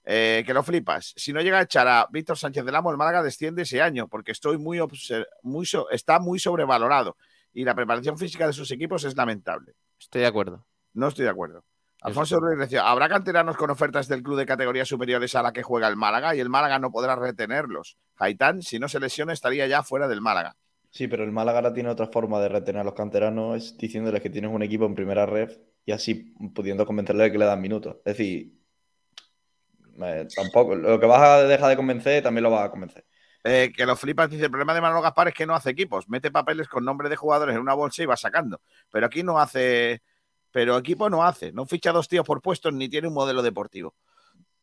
[0.03, 1.13] Eh, que lo flipas.
[1.15, 4.07] Si no llega a echar a Víctor Sánchez del Amo, el Málaga desciende ese año
[4.07, 7.17] porque estoy muy, obser- muy so- está muy sobrevalorado
[7.53, 9.73] y la preparación física de sus equipos es lamentable.
[9.99, 10.65] Estoy de acuerdo.
[10.93, 11.63] No estoy de acuerdo.
[12.05, 15.63] Alfonso Ruiz decía, habrá canteranos con ofertas del club de categorías superiores a la que
[15.63, 17.97] juega el Málaga y el Málaga no podrá retenerlos.
[18.17, 20.55] Haitán, si no se lesiona, estaría ya fuera del Málaga.
[20.91, 24.21] Sí, pero el Málaga ahora tiene otra forma de retener a los canteranos, es diciéndoles
[24.21, 25.51] que tienes un equipo en primera red
[25.83, 27.95] y así pudiendo convencerle de que le dan minutos.
[28.05, 28.53] Es decir,
[30.03, 33.03] eh, tampoco, lo que vas a dejar de convencer también lo vas a convencer.
[33.43, 36.07] Eh, que lo flipas, dice, el problema de Manolo Gaspar es que no hace equipos,
[36.07, 38.61] mete papeles con nombre de jugadores en una bolsa y va sacando.
[38.91, 40.01] Pero aquí no hace,
[40.55, 43.93] pero equipo no hace, no ficha dos tíos por puestos ni tiene un modelo deportivo.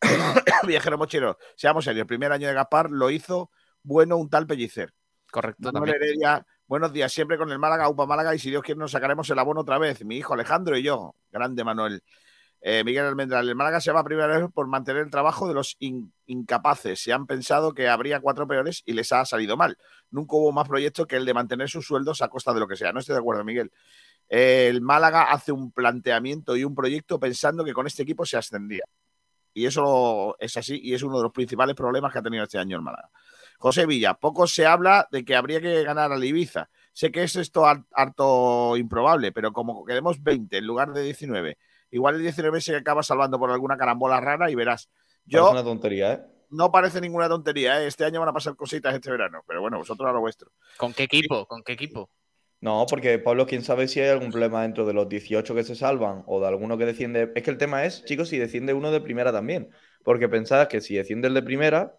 [0.67, 3.51] Viajero mochero, seamos serios, el primer año de Gaspar lo hizo
[3.83, 4.95] bueno un tal Pellicer.
[5.31, 5.71] Correcto.
[5.71, 5.97] Manuel también.
[6.03, 9.29] Heredia, buenos días, siempre con el Málaga, UPA Málaga, y si Dios quiere nos sacaremos
[9.29, 10.03] el abono otra vez.
[10.03, 11.15] Mi hijo Alejandro y yo.
[11.31, 12.03] Grande Manuel.
[12.63, 15.53] Eh, Miguel Almendral, el Málaga se va a primera vez por mantener el trabajo de
[15.53, 17.03] los in- incapaces.
[17.03, 19.77] Se han pensado que habría cuatro peores y les ha salido mal.
[20.11, 22.77] Nunca hubo más proyecto que el de mantener sus sueldos a costa de lo que
[22.77, 22.93] sea.
[22.93, 23.71] No estoy de acuerdo, Miguel.
[24.35, 28.85] El Málaga hace un planteamiento y un proyecto pensando que con este equipo se ascendía.
[29.53, 32.57] Y eso es así y es uno de los principales problemas que ha tenido este
[32.57, 33.11] año el Málaga.
[33.59, 36.71] José Villa, poco se habla de que habría que ganar al Ibiza.
[36.95, 41.59] Sé que es esto har- harto improbable, pero como quedemos 20 en lugar de 19,
[41.91, 44.89] igual el 19 se acaba salvando por alguna carambola rara y verás.
[45.27, 46.23] Yo Parece una tontería, ¿eh?
[46.49, 47.87] no parece ninguna tontería, ¿eh?
[47.87, 50.51] este año van a pasar cositas este verano, pero bueno, vosotros a lo vuestro.
[50.79, 51.47] ¿Con qué equipo?
[51.47, 52.09] ¿Con qué equipo?
[52.63, 55.75] No, porque Pablo, quién sabe si hay algún problema dentro de los 18 que se
[55.75, 57.33] salvan o de alguno que desciende.
[57.35, 59.69] Es que el tema es, chicos, si desciende uno de primera también.
[60.05, 61.99] Porque pensad que si desciende el de primera,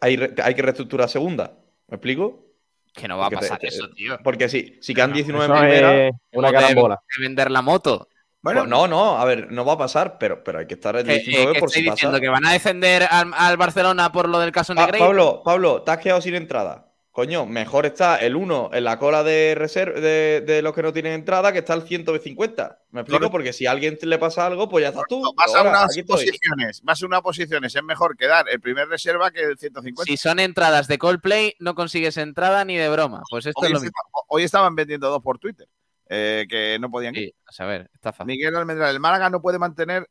[0.00, 1.58] hay, re- hay que reestructurar segunda.
[1.88, 2.46] ¿Me explico?
[2.94, 4.18] Que no va a Porque pasar te- eso, tío.
[4.24, 6.06] Porque si, si quedan 19 en primera.
[6.08, 7.02] es una Como de- carambola.
[7.16, 8.08] de vender la moto.
[8.42, 10.96] Bueno, pues no, no, a ver, no va a pasar, pero, pero hay que estar
[10.96, 11.94] eh, 19 que por estoy si pasa.
[11.96, 15.06] diciendo que van a defender al, al Barcelona por lo del caso Pa- Negreira.
[15.06, 16.89] Pablo, Pablo, te has quedado sin entrada.
[17.12, 20.92] Coño, mejor está el 1 en la cola de reserva de, de los que no
[20.92, 22.82] tienen entrada que está el 150.
[22.90, 23.30] ¿Me explico?
[23.32, 25.20] Porque si a alguien le pasa algo, pues ya estás tú.
[25.36, 26.24] vas a Ahora, unas aquí estoy.
[26.24, 30.04] posiciones, vas a unas posiciones, es mejor quedar el primer reserva que el 150.
[30.04, 33.22] Si son entradas de Coldplay, no consigues entrada ni de broma.
[33.28, 33.96] Pues esto Hoy, es lo mismo.
[34.28, 35.66] hoy estaban vendiendo dos por Twitter,
[36.08, 37.22] eh, que no podían ir.
[37.24, 38.26] Sí, a saber, está fácil.
[38.26, 40.08] Miguel Almendral, el Málaga no puede mantener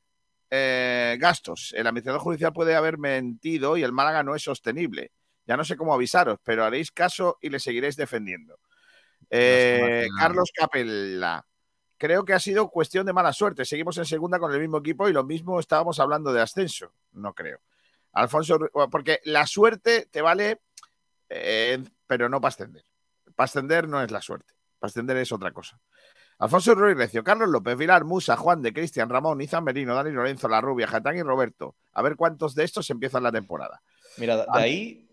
[0.49, 1.73] eh, gastos.
[1.77, 5.11] El administrador judicial puede haber mentido y el Málaga no es sostenible.
[5.49, 8.59] Ya no sé cómo avisaros, pero haréis caso y le seguiréis defendiendo.
[9.31, 11.43] Eh, Carlos Capella.
[11.97, 13.65] Creo que ha sido cuestión de mala suerte.
[13.65, 16.93] Seguimos en segunda con el mismo equipo y lo mismo estábamos hablando de ascenso.
[17.13, 17.61] No creo.
[18.11, 18.59] Alfonso,
[18.91, 20.61] porque la suerte te vale,
[21.29, 22.83] eh, pero no para ascender.
[23.35, 24.53] Para ascender no es la suerte.
[24.77, 25.79] Para ascender es otra cosa.
[26.37, 30.47] Alfonso Ruiz Recio, Carlos López, Vilar, Musa, Juan de Cristian, Ramón, Izan Merino, Dani Lorenzo,
[30.47, 31.75] La Rubia, Jatán y Roberto.
[31.93, 33.81] A ver cuántos de estos empiezan la temporada.
[34.17, 35.08] Mira, de ahí,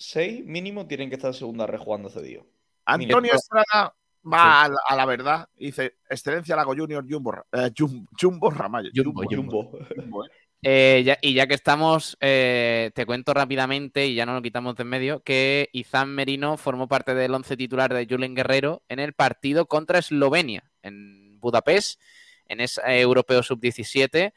[0.00, 2.46] 6 mínimo tienen que estar en segunda red jugando cedido.
[2.84, 3.94] Antonio Estrada
[4.24, 5.48] va a, la, a la verdad.
[5.56, 8.90] Dice, excelencia Lago Junior, Jumbo, eh, Jum- Jumbo Ramallo.
[8.94, 9.70] Jumbo, Jumbo.
[9.94, 10.30] Jumbo, eh.
[10.62, 14.74] Eh, ya- y ya que estamos, eh, te cuento rápidamente, y ya no lo quitamos
[14.76, 18.98] de en medio, que Izan Merino formó parte del once titular de Julen Guerrero en
[18.98, 22.00] el partido contra Eslovenia, en Budapest,
[22.46, 24.32] en ese Europeo Sub-17.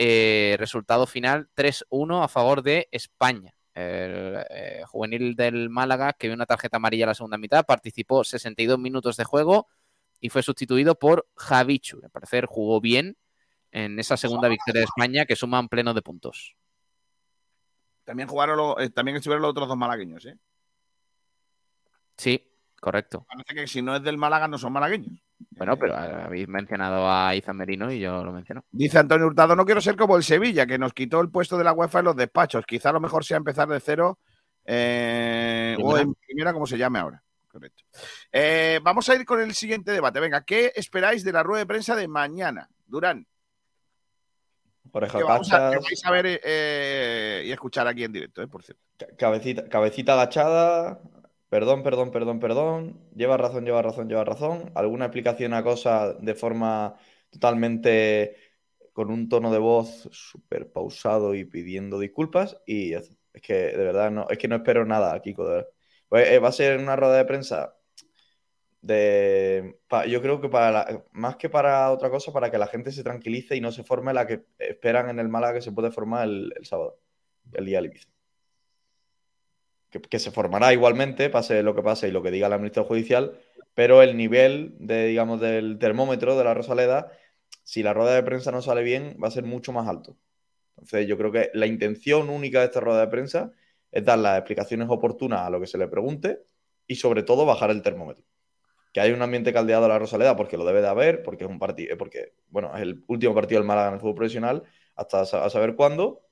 [0.00, 3.54] eh, resultado final 3-1 a favor de España.
[3.78, 8.24] El eh, juvenil del Málaga, que vio una tarjeta amarilla en la segunda mitad, participó
[8.24, 9.68] 62 minutos de juego
[10.20, 12.00] y fue sustituido por Javichu.
[12.02, 13.16] Al parecer jugó bien
[13.70, 16.56] en esa segunda victoria de España que suman pleno de puntos.
[18.04, 20.36] También jugaron lo- eh, también estuvieron los otros dos malagueños, ¿eh?
[22.16, 22.50] Sí,
[22.80, 23.26] correcto.
[23.28, 25.20] Parece que si no es del Málaga, no son malagueños.
[25.50, 28.64] Bueno, pero habéis mencionado a Izan Merino y yo lo menciono.
[28.70, 31.64] Dice Antonio Hurtado, no quiero ser como el Sevilla, que nos quitó el puesto de
[31.64, 32.64] la UEFA en los despachos.
[32.66, 34.18] Quizá lo mejor sea empezar de cero
[34.64, 37.22] eh, o en primera, como se llame ahora.
[37.50, 37.82] Correcto.
[38.30, 40.20] Eh, vamos a ir con el siguiente debate.
[40.20, 42.68] Venga, ¿qué esperáis de la rueda de prensa de mañana?
[42.86, 43.26] Durán,
[44.92, 48.62] que vamos a, que vais a ver eh, y escuchar aquí en directo, eh, por
[48.62, 48.82] cierto.
[48.96, 51.00] ca- cabecita, cabecita agachada,
[51.48, 53.00] Perdón, perdón, perdón, perdón.
[53.14, 54.70] Lleva razón, lleva razón, lleva razón.
[54.74, 56.96] Alguna explicación a cosa de forma
[57.30, 58.36] totalmente
[58.92, 62.58] con un tono de voz súper pausado y pidiendo disculpas.
[62.66, 63.14] Y está.
[63.32, 65.48] es que de verdad no, es que no espero nada, Kiko.
[65.48, 65.66] de.
[66.08, 67.74] Pues, eh, va a ser una rueda de prensa
[68.80, 69.78] de.
[70.08, 73.02] yo creo que para la- más que para otra cosa, para que la gente se
[73.04, 76.28] tranquilice y no se forme la que esperan en el Málaga que se puede formar
[76.28, 77.00] el, sábado,
[77.52, 77.92] el día del.
[79.90, 83.38] Que, se formará igualmente, pase lo que pase y lo que diga la ministra judicial,
[83.74, 87.10] pero el nivel de, digamos, del termómetro de la Rosaleda,
[87.64, 90.16] si la rueda de prensa no sale bien, va a ser mucho más alto.
[90.70, 93.52] Entonces, yo creo que la intención única de esta rueda de prensa
[93.90, 96.42] es dar las explicaciones oportunas a lo que se le pregunte
[96.86, 98.24] y, sobre todo, bajar el termómetro.
[98.92, 101.50] Que hay un ambiente caldeado a la Rosaleda porque lo debe de haber, porque es
[101.50, 104.62] un partido, porque, bueno, es el último partido del Málaga en el fútbol profesional,
[104.94, 106.27] hasta a saber cuándo.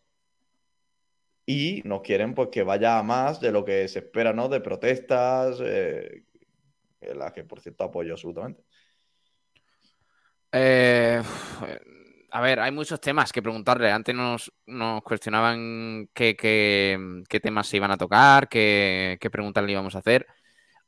[1.47, 4.49] Y nos quieren pues que vaya a más de lo que se espera, ¿no?
[4.49, 6.25] De protestas, eh,
[7.01, 8.63] en las que por cierto apoyo absolutamente.
[10.53, 11.23] Eh,
[12.31, 13.91] a ver, hay muchos temas que preguntarle.
[13.91, 14.53] Antes nos,
[15.05, 20.27] cuestionaban qué, qué- temas se iban a tocar, qué, qué preguntas le íbamos a hacer.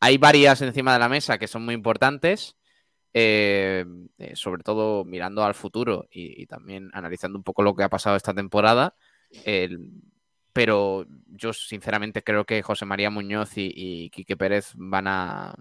[0.00, 2.56] Hay varias encima de la mesa que son muy importantes,
[3.14, 3.84] eh,
[4.18, 8.16] eh, sobre todo mirando al futuro y, también analizando un poco lo que ha pasado
[8.16, 8.94] esta temporada.
[10.58, 15.54] Pero yo sinceramente creo que José María Muñoz y, Quique Pérez van a,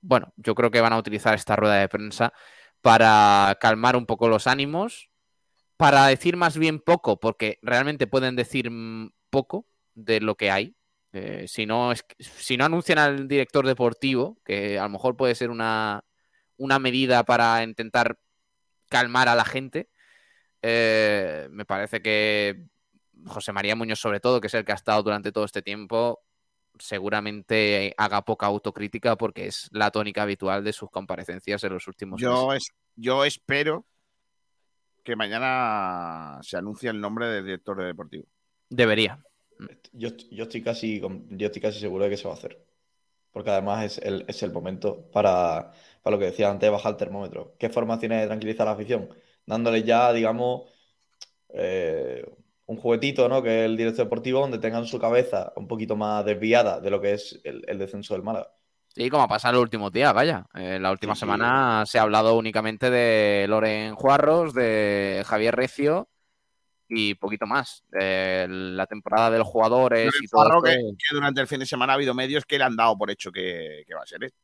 [0.00, 2.32] bueno, yo creo que van a utilizar esta rueda de prensa
[2.82, 5.10] para calmar un poco los ánimos,
[5.76, 9.66] para decir más bien poco, porque realmente pueden decir mm, poco
[9.96, 10.76] de lo que hay.
[11.12, 15.34] Eh, si, no es, si no anuncian al director deportivo, que a lo mejor puede
[15.34, 16.04] ser una,
[16.58, 18.20] una medida para intentar
[18.88, 19.88] calmar a la gente,
[20.62, 22.68] eh, me parece que
[23.26, 26.20] José María Muñoz, sobre todo, que es el que ha estado durante todo este tiempo,
[26.78, 32.20] seguramente haga poca autocrítica porque es la tónica habitual de sus comparecencias en los últimos
[32.20, 32.68] Yo, meses.
[32.70, 33.84] es, yo espero
[35.04, 38.24] que mañana se anuncie el nombre del director de deportivo.
[38.68, 39.22] Debería.
[39.92, 42.64] Yo, yo estoy casi, yo estoy casi seguro de que se va a hacer.
[43.32, 45.72] Porque además es el, es el momento para,
[46.02, 47.54] para lo que decía antes, bajar el termómetro.
[47.58, 49.08] ¿Qué forma tiene de tranquilizar a la afición?
[49.46, 50.70] Dándole ya, digamos,
[51.48, 52.24] eh,
[52.72, 53.42] un juguetito, ¿no?
[53.42, 57.00] Que es el director deportivo, donde tengan su cabeza un poquito más desviada de lo
[57.00, 58.48] que es el, el descenso del Málaga.
[58.94, 60.44] Sí, como ha pasado en los últimos días, vaya.
[60.54, 61.20] Eh, la última Sí, sí.
[61.20, 66.08] semana se ha hablado únicamente de Loren Juarros, de Javier Recio
[66.88, 67.84] y poquito más.
[67.98, 70.76] Eh, la temporada de los jugadores y todo que,
[71.10, 73.84] durante el fin de semana ha habido medios que le han dado por hecho que,
[73.86, 74.38] que va a ser esto.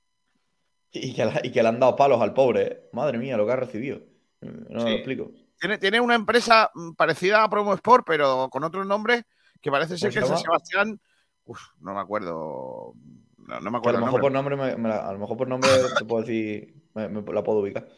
[0.92, 2.80] Y que, la- y que le han dado palos al pobre, ¿eh?
[2.92, 4.00] Madre mía, lo que ha recibido.
[4.40, 4.86] No me Sí.
[4.86, 5.30] lo explico.
[5.60, 9.24] Tiene, tiene una empresa mm, parecida a Promo Sport, pero con otro nombre
[9.60, 10.40] que parece ser ¿Cómo que llama?
[10.40, 11.00] Sebastián.
[11.44, 12.94] Uf, no me acuerdo.
[13.38, 14.00] No, no me Que a acuerdo.
[14.00, 14.56] lo mejor por nombre.
[14.56, 17.60] me- me la- a lo mejor por nombre te puedo decir, me, me la puedo
[17.60, 17.88] ubicar.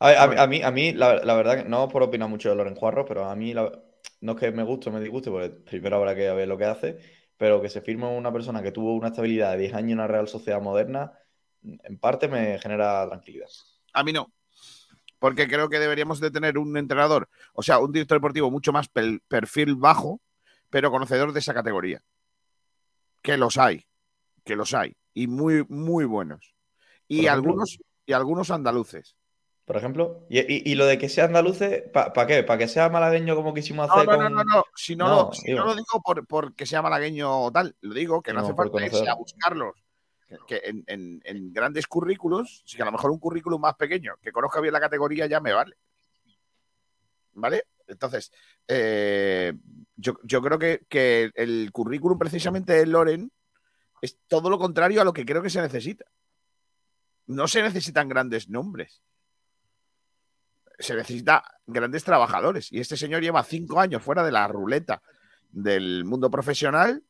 [0.00, 2.56] A, mí- a mí, a mí la, la verdad, que no por opinar mucho de
[2.56, 3.72] Loren Juarro, pero a mí la-
[4.20, 6.64] no es que me guste o me disguste, porque primero habrá que ver lo que
[6.64, 6.98] hace,
[7.36, 10.06] pero que se firme una persona que tuvo una estabilidad de 10 años en una
[10.06, 11.12] Real Sociedad moderna,
[11.62, 13.48] en parte me genera tranquilidad.
[13.92, 14.30] A mí no.
[15.24, 18.92] Porque creo que deberíamos de tener un entrenador, o sea, un director deportivo mucho más
[18.92, 20.20] pel- perfil bajo,
[20.68, 22.02] pero conocedor de esa categoría.
[23.22, 23.86] Que los hay,
[24.44, 26.54] que los hay, y muy, muy buenos.
[27.08, 29.16] Y Por algunos, y algunos andaluces.
[29.64, 32.42] Por ejemplo, y, y- y lo de que sea andaluces, ¿para qué?
[32.42, 34.34] ¿Para que sea malagueño como quisimos No, hacer no, no, con...
[34.34, 34.64] no, no.
[34.76, 35.60] Si no, No, lo, si digo.
[35.60, 38.54] no lo digo por, porque sea malagueño o tal, lo digo que no, No, hace
[38.54, 39.72] por falta irse a buscarlos.
[40.26, 44.14] Que, que en, en- en grandes currículos, si a lo mejor un currículum más pequeño,
[44.22, 45.76] que conozca bien la categoría, ya me vale.
[47.34, 47.64] ¿Vale?
[47.86, 48.32] Entonces,
[48.68, 49.52] eh,
[49.96, 53.30] yo, yo creo que, que el currículum precisamente de Loren
[54.00, 56.04] es todo lo contrario a lo que creo que se necesita.
[57.26, 59.02] No se necesitan grandes nombres.
[60.78, 62.72] Se necesita grandes trabajadores.
[62.72, 65.02] Y este señor lleva cinco años fuera de la ruleta
[65.50, 67.02] del mundo profesional,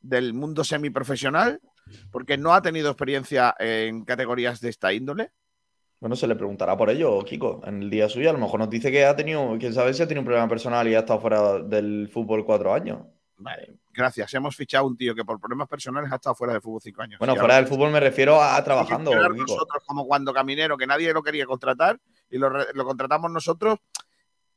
[0.00, 1.60] del mundo semiprofesional,
[2.10, 5.30] porque no ha tenido experiencia en categorías de esta índole.
[5.98, 8.28] Bueno, se le preguntará por ello, Kiko, en el día suyo.
[8.30, 10.48] A lo mejor nos dice que ha tenido, quién sabe si ha tenido un problema
[10.48, 12.98] personal y ha estado fuera del fútbol cuatro años.
[13.38, 14.32] Vale, gracias.
[14.34, 17.18] Hemos fichado un tío que por problemas personales ha estado fuera del fútbol cinco años.
[17.18, 19.28] Bueno, fuera del fútbol me refiero a, a trabajando, Kiko.
[19.28, 21.98] nosotros como cuando Caminero, que nadie lo quería contratar
[22.30, 23.78] y lo contratamos nosotros.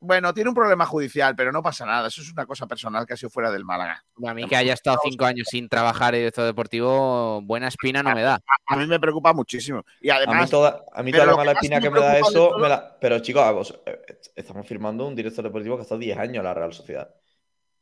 [0.02, 2.08] Bueno, tiene un problema judicial, pero no pasa nada.
[2.08, 4.02] Eso es una cosa personal que ha sido fuera del Málaga.
[4.26, 8.14] A mí que haya estado cinco años sin trabajar en director deportivo, buena espina no
[8.14, 8.40] me da.
[8.66, 9.84] A mí me preocupa muchísimo.
[10.00, 12.18] Y A además, mí toda, a mí toda la mala espina me que me da
[12.18, 14.00] eso, todo- me la- pero chicos, a vos- eh,
[14.36, 17.14] estamos firmando un director deportivo que ha estado 10 años en la Real Sociedad.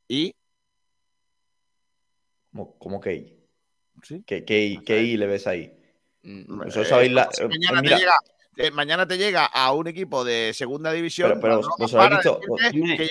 [0.09, 0.35] y
[2.51, 3.45] ¿Cómo, cómo que I?
[4.03, 4.23] Sí.
[4.27, 5.73] ¿Qué, qué I, qué I le ves ahí?
[6.23, 8.15] Mm, sabéis la- eh, mañana, mira, te llega,
[8.59, 11.29] eh, mañana te llega a un equipo de segunda división.
[11.41, 13.09] Pero- pero vos habéis visto- que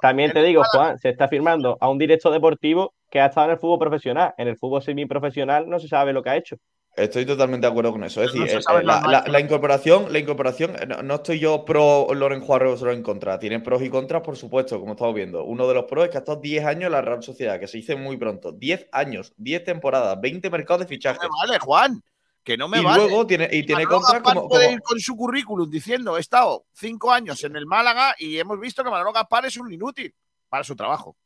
[0.00, 0.62] También, te digo.
[0.72, 4.34] Juan, se está firmando a un director deportivo que ha estado en el fútbol profesional.
[4.38, 6.56] En el fútbol semiprofesional no se sabe lo que ha hecho.
[6.96, 8.22] Estoy totalmente de acuerdo con eso.
[8.22, 12.08] Es No decir, eh, eh, la, incorporación, la incorporación, eh, no, no estoy yo pro
[12.12, 13.38] Loren Juarro solo en contra.
[13.38, 15.44] Tienen pros y contras, por supuesto, como estamos viendo.
[15.44, 17.68] Uno de los pros es que ha estado 10 años en la Real Sociedad, que
[17.68, 18.52] se dice muy pronto.
[18.52, 21.22] 10 años, 10 temporadas, 20 mercados de fichajes.
[21.40, 22.02] vale, Juan.
[22.42, 23.04] Que no me y vale.
[23.04, 26.64] luego tiene, y tiene Gaspar como, puede como- ir con su currículum diciendo he estado
[26.72, 30.14] cinco años en el Málaga y hemos visto que Manolo Gaspar es un inútil
[30.48, 31.16] para su trabajo.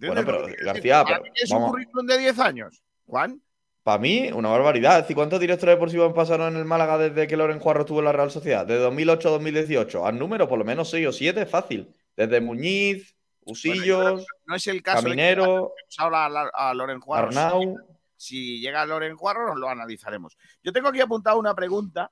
[0.00, 2.82] Bueno, ¿Entiendes pero, García, pero es un currículum de 10 años?
[3.06, 3.42] Juan,
[3.82, 5.00] Para mí, una barbaridad.
[5.00, 8.12] Decir, ¿cuántos directores deportivos pasaron en el Málaga desde que Loren Juarro estuvo en la
[8.12, 8.64] Real Sociedad?
[8.64, 10.06] De 2008 a 2018.
[10.06, 11.92] Al número, por lo menos 6 o 7, es fácil.
[12.16, 17.28] Desde Muñiz, Usillos, no es el caso Caminero, de que a, a Loren Juarro.
[17.28, 17.76] Arnau.
[18.18, 20.36] Si llega Loren Juarro, nos lo analizaremos.
[20.62, 22.10] Yo tengo aquí apuntado una pregunta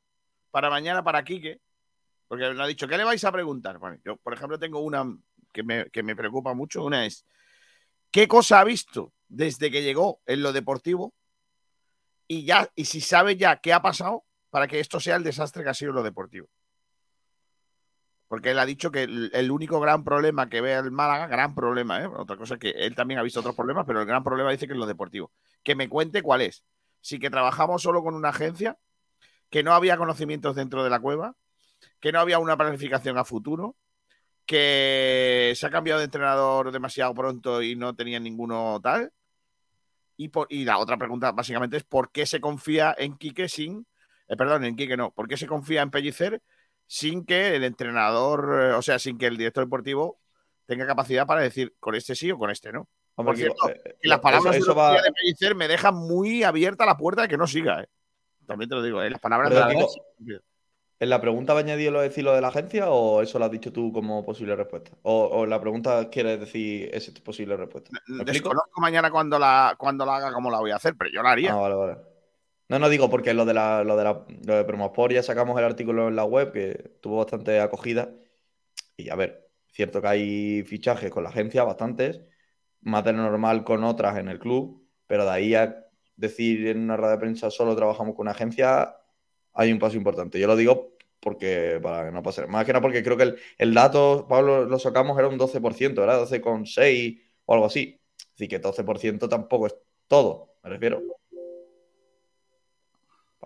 [0.52, 1.60] para mañana para Quique,
[2.28, 3.78] porque me ha dicho, ¿qué le vais a preguntar?
[3.78, 5.04] Bueno, yo, por ejemplo, tengo una
[5.52, 6.84] que me, que me preocupa mucho.
[6.84, 7.26] Una es,
[8.10, 11.12] ¿qué cosa ha visto desde que llegó en lo deportivo?
[12.28, 15.64] Y ya, y si sabe ya qué ha pasado para que esto sea el desastre
[15.64, 16.48] que ha sido lo deportivo.
[18.28, 22.02] Porque él ha dicho que el, único gran problema que ve el Málaga, gran problema,
[22.02, 22.06] ¿eh?
[22.06, 24.66] otra cosa es que él también ha visto otros problemas, pero el gran problema dice
[24.66, 25.30] que es lo deportivo.
[25.62, 26.64] Que me cuente cuál es.
[27.00, 28.78] Si que trabajamos solo con una agencia,
[29.48, 31.36] que no había conocimientos dentro de la cueva,
[32.00, 33.76] que no había una planificación a futuro,
[34.44, 39.12] que se ha cambiado de entrenador demasiado pronto y no tenía ninguno tal.
[40.16, 43.86] Y, por, y la otra pregunta básicamente es ¿por qué se confía en Quique sin,
[44.28, 46.42] eh, perdón, en Quique no, ¿por qué se confía en Pellicer
[46.86, 50.18] sin que el entrenador, eh, o sea, sin que el director deportivo
[50.66, 52.88] tenga capacidad para decir con este sí o con este no?
[53.14, 55.94] Por cierto, que- eh, Y las palabras eso- eso de, va- de Pellicer me dejan
[55.94, 57.88] muy abierta la puerta de que no siga, ¿eh?
[58.46, 59.10] También te lo digo, ¿eh?
[59.10, 59.88] Las palabras de digo,
[60.18, 60.42] Pellicer-
[60.98, 63.44] ¿En la pregunta va añadido lo de decir lo de la agencia o eso lo
[63.44, 64.92] has dicho tú como posible respuesta?
[65.02, 67.90] ¿O, o en la pregunta quieres decir esa posible respuesta?
[68.24, 71.32] Desconozco mañana cuando la, cuando la haga cómo la voy a hacer, pero yo la
[71.32, 71.52] haría.
[71.52, 71.96] Ah, vale, vale.
[72.68, 75.56] No, no digo porque lo de la, lo de la, lo de Promosport ya sacamos
[75.58, 78.12] el artículo en la web que tuvo bastante acogida.
[78.96, 82.22] Y a ver, cierto que hay fichajes con la agencia, bastantes,
[82.82, 85.86] más de lo normal con otras en el club, pero de ahí a
[86.16, 88.96] decir en una rueda de prensa solo trabajamos con una agencia,
[89.54, 90.40] hay un paso importante.
[90.40, 92.46] Yo lo digo porque para que no pase.
[92.46, 96.02] Más que nada porque creo que el, el dato, Pablo, lo sacamos, era un 12%,
[96.02, 96.20] ¿verdad?
[96.20, 98.00] 12,6 o algo así.
[98.34, 99.76] Así que 12% tampoco es
[100.08, 101.02] todo, me refiero.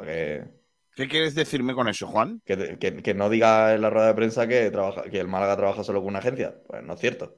[0.02, 0.44] Que,
[0.97, 2.43] ¿Qué quieres decirme con eso, Juan?
[2.44, 5.56] que, que- que no diga en la rueda de prensa que, trabaja, que el Málaga
[5.56, 6.55] trabaja solo con una agencia.
[6.66, 7.36] Pues no es cierto.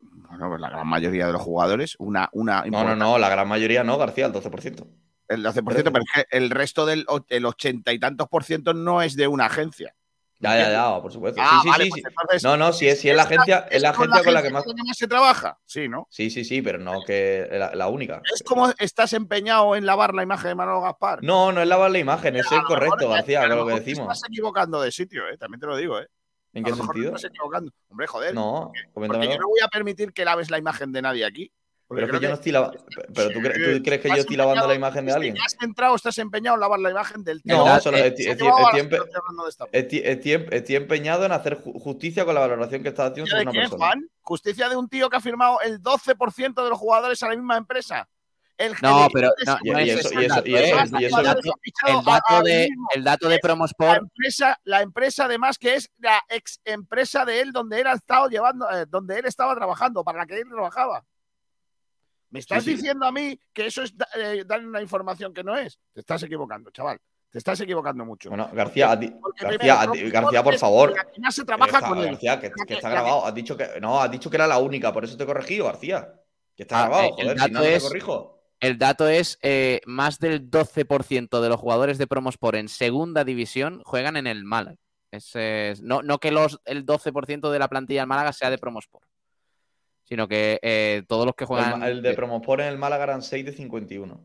[0.00, 3.48] Bueno, pues la gran mayoría de los jugadores, una, una No, no, no, la gran
[3.48, 4.86] mayoría no, García, el 12%.
[5.28, 5.62] El 12%,
[5.92, 9.28] pero es que el resto del el ochenta y tantos por ciento no es de
[9.28, 9.94] una agencia.
[10.42, 11.38] Ya, ya, ya, por supuesto.
[11.44, 12.08] Ah, sí, sí, vale, sí, pues sí.
[12.08, 14.42] entonces, No, no, si es, si es la agencia, es la con agencia con la
[14.42, 14.64] que más.
[14.94, 15.58] se trabaja.
[15.66, 16.06] Sí, ¿no?
[16.10, 18.22] Sí, sí, sí, pero no que la, la única.
[18.32, 21.22] Es como estás empeñado en lavar la imagen de Manolo Gaspar.
[21.22, 23.74] No, no es lavar la imagen, es lo mejor correcto, es- García, con lo que
[23.74, 24.12] te decimos.
[24.14, 25.36] Estás equivocando de sitio, ¿eh?
[25.36, 26.00] también te lo digo.
[26.00, 26.08] ¿eh?
[26.54, 27.16] ¿En A qué mejor te sentido?
[27.16, 27.72] estás equivocando.
[27.90, 28.34] Hombre, joder.
[28.34, 29.32] No, Porque coméntamelo.
[29.32, 31.52] yo no voy a permitir que laves la imagen de nadie aquí.
[31.90, 32.80] Porque Pero es que yo no estoy.
[33.12, 35.34] Pero ¿tú, cre- tú crees que yo estoy lavando la imagen de alguien?
[35.34, 37.56] que has entrado, estás empeñado en lavar la imagen del tío.
[37.56, 38.26] No, solo estoy,
[40.76, 43.62] empeñado en hacer ju- justicia con la valoración que estás haciendo ¿Justicia sobre una quién,
[43.62, 43.86] persona.
[43.86, 44.08] Juan?
[44.20, 47.56] Justicia de un tío que ha firmado el 12% de los jugadores a la misma
[47.56, 48.08] empresa.
[48.56, 52.42] El No, pero de no, Y- no y es eso- ese y el eso- dato,
[52.44, 57.24] de, el dato de La Promosport, empresa, la empresa además que es la ex empresa
[57.24, 60.38] de él donde él ha estado llevando, eh, donde él estaba trabajando, para la que
[60.38, 61.02] él trabajaba.
[62.30, 62.76] ¿Me estás Sí, sí.
[62.76, 65.78] diciendo a mí que eso es da- eh, dar una información que no es?
[65.92, 66.98] Te estás equivocando, chaval.
[67.30, 68.28] Te estás equivocando mucho.
[68.28, 70.94] Bueno, García, ti- García, primero, García, por favor.
[71.16, 72.06] la se trabaja está- con él.
[72.06, 73.24] García, que, está grabado.
[73.26, 73.80] Has dicho que.
[73.80, 76.12] No, has dicho que era la única, por eso te he corregido, García.
[76.56, 78.42] Que está Ah, grabado, eh, el joder, si no, te es- corrijo.
[78.60, 83.80] el dato es eh, más del 12% de los jugadores de Promosport en segunda división
[83.84, 84.76] juegan en el Málaga.
[85.12, 88.58] Es, eh, no, no que los, el 12% de la plantilla del Málaga sea de
[88.58, 89.04] Promosport,
[90.10, 91.84] sino que eh, todos los que juegan.
[91.84, 94.20] el de Promosport en el Málaga eran 6 de 51.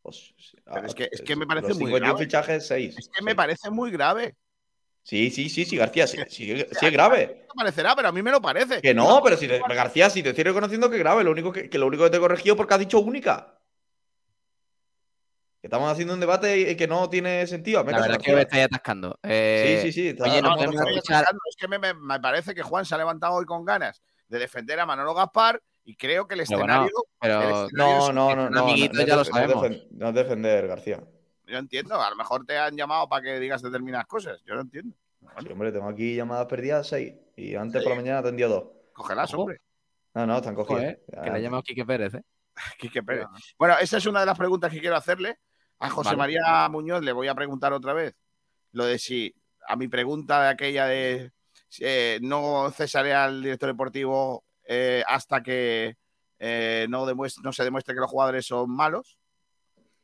[0.00, 0.32] Pues,
[0.64, 2.24] Pero ah, es que- es que me parece muy 51 grave.
[2.24, 2.96] fichajes, 6.
[2.96, 4.34] Es que me parece muy grave.
[5.02, 7.44] Sí, sí, sí, sí, García, sí, sí, sí es grave.
[7.46, 8.80] No parecerá, pero a mí me lo parece.
[8.80, 11.52] Que no, pero si te- García, si te estoy reconociendo que es grave, lo único
[11.52, 13.55] que, que lo único que te he corregido porque has dicho única.
[15.66, 17.80] Que estamos haciendo un debate y que no tiene sentido.
[17.80, 19.18] hazme La verdad es que me estáis atascando.
[19.24, 20.08] Eh, Sí, sí, sí.
[20.10, 20.90] está- oye, no de atascados.
[20.92, 24.00] escuchar- Es que me, me- me parece que Juan se ha levantado hoy con ganas
[24.28, 26.94] de defender a Manolo Gaspar y creo que el Pero bueno, escenario.
[27.20, 28.60] pero- el escenario No, es- no, no, no.
[28.62, 29.64] amiguito no, no ya lo no sabemos.
[29.64, 31.02] defen- no es defender, García.
[31.48, 34.40] Yo entiendo, a lo mejor te han llamado para que digas determinadas cosas.
[34.46, 34.94] Yo lo entiendo.
[35.40, 37.12] Sí, hombre, tengo aquí llamadas perdidas seis.
[37.34, 38.64] Y antes por la mañana atendió dos.
[38.92, 39.42] Cógelas, Ojo.
[39.42, 39.60] hombre.
[40.14, 40.80] No, no, están cogidas.
[40.80, 42.22] Joder, que le ha llamado Quique Pérez, ¿eh?
[42.78, 43.26] Quique Pérez.
[43.58, 45.38] Bueno, esa es una de las preguntas que quiero hacerle.
[45.78, 46.18] A José Vale.
[46.18, 48.14] María Muñoz le voy a preguntar otra vez
[48.72, 49.34] lo de si
[49.66, 51.32] a mi pregunta de aquella de
[51.80, 55.96] eh, no cesaré al director deportivo eh, hasta que
[56.38, 57.06] eh, no,
[57.52, 59.18] se demuestre que los jugadores son malos.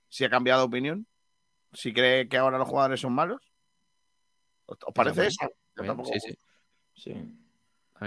[0.09, 1.07] Si ha cambiado de opinión.
[1.73, 3.41] Si cree que ahora los jugadores son malos.
[4.67, 5.49] ¿Os os parece eso?
[6.05, 6.39] Sí, sí.
[6.95, 7.42] Sí.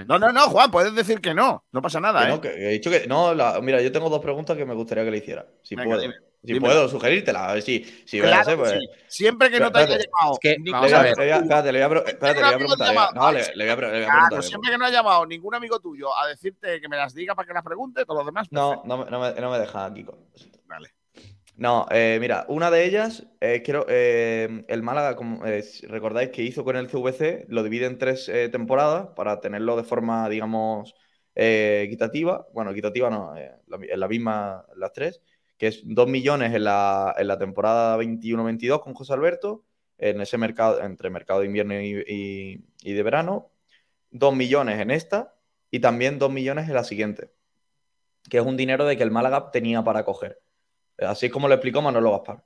[0.05, 1.63] No, no, no, Juan, puedes decir que no.
[1.71, 2.29] No pasa nada, Que ¿eh?
[2.29, 3.07] no, que he dicho que.
[3.07, 5.45] No, la- mira, yo tengo dos preguntas que me gustaría que le hiciera.
[5.63, 6.01] Si Venga, puedo.
[6.01, 6.59] dime, si dime.
[6.67, 7.49] puedo sugerírtela.
[7.49, 7.83] A ver si.
[8.05, 8.79] si Claro sé, pues, sí.
[9.07, 10.33] Siempre que no te haya llamado.
[10.33, 11.17] Es que, ni- vamos le a voy ver.
[11.17, 12.87] le voy a- espérate, le voy a, pre- espérate, le voy a amigo preguntar.
[12.87, 14.43] llama- No, le, le voy a, pre- le voy a Claro, preguntar.
[14.43, 17.47] siempre que no ha llamado ningún amigo tuyo a decirte que me las diga para
[17.47, 18.47] que las pregunte, todos los demás.
[18.51, 20.17] No, no, me- no me, no me deja, Kiko.
[20.65, 20.89] Vale.
[21.57, 26.43] No, eh, mira, una de ellas, eh, quiero, eh, el Málaga, como eh, recordáis que
[26.43, 30.93] hizo con el CVC, lo divide en tres temporadas para tenerlo de forma, digamos,
[31.33, 32.45] equitativa.
[32.53, 35.21] Bueno, equitativa no, en la misma, las tres,
[35.57, 39.63] que es 2 millones en la, en la temporada 21-22 con José Alberto,
[39.97, 43.49] en ese mercado, entre mercado de invierno y, y- y de verano,
[44.11, 45.35] 2 millones en esta
[45.71, 47.31] y también 2 millones en la siguiente,
[48.29, 50.41] que es un dinero de que el Málaga tenía para coger.
[50.99, 52.43] Así es como lo explicó Manolo Gaspar.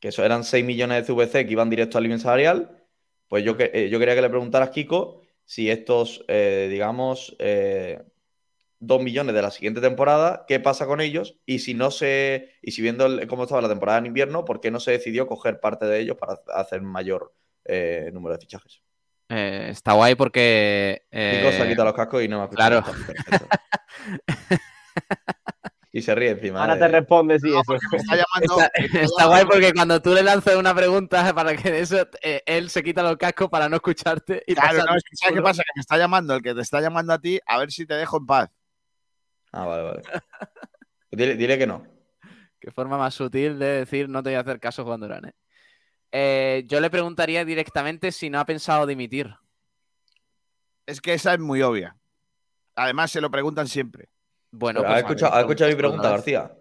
[0.00, 2.84] Que eso eran 6 millones de CVC que iban directo al límite salarial.
[3.28, 8.00] Pues yo, que, eh, yo quería que le preguntaras, Kiko, si estos, eh, digamos, eh,
[8.80, 11.36] 2 millones de la siguiente temporada, ¿qué pasa con ellos?
[11.44, 12.52] Y si no se.
[12.62, 15.26] Y si viendo el- cómo estaba la temporada en invierno, ¿por qué no se decidió
[15.26, 17.34] coger parte de ellos para hacer mayor
[17.64, 18.80] eh, número de fichajes?
[19.30, 21.02] Eh, está guay porque.
[21.10, 22.82] Kiko se ha quitado los cascos y no me ha claro.
[25.98, 26.60] Y se ríe encima.
[26.60, 27.62] Ahora de- te responde si No, eso.
[27.66, 28.62] porque me está llamando.
[28.72, 32.42] Está, está guay porque cuando tú le lanzas una pregunta para que de eso eh,
[32.46, 35.34] él se quita los cascos para no escucharte y Claro, pasar no, es que ¿sabes
[35.36, 35.62] qué pasa?
[35.64, 37.94] Que me está llamando el que te está llamando a ti, a ver si te
[37.94, 38.48] dejo en paz.
[39.52, 40.02] Ah, vale, vale.
[41.10, 41.84] Dile, dile que no.
[42.60, 45.24] Qué forma más sutil de decir no te voy a hacer caso, Juan Durán.
[45.26, 45.32] ¿eh?
[46.12, 49.34] Eh, yo le preguntaría directamente si no ha pensado dimitir.
[50.86, 51.96] Es que esa es muy obvia.
[52.74, 54.08] Además, se lo preguntan siempre.
[54.50, 56.10] Bueno, pues, ¿has, escuchado, ¿has escuchado mi pregunta.
[56.10, 56.52] García?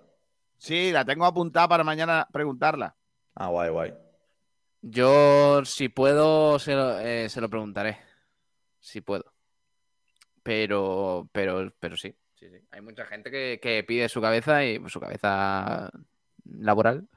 [0.58, 2.96] Sí, la tengo apuntada para mañana preguntarla.
[3.36, 3.94] Ah, guay, guay.
[4.82, 7.98] Yo, si puedo, se lo, eh, se lo preguntaré.
[8.80, 9.34] Si puedo.
[10.44, 12.58] Pero, pero, pero sí, sí, sí.
[12.72, 15.92] Hay mucha gente que, que pide su cabeza y su cabeza
[16.46, 17.08] laboral.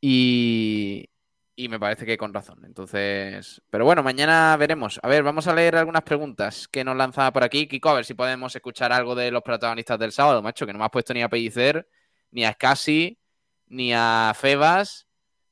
[0.00, 1.08] Y,
[1.56, 2.64] y me parece que con razón.
[2.64, 4.98] Entonces, pero bueno, mañana veremos.
[5.02, 7.68] A ver, vamos a leer algunas preguntas que nos lanzaba por aquí.
[7.68, 10.78] Kiko, a ver si podemos escuchar algo de los protagonistas del sábado, macho, que no
[10.78, 11.88] me has puesto ni a Pellicer,
[12.30, 13.18] ni a Scassi,
[13.66, 15.06] ni a Febas.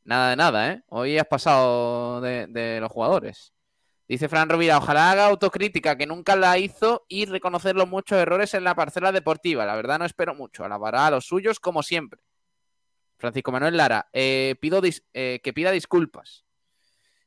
[0.05, 0.83] Nada de nada, ¿eh?
[0.89, 3.53] Hoy has pasado de, de los jugadores.
[4.09, 8.53] Dice Fran Rovira, ojalá haga autocrítica, que nunca la hizo, y reconocer los muchos errores
[8.55, 9.65] en la parcela deportiva.
[9.65, 10.65] La verdad no espero mucho.
[10.65, 12.21] Alabará a los suyos como siempre.
[13.23, 16.45] Francisco Manuel Lara, eh, pido dis- eh, que pida disculpas.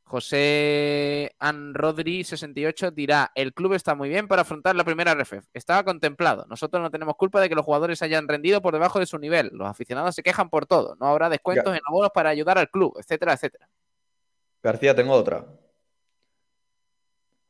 [0.03, 5.47] José An Rodri 68 dirá, el club está muy bien para afrontar la primera RFF.
[5.53, 6.45] Estaba contemplado.
[6.49, 9.51] Nosotros no tenemos culpa de que los jugadores hayan rendido por debajo de su nivel.
[9.53, 10.97] Los aficionados se quejan por todo.
[10.99, 11.77] No habrá descuentos Ya.
[11.77, 13.69] en abonos para ayudar al club, etcétera, etcétera.
[14.61, 15.45] García, tengo otra.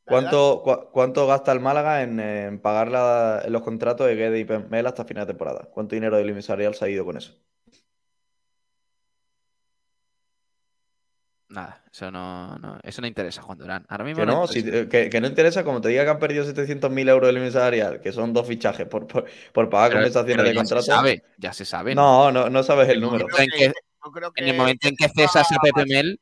[0.04, 4.86] ¿Cuánto, cuánto gasta el Málaga en, en pagar la- los contratos de Guede y Mel
[4.86, 5.68] hasta final de temporada?
[5.72, 7.34] ¿Cuánto dinero del empresarial se ha ido con eso?
[11.56, 13.86] Nada, eso no, no- eso no interesa, Juan Durán.
[13.88, 14.82] Ahora mismo Que no, interesa.
[14.82, 18.00] si- que, que no interesa, como te diga que han perdido 700.000 euros del empresarial,
[18.02, 19.24] que son dos fichajes por, por,
[19.54, 20.82] por pagar Pero- compensaciones pero de ya contrato.
[20.82, 21.94] se sabe, ya se sabe.
[21.94, 22.30] ¿no?
[22.30, 23.26] No, no, no sabes el número.
[23.38, 23.72] en que,
[24.04, 26.20] Yo creo en el momento en que cesas a Pepe Mel,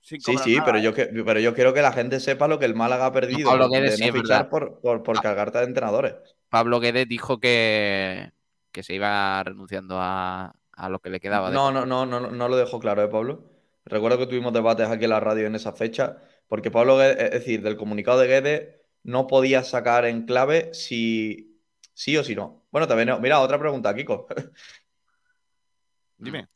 [0.00, 0.82] Sí, sí, nada, pero ¿eh?
[0.82, 3.50] yo, que- pero yo quiero que la gente sepa lo que el Málaga ha perdido
[3.50, 6.14] Pablo de Guedes, no fichar por, por, por cargarte de entrenadores.
[6.48, 8.30] Pablo Guedes dijo que,
[8.70, 11.48] que se iba renunciando a, a lo que le quedaba.
[11.48, 13.50] de- No, no, no, no, no lo dejó claro, ¿eh, Pablo?
[13.86, 16.18] Recuerdo que tuvimos debates aquí en la radio en esa fecha,
[16.48, 21.60] porque Pablo es decir, del comunicado de Guedes no podía sacar en clave si
[21.94, 22.66] sí o si no.
[22.70, 24.26] Bueno, también, mira, otra pregunta, Kiko.
[26.18, 26.48] Dime.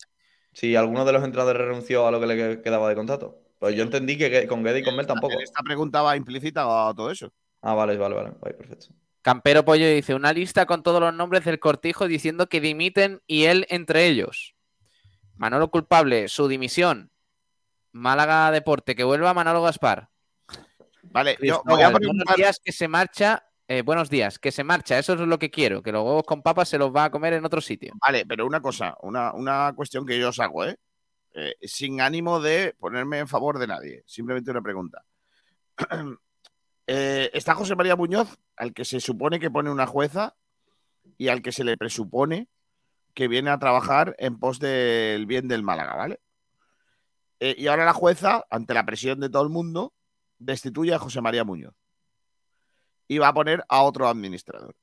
[0.52, 3.40] Si alguno de los entrenadores renunció a lo que le quedaba de contrato.
[3.60, 5.38] Pues yo entendí que con Guedes y con Mel tampoco.
[5.38, 7.32] Esta pregunta va implícita a todo eso.
[7.60, 8.32] Ah, vale, vale, vale.
[8.40, 8.88] Vale, perfecto.
[9.22, 13.44] Campero Pollo dice una lista con todos los nombres del cortijo diciendo que dimiten y
[13.44, 14.54] él entre ellos.
[15.36, 17.10] Manolo culpable, su dimisión.
[17.92, 20.08] Málaga Deporte, que vuelva Manolo Gaspar.
[21.02, 24.98] Vale, yo voy a buenos días que se marcha eh, buenos días, que se marcha,
[24.98, 27.34] eso es lo que quiero, que los huevos con papas se los va a comer
[27.34, 27.92] en otro sitio.
[28.04, 30.76] Vale, pero una cosa, una, una cuestión que yo os hago, ¿eh?
[31.34, 35.04] Eh, sin ánimo de ponerme en favor de nadie, simplemente una pregunta.
[36.92, 40.34] Eh, está José María Muñoz, al que se supone que pone una jueza
[41.16, 42.48] y al que se le presupone
[43.14, 46.18] que viene a trabajar en pos del bien del Málaga, ¿vale?
[47.40, 49.94] Eh, y ahora la jueza, ante la presión de todo el mundo,
[50.38, 51.74] destituye a José María Muñoz
[53.08, 54.76] y va a poner a otro administrador.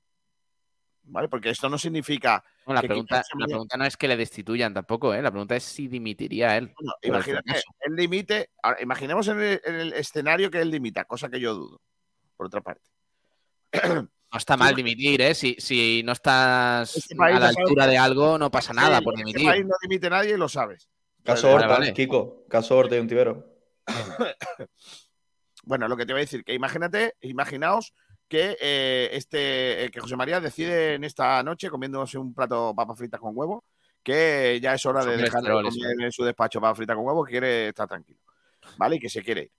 [1.10, 1.30] ¿Vale?
[1.30, 2.44] Porque esto no significa.
[2.66, 5.22] No, la, que pregunta, la no es que le destituyan tampoco, ¿eh?
[5.22, 6.74] la pregunta es si dimitiría él.
[6.78, 8.50] Bueno, imagínate, él dimite.
[8.62, 11.80] ahora, imaginemos en el, en el escenario que él dimita, cosa que yo dudo,
[12.36, 12.90] por otra parte.
[13.84, 15.34] No está mal dimitir, ¿eh?
[15.34, 19.04] Si, si no estás Este a la sabe- altura de algo, no pasa nada Sí,
[19.06, 19.48] por este dimitir.
[19.48, 20.90] país no dimite nadie y lo sabes.
[21.24, 21.94] Caso Horta, vale.
[21.94, 22.46] Kiko.
[22.48, 23.46] Caso Horta y un tibero.
[25.68, 27.94] Bueno, lo que te voy a decir, que imagínate, imaginaos
[28.30, 32.74] que eh, este eh, que José María decide en esta noche comiéndose un plato de
[32.74, 33.66] papas fritas con huevo,
[34.02, 37.06] que ya es hora Son de dejar de comer en su despacho papas fritas con
[37.06, 38.20] huevo, que quiere estar tranquilo,
[38.78, 38.96] ¿vale?
[38.96, 39.52] Y que se quiere ir.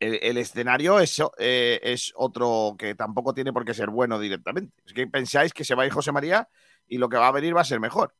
[0.00, 4.82] El, el escenario es, eh, es otro que tampoco tiene por qué ser bueno directamente.
[4.84, 6.48] Es que pensáis que se va a ir José María
[6.88, 8.14] y lo que va a venir va a ser mejor.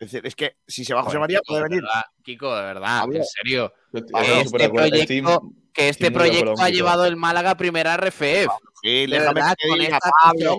[0.00, 1.82] Es decir, es que si se va José María puede de venir.
[1.82, 3.72] verdad, Kiko, de verdad, en serio.
[3.92, 5.42] Este proyecto,
[5.74, 8.48] que este proyecto ha llevado el Málaga a primera RFF.
[8.82, 10.58] Sí, De déjame verdad, que te con diga, estas Pablo.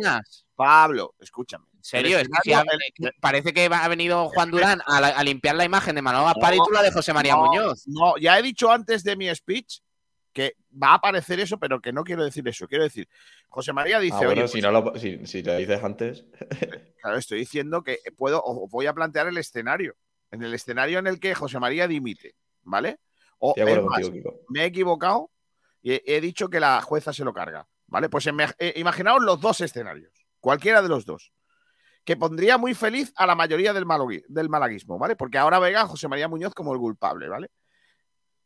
[0.55, 1.65] Pablo, escúchame.
[1.75, 5.55] En serio, es que el- parece que ha venido Juan Durán a, la- a limpiar
[5.55, 7.83] la imagen de Manolo Gaspar y tú la de José María no, Muñoz.
[7.87, 9.79] No, ya he dicho antes de mi speech
[10.33, 12.67] que va a aparecer eso, pero que no quiero decir eso.
[12.67, 13.07] Quiero decir,
[13.49, 16.25] José María dice, Ah, bueno, oye, si, pues, no lo, si, si te dices antes.
[17.01, 19.95] claro, estoy diciendo que puedo, voy a plantear el escenario.
[20.31, 22.99] En el escenario en el que José María dimite, ¿vale?
[23.39, 25.29] O, más, contigo, me he equivocado
[25.81, 28.07] y he, he dicho que la jueza se lo carga, ¿vale?
[28.07, 31.33] Pues eh, imaginaos los dos escenarios, cualquiera de los dos,
[32.05, 35.17] que pondría muy feliz a la mayoría del, malogui- del malaguismo, ¿vale?
[35.17, 37.49] Porque ahora venga José María Muñoz como el culpable, ¿vale?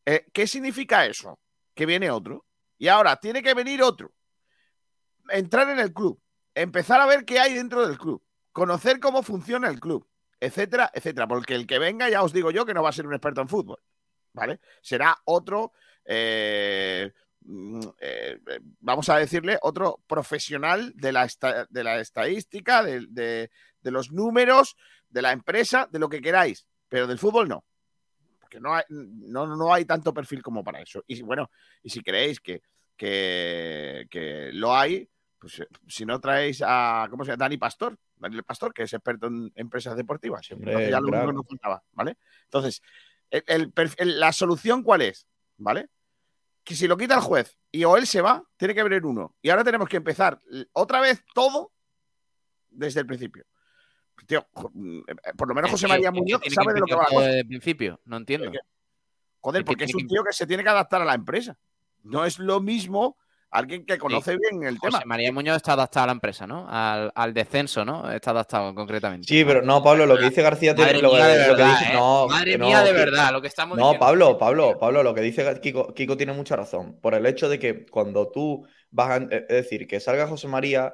[0.06, 1.38] Eh, ¿Qué significa eso?
[1.76, 2.46] Que viene otro
[2.78, 4.14] y ahora tiene que venir otro,
[5.30, 6.20] entrar en el club,
[6.54, 10.08] empezar a ver qué hay dentro del club, conocer cómo funciona el club,
[10.40, 11.28] etcétera, etcétera.
[11.28, 13.42] Porque el que venga, ya os digo yo, que no va a ser un experto
[13.42, 13.80] en fútbol,
[14.34, 14.60] ¿vale?
[14.82, 15.74] Será otro,
[16.06, 17.12] eh,
[17.42, 21.28] mm, eh, eh, vamos a decirle, otro profesional de la,
[21.70, 23.50] de la estadística, de-
[23.82, 24.76] de los números,
[25.10, 27.66] de la empresa, de lo que queráis, pero del fútbol no.
[28.46, 31.04] Porque no hay, no, no hay tanto perfil como para eso.
[31.08, 31.50] Y bueno,
[31.82, 32.62] y si creéis que,
[32.96, 35.10] que, que lo hay,
[35.40, 37.44] pues eh, si no traéis a, ¿cómo se llama?
[37.46, 40.46] Dani Pastor, Daniel Pastor, que es experto en empresas deportivas.
[40.52, 41.24] Entonces ya lo crack.
[41.24, 42.18] único que nos faltaba, ¿vale?
[42.44, 42.84] Entonces,
[43.32, 43.74] el-
[44.20, 45.28] la solución cuál es,
[45.58, 45.90] ¿vale?
[46.64, 49.36] Que si lo quita el juez y o él se va, tiene que venir uno.
[49.42, 50.40] Y ahora tenemos que empezar
[50.72, 51.72] otra vez todo
[52.70, 53.44] desde el principio.
[54.28, 57.26] Tío, mm, eh, por lo menos José María Muñoz sabe de lo que va cosa.
[57.26, 58.52] Desde el principio, no entiendo.
[59.40, 61.58] Joder, porque es un tío que se tiene que adaptar a la empresa.
[62.04, 63.18] No es lo mismo
[63.52, 64.98] alguien que conoce bien el tema.
[64.98, 66.66] José María Muñoz está adaptado a la empresa, ¿no?
[66.68, 68.12] Al, al descenso, ¿no?
[68.12, 69.28] Está adaptado concretamente.
[69.28, 71.56] Sí, pero no, Pablo, lo que dice García tiene Madre lo, que- mía, de lo
[71.56, 71.92] que verdad, dice.
[71.92, 71.96] ¿eh?
[71.96, 74.06] No, Madre no, mía, de verdad, lo que estamos No, diciendo.
[74.06, 77.00] Pablo, Pablo, Pablo, lo que dice Kiko, Kiko tiene mucha razón.
[77.00, 80.94] Por el hecho de que cuando tú vas a, es decir, que salga José María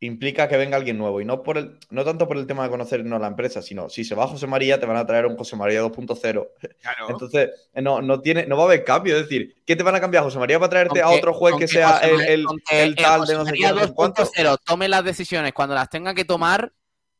[0.00, 1.20] implica que venga alguien nuevo.
[1.20, 4.02] Y no por el, no tanto por el tema de conocernos la empresa, sino si
[4.04, 6.48] se va José María, te van a traer un José María 2.0.
[6.80, 7.06] Claro.
[7.10, 9.14] Entonces, no, no tiene, no va a haber cambio.
[9.16, 10.24] Es decir, ¿qué te van a cambiar?
[10.24, 12.96] José María para traerte a otro juez que sea José el, el- con que el
[12.96, 14.22] tal José de no sé María qué, no sé cuánto.
[14.24, 16.72] 2.0 tome las decisiones cuando las tenga que tomar,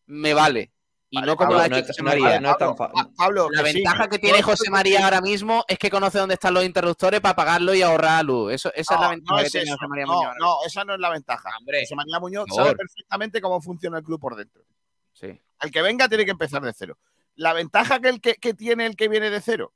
[0.07, 0.73] me vale.
[1.12, 2.41] Y Vale, no como Pablo, no hecho es- José no María.
[2.41, 5.20] no es tan fa- Pa- Pablo, La que sí, ventaja que tiene José María ahora
[5.20, 8.53] mismo es que conoce dónde están los interruptores para pagarlo y ahorrar luz.
[8.53, 9.70] Eso, esa es la No, ventaja no que es tiene.
[9.73, 10.35] José María No, Muñoz.
[10.39, 11.51] no, esa no es la ventaja.
[11.59, 14.62] Hombre, José María Muñoz sabe perfectamente cómo funciona el club por dentro.
[15.12, 15.41] Sí.
[15.61, 16.97] El que venga tiene que empezar de cero.
[17.35, 19.73] La ventaja que, el que, que tiene el que viene de cero,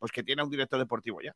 [0.00, 1.32] pues que tiene un director deportivo ya.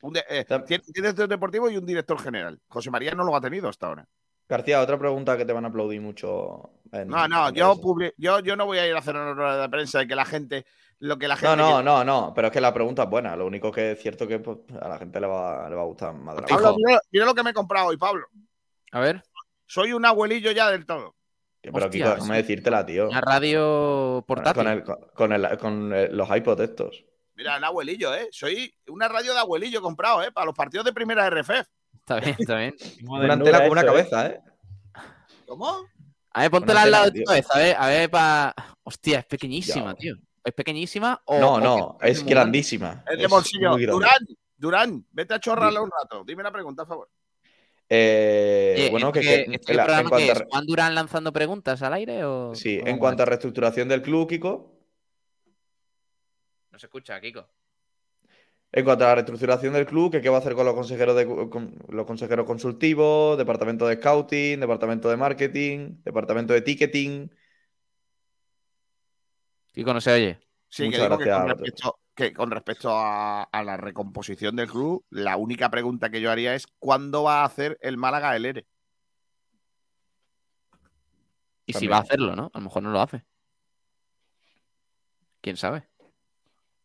[0.00, 2.58] Un de- eh, tiene un director deportivo y un director general.
[2.68, 4.08] José María no lo ha tenido hasta ahora.
[4.52, 6.70] García, otra pregunta que te van a aplaudir mucho.
[6.92, 7.82] en- No, no, en yo, redes.
[7.84, 10.14] publi- yo, yo no voy a ir a hacer una rueda de prensa de que
[10.14, 10.66] la gente,
[10.98, 11.56] lo que la No, gente.
[11.56, 11.84] no, quiere.
[11.84, 13.34] no, no, pero es que la pregunta es buena.
[13.34, 15.86] Lo único que es cierto que pues, a la gente le va, le va a
[15.86, 18.26] gustar más Pablo, mira, mira lo que me he comprado hoy, Pablo.
[18.92, 19.22] A ver,
[19.66, 21.14] Soy un abuelillo ya del todo.
[21.62, 22.42] Pero Hostia, Kiko, déjame sí.
[22.42, 23.08] decírtela, tío.
[23.08, 24.62] una radio portátil.
[24.62, 27.04] con el- con- con el- con, los iPods estos.
[27.36, 28.28] Mira, un abuelillo, ¿eh?
[28.32, 30.30] Soy una radio de abuelillo comprado, ¿eh?
[30.30, 31.64] Para los partidos de primera RFF.
[31.98, 32.74] Está bien, está bien.
[33.08, 34.40] Una antena con una cabeza, ¿eh?
[35.46, 35.86] ¿Cómo?
[36.34, 38.54] A ver, póntela al lado de tu cabeza, a ver, a ver, para.
[38.82, 39.94] Hostia, es pequeñísima, Ya.
[39.94, 40.14] tío.
[40.44, 41.38] ¿Es pequeñísima o.?
[41.38, 43.04] No, no, es grandísima.
[43.08, 43.76] Es de bolsillo.
[43.76, 44.18] Durán,
[44.56, 46.24] Durán, vete a chorrarla un rato.
[46.26, 47.10] Dime una pregunta, por favor.
[47.88, 50.44] Eh, Oye, bueno, ¿esto que, qué- que- la- programa en cuanto a es?
[50.50, 52.54] ¿Juan Durán lanzando preguntas al aire o...?
[52.54, 54.72] sí, en cuanto a reestructuración del club, Kiko,
[56.70, 57.46] No se escucha, Kiko.
[58.74, 61.14] En cuanto a la reestructuración del club, que qué va a hacer con los consejeros
[61.14, 67.30] de con los consejeros consultivos, departamento de scouting, departamento de marketing, departamento de ticketing.
[69.72, 70.40] Kiko no se oye.
[70.68, 71.64] Sí, Muchas que digo que gracias, con, Alberto.
[71.64, 76.30] respecto, que con respecto a, a la recomposición del club, la única pregunta que yo
[76.30, 78.66] haría es ¿cuándo va a hacer el Málaga el ERE?
[81.66, 82.50] Y si va a hacerlo, ¿no?
[82.52, 83.24] A lo mejor no lo hace.
[85.42, 85.88] ¿Quién sabe?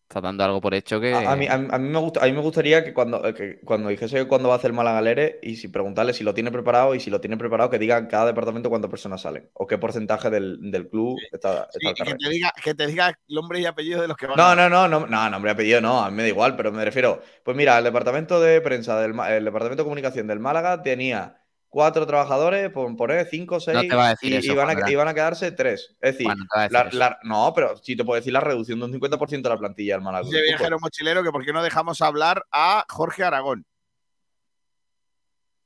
[0.09, 1.09] Está dando algo por hecho que...
[1.09, 3.25] A, a mí, a mí- a mí me gusta, a mí me gustaría que cuando,
[3.25, 6.33] eh, que cuando dijese cuándo va a hacer Málaga Lere y si preguntarle si lo
[6.33, 9.65] tiene preparado y si lo tiene preparado que diga cada departamento cuántas personas salen o
[9.67, 13.59] qué porcentaje del, del club está, está Sí, que te, diga, que te diga nombre
[13.59, 14.55] y apellido de los que van No, a...
[14.55, 16.85] no, no, no, no, nombre y apellido no, a mí me da igual, pero me
[16.85, 17.21] refiero.
[17.43, 22.07] Pues mira, el departamento de prensa, del, el departamento de comunicación del Málaga tenía cuatro
[22.07, 24.95] trabajadores, por poner cinco, seis, te va a decir y, eso, y van a, y
[24.95, 25.95] van a quedarse tres.
[26.01, 26.35] Es decir, no
[26.69, 29.59] la- la- no, pero sí te puedo decir la reducción de un 50% de la
[29.59, 30.25] plantilla Málaga.
[30.25, 33.65] Dice viajero mochilero que por qué no dejamos hablar a Jorge Aragón.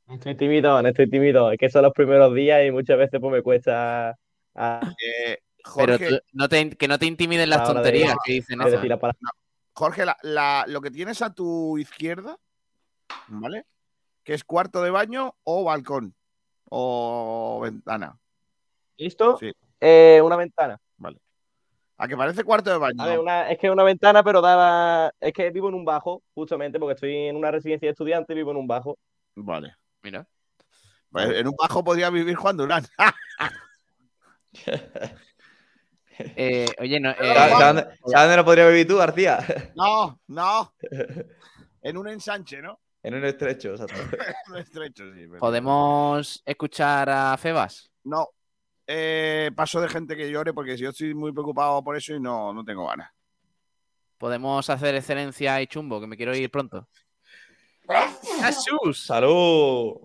[0.10, 1.52] Estoy tímido, estoy tímido.
[1.52, 4.18] Es que son los primeros días y muchas veces pues me cuesta
[4.56, 5.38] Eh,
[5.76, 8.60] Pero Jorge, tú- no te, que no te intimiden las la de- tonterías que dicen
[8.60, 9.14] decir palabra.
[9.74, 12.38] Jorge la- la- lo que tienes a tu izquierda,
[13.28, 13.66] ¿vale?
[14.24, 16.14] Que es cuarto de baño o balcón
[16.70, 18.18] o ventana.
[18.98, 19.38] ¿Listo?
[19.38, 19.52] Sí.
[19.80, 20.80] Eh, una ventana.
[21.98, 23.04] A que parece cuarto de baño.
[23.04, 25.14] A ver, una- es que es una ventana, pero daba.
[25.20, 28.38] Es que vivo en un bajo, justamente, porque estoy en una residencia de estudiantes y
[28.38, 28.98] vivo en un bajo.
[29.36, 29.76] Vale.
[30.02, 30.26] Mira.
[31.12, 32.84] Pues en un bajo podría vivir Juan Durán.
[36.36, 39.40] Eh, oye, no, eh, ¿Sabes sabes dónde, sabes dónde lo podría vivir tú, García?
[39.76, 40.74] no, no.
[41.84, 42.80] En un ensanche, ¿no?
[43.04, 43.96] En un estrecho, exacto.
[44.48, 45.28] En un estrecho, sí.
[45.28, 47.90] pero- ¿podemos escuchar a Febas?
[48.04, 48.30] No.
[48.88, 52.52] Eh, paso de gente que llore porque yo estoy muy preocupado por eso y no,
[52.54, 53.10] no tengo ganas.
[54.18, 56.00] ¿Podemos hacer excelencia y chumbo?
[56.02, 56.88] Que me quiero ir pronto.
[58.44, 59.06] ¡Jesús!
[59.06, 59.96] ¡Salud!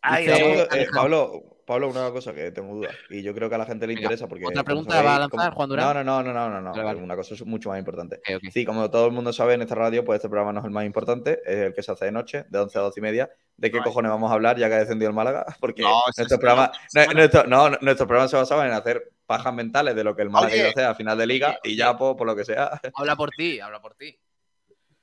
[0.00, 3.48] Ay, Dice, ay, eh, ay, Pablo, Pablo, una cosa que tengo dudas y yo creo
[3.48, 4.46] que a la gente le Venga, interesa porque...
[4.46, 5.86] ¿otra pregunta sabéis, va a lanzar como- Juan Durán?
[5.86, 7.02] No, no, no, no, no, no, Vale, vale.
[7.02, 8.16] Una cosa es mucho más importante.
[8.16, 8.50] Ok, ok.
[8.52, 10.70] Sí, como todo el mundo sabe en esta radio, pues este programa no es el
[10.70, 13.30] más importante, es el que se hace de noche, de 11 a 12 y media.
[13.56, 15.44] ¿De qué No, cojones vamos a hablar ya que ha descendido el Málaga?
[15.60, 19.12] Porque No, nuestro es- programa, no, no, nuestro, no, nuestro programa se basaba en hacer
[19.26, 21.58] pajas mentales de lo que el Málaga Oye, iba a hacer a final de liga
[21.62, 22.80] y ya, pues, por lo que sea.
[22.94, 24.18] Habla por ti, habla por ti.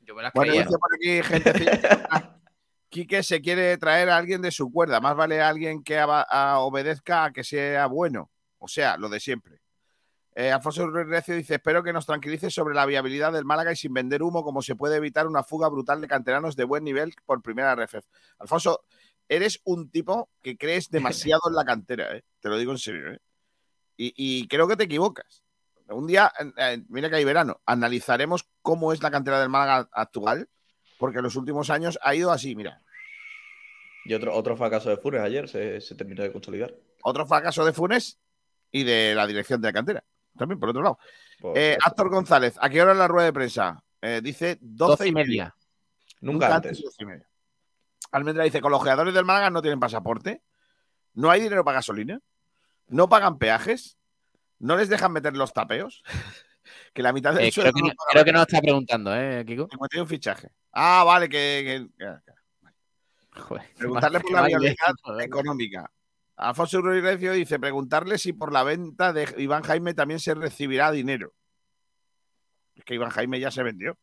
[0.02, 0.66] Yo me las Bueno, creía.
[0.66, 1.54] por aquí gente.
[2.90, 5.00] Quique se quiere traer a alguien de su cuerda.
[5.00, 8.32] Más vale alguien que a- obedezca a que sea bueno.
[8.58, 9.62] O sea, lo de siempre.
[10.36, 13.94] Eh, Alfonso Recio dice: Espero que nos tranquilice sobre la viabilidad del Málaga y sin
[13.94, 17.42] vender humo, como se puede evitar una fuga brutal de canteranos de buen nivel por
[17.42, 18.06] primera RFF.
[18.40, 18.84] Alfonso,
[19.28, 22.24] eres un tipo que crees demasiado en la cantera, ¿eh?
[22.40, 23.12] te lo digo en serio.
[23.14, 23.20] ¿eh?
[23.98, 25.44] Y, y creo que te equivocas.
[25.90, 26.32] Un día,
[26.88, 30.48] mira que hay verano, analizaremos cómo es la cantera del Málaga actual,
[31.00, 32.82] porque en los últimos años ha ido así, mira.
[34.06, 36.74] Y otro, otro fracaso de Funes ayer se, se terminó de consolidar.
[37.04, 38.20] Otro fracaso de Funes
[38.72, 40.04] y de la dirección de la cantera.
[40.38, 41.00] También, por otro lado.
[41.40, 43.84] Por- Eh, Héctor González, ¿a qué hora es la rueda de prensa?
[44.02, 45.56] Eh, dice 12, Doce y media.
[46.22, 46.78] Nunca antes.
[46.78, 47.28] de 12 y media.
[48.12, 50.42] Almendra dice, con los jugadores del Málaga no tienen pasaporte,
[51.14, 52.20] no hay dinero para gasolina,
[52.88, 53.98] no pagan peajes,
[54.58, 56.04] no les dejan meter los tapeos,
[56.94, 58.62] que la mitad del Eh, sueldo creo, que, no no- paga creo que no está
[58.62, 59.68] preguntando, ¿eh, Kiko?
[59.70, 60.50] 51 fichaje.
[60.74, 61.88] Ah, vale, que...
[63.36, 64.76] Joder, Preguntarle por la viabilidad
[65.22, 65.90] económica.
[66.36, 70.92] Alfonso Ruiz Recio dice, preguntarle si por la venta de Iván Jaime también se recibirá
[70.92, 71.34] dinero.
[72.76, 73.98] Es que Iván Jaime ya se vendió.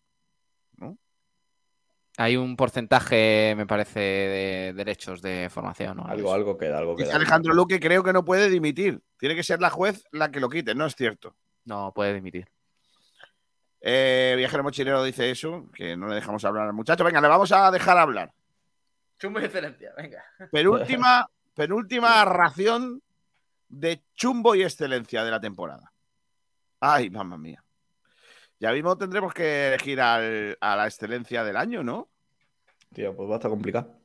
[2.18, 5.98] Hay un porcentaje, me parece, de derechos de formación.
[5.98, 6.06] ¿no?
[6.06, 7.16] Algo, algo queda, algo Dice queda.
[7.16, 9.02] Alejandro Luque, creo que no puede dimitir.
[9.18, 11.36] Tiene que ser la juez la que lo quite, no es cierto.
[11.66, 12.48] No puede dimitir.
[13.88, 17.04] Eh, Viajero Mochilero dice eso, que no le dejamos hablar al muchacho.
[17.04, 18.32] Venga, le vamos a dejar hablar.
[19.16, 20.24] Chumbo y excelencia, venga.
[20.50, 23.00] Penúltima, penúltima ración
[23.68, 25.92] de chumbo y excelencia de la temporada.
[26.80, 27.62] Ay, mamá mía.
[28.58, 32.08] Ya mismo tendremos que elegir al- a la excelencia del año, ¿no?
[32.92, 34.00] Tío, pues va a estar complicado.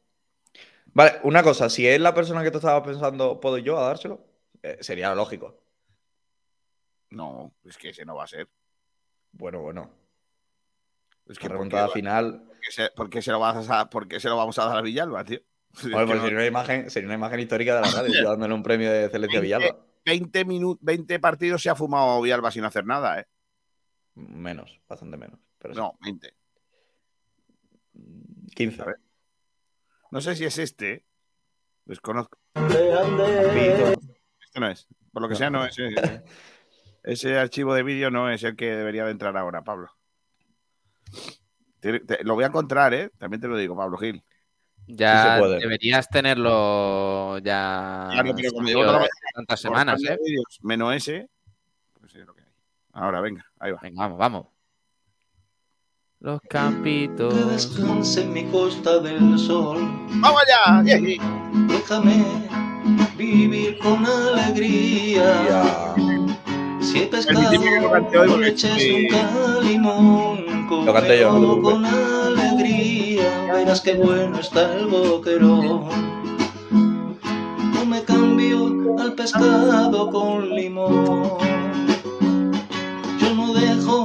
[0.94, 4.24] Vale, una cosa, si es la persona que tú estabas pensando, ¿puedo yo a dárselo?
[4.62, 5.60] Eh, sería lógico.
[7.10, 8.48] No, es que ese no va a ser.
[9.34, 9.92] Bueno, bueno.
[11.28, 12.44] Es Que que ¿por qué, remontada final.
[12.46, 14.66] por qué se, por qué se lo vas a, por qué se lo vamos a
[14.66, 15.40] dar a Villalba, tío?
[15.82, 18.54] Que pues no- sería una imagen, sería una imagen histórica de la radio, yo dándole
[18.54, 19.86] un premio de excelencia a Villalba.
[20.06, 23.28] 20, minu- 20 partidos se ha fumado Villalba sin hacer nada, ¿eh?
[24.16, 25.40] Menos, bastante menos.
[25.60, 25.80] Pero sí.
[25.80, 26.34] No, 20.
[28.56, 28.82] 15.
[28.82, 28.98] A ver.
[30.12, 31.06] No sé si es este,
[31.86, 32.38] Desconozco.
[32.54, 33.94] Pito.
[34.44, 34.88] Este no es.
[35.14, 35.76] Por lo que sea, no es.
[37.04, 39.90] Ese archivo de vídeo no es el que debería de entrar ahora, Pablo.
[41.80, 43.10] Te- te- lo voy a encontrar, ¿eh?
[43.18, 44.24] También te lo digo, Pablo Gil.
[44.88, 50.18] Ya deberías tenerlo ya Claro, pero como llevo toda tantas semanas, ¿eh?
[50.64, 51.30] Menos ese.
[52.00, 52.48] Pues es lo que hay.
[52.94, 53.80] Ahora, venga, ahí va.
[53.82, 54.48] Venga, vamos, vamos.
[56.20, 57.50] Los Que campitos.
[57.52, 59.78] descanse en mi costa del sol.
[60.20, 60.84] ¡Vamos allá!
[60.84, 62.48] Déjame
[63.18, 65.24] vivir con alegría.
[65.48, 65.96] Ya.
[66.92, 67.42] Si he pescado
[68.28, 69.08] con leches sí.
[69.10, 70.46] nunca limón.
[70.70, 70.86] Lo
[71.16, 71.64] yo, no preocupes.
[71.64, 73.52] con alegría.
[73.54, 75.86] Verás qué bueno está el boquerón.
[77.74, 81.38] No me cambio al pescado con limón.
[83.22, 84.04] Yo no dejo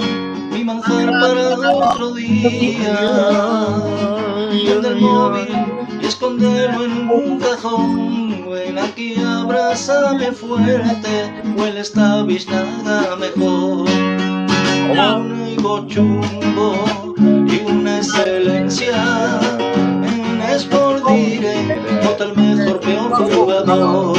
[0.53, 2.99] mi manjar para otro día.
[4.65, 5.49] Prende el móvil
[6.07, 8.51] y esconderlo en un cajón.
[8.51, 13.89] Ven aquí, abrázame fuerte, huele esta biznaga mejor.
[15.17, 16.85] Un higo chumbo
[17.19, 19.41] y una excelencia.
[19.59, 24.17] En Sport Direct, el mejor, peor jugador.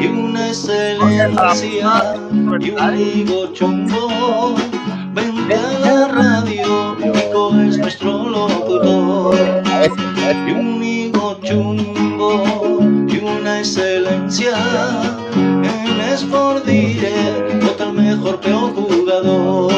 [0.00, 2.14] Y una excelencia
[2.60, 4.54] y un higo chumbo.
[5.14, 9.65] Vente a la radio, Nico es nuestro locutor.
[9.88, 12.42] Y un higo chumbo
[13.08, 14.56] y una excelencia.
[15.34, 19.72] En Sport Direct, vota mejor, peor jugador.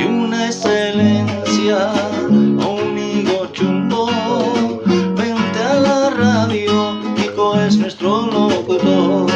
[0.00, 1.92] Y una excelencia,
[2.30, 4.08] un higo chumbo.
[4.86, 9.30] Vente a la radio, Nico es nuestro locutor.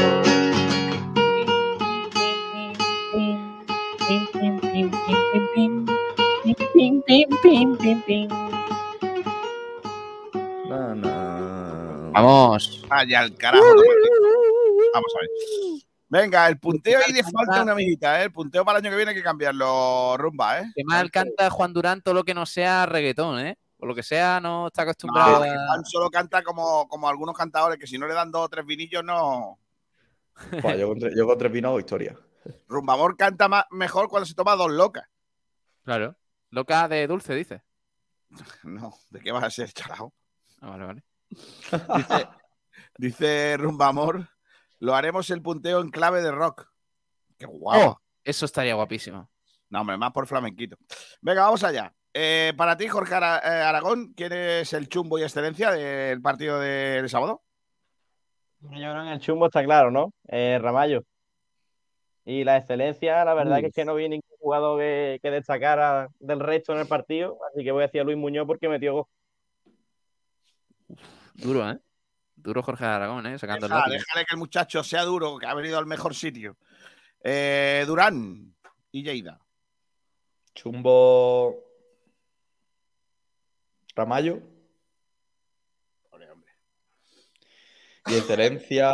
[12.17, 12.83] Vamos.
[12.89, 13.65] Vaya al carajo.
[14.95, 15.29] Vamos a ver.
[16.09, 18.25] Venga, el punteo ahí le falta una amiguita, ¿eh?
[18.25, 20.73] El punteo para el año que viene hay que cambiarlo, rumba, ¿eh?
[20.75, 23.59] Que mal canta Juan Durán todo lo que no sea reggaetón, ¿eh?
[23.77, 25.67] Por lo que sea, no está acostumbrado No, a...
[25.67, 28.65] Juan solo canta como, como algunos cantadores que si no le dan dos o tres
[28.65, 29.59] vinillos, no.
[30.63, 32.17] Buah, yo, con tres, yo con tres vinos historia.
[32.69, 35.07] Rumbamor canta más, mejor cuando se toma dos locas.
[35.85, 36.17] Claro.
[36.51, 37.63] Loca de dulce, dice.
[38.65, 40.15] No, ¿de qué vas a ser, chalao?
[40.61, 41.03] Ah, vale, vale.
[41.31, 42.29] Dice,
[42.99, 44.29] dice Rumbamor,
[44.79, 46.69] lo haremos el punteo en clave de rock.
[47.39, 47.91] Qué guapo.
[47.91, 49.29] Oh, eso estaría guapísimo.
[49.69, 50.77] No, hombre, más por flamenquito.
[51.21, 51.93] Venga, vamos allá.
[52.15, 56.59] Eh, para ti, Jorge Ara- eh, Aragón, ¿quién es el chumbo y excelencia del partido
[56.61, 57.43] del sábado?
[58.61, 60.15] Bueno, Yo creo que en el chumbo está claro, ¿no?
[60.29, 61.03] Eh, Ramallo.
[62.25, 66.09] Y la excelencia, la verdad que es que no vi ningún jugador que, que destacara
[66.19, 68.95] del resto en el partido, así que voy a decir a Luis Muñoz porque metió
[68.95, 69.05] gol.
[71.37, 71.79] Duro, ¿eh?
[72.35, 73.39] Duro Jorge Aragón, ¿eh?
[73.39, 76.57] Sacando el Deja- déjale que el muchacho sea duro, que ha venido al mejor sitio.
[77.23, 78.55] Eh, Durán
[78.93, 79.41] y Lleida.
[80.55, 81.57] Chumbo.
[83.95, 84.41] Ramallo.
[88.09, 88.91] Y excelencia.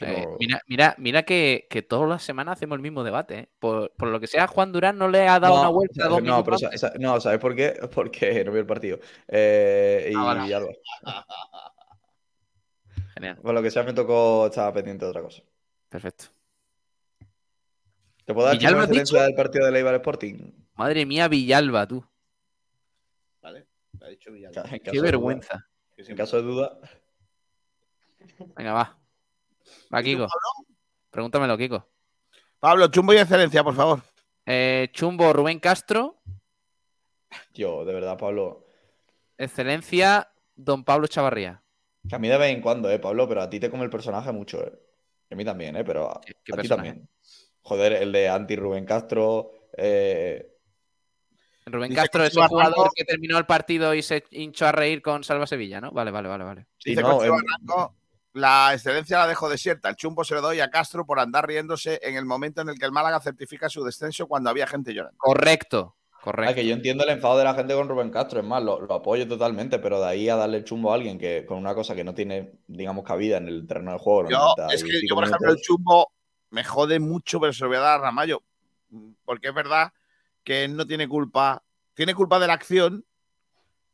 [0.00, 3.38] Eh, mira, mira, mira que, que todas las semanas hacemos el mismo debate.
[3.38, 3.48] ¿eh?
[3.58, 6.08] Por, por lo que sea, Juan Durán no le ha dado No, una vuelta a
[6.08, 6.56] dos no, pero
[6.98, 7.78] no, ¿sabes por qué?
[7.94, 8.98] Porque no vi el partido.
[9.28, 10.70] Eh, y Ah, algo.
[13.14, 13.36] Genial.
[13.42, 15.42] Por lo que sea, me tocó estar pendiente de otra cosa.
[15.88, 16.26] Perfecto.
[18.24, 20.52] ¿Te puedo dar ¿Villalba chumbo has excelencia del partido de Leibar Sporting?
[20.76, 22.04] Madre mía, Villalba, tú.
[23.42, 23.66] Vale,
[23.98, 24.62] lo ha dicho Villalba.
[24.70, 25.02] Qué de duda.
[25.02, 25.66] vergüenza.
[25.96, 26.78] En caso de duda.
[28.56, 28.96] Venga, va.
[29.92, 30.26] Va, Kiko.
[31.10, 31.86] Pregúntamelo, Kiko.
[32.58, 34.02] Pablo, chumbo y excelencia, por favor.
[34.46, 36.20] Eh, Chumbo, Rubén Castro.
[37.52, 38.66] Tío, de verdad, Pablo.
[39.38, 41.62] Excelencia, Don Pablo Chavarría.
[42.08, 43.90] Que a mí de vez en cuando, eh, Pablo, pero a ti te come el
[43.90, 44.72] personaje mucho, eh.
[45.30, 47.08] Y a mí también, eh, pero a, ti también.
[47.62, 49.68] Joder, el de anti Rubén Castro.
[49.76, 50.46] eh,
[51.66, 54.72] Rubén Dice Castro es el jugador Barranco- que terminó el partido y se hinchó a
[54.72, 55.92] reír con Salva Sevilla, ¿no?
[55.92, 56.66] Vale, vale, vale, vale.
[56.78, 57.94] sí, no, Barranco,
[58.32, 59.88] la excelencia la dejo desierta.
[59.88, 62.78] El chumbo se lo doy a Castro por andar riéndose en el momento en el
[62.78, 65.18] que el Málaga certifica su descenso cuando había gente llorando.
[65.18, 66.54] Correcto, ah, correcto.
[66.54, 68.94] que yo entiendo el enfado de la gente con Rubén Castro, es más, lo, lo
[68.94, 71.94] apoyo totalmente, pero de ahí a darle el chumbo a alguien que con una cosa
[71.94, 74.28] que no tiene, digamos, cabida en el terreno del juego.
[74.28, 76.12] Yo, 90 es que yo, por ejemplo, el chumbo
[76.50, 78.42] me jode mucho, pero se lo voy a dar a Ramallo.
[79.24, 79.92] Porque es verdad
[80.44, 81.62] que él no tiene culpa.
[81.94, 83.04] Tiene culpa de la acción,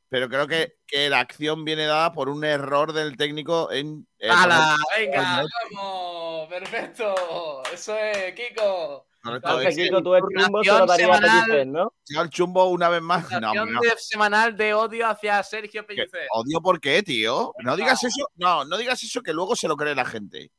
[0.08, 4.06] pero creo que, que la acción viene dada por un error del técnico en.
[4.18, 4.76] eh, ¡Hala!
[4.96, 5.36] ¡Venga!
[5.42, 6.48] poner- ¡Vamos!
[6.48, 7.62] ¡Perfecto!
[7.72, 9.06] Eso es, Kiko.
[9.22, 9.60] Correcto.
[9.60, 11.44] Es que Kiko, tú el chumbo se lo darías a semanal.
[11.46, 11.92] Pellicer, ¿no?
[12.08, 13.28] yo el chumbo una vez más.
[13.40, 15.84] No, de semanal de odio hacia Sergio.
[15.84, 16.28] Pellicer.
[16.32, 17.52] ¿Odio por qué, tío?
[17.64, 20.52] No digas eso, no, no digas eso que luego se lo cree la gente.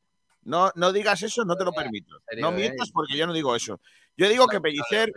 [0.44, 2.20] No, no digas eso, no te lo permito.
[2.38, 3.80] No mientas porque yo no digo eso.
[4.18, 5.12] Yo digo que Pellicer,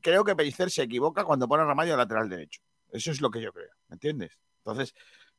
[0.00, 2.60] creo que Pellicer se equivoca cuando pone a Ramallo lateral derecho.
[2.92, 4.38] Eso es lo que yo creo, ¿me entiendes?
[4.58, 4.94] Entonces,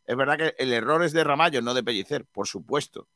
[0.06, 3.08] es verdad que el error es de Ramallo, no de Pellicer, por supuesto.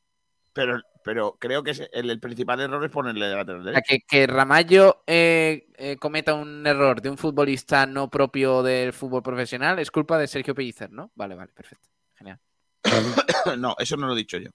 [0.54, 3.84] Pero, pero creo que es- el, el principal error es ponerle de lateral derecho.
[3.88, 9.22] que, que Ramallo eh, eh, cometa un error de un futbolista no propio del fútbol
[9.22, 11.10] profesional es culpa de Sergio Pellicer, ¿no?
[11.14, 11.88] Vale, vale, perfecto.
[12.16, 12.38] Genial.
[13.58, 14.50] no, eso no lo he dicho yo.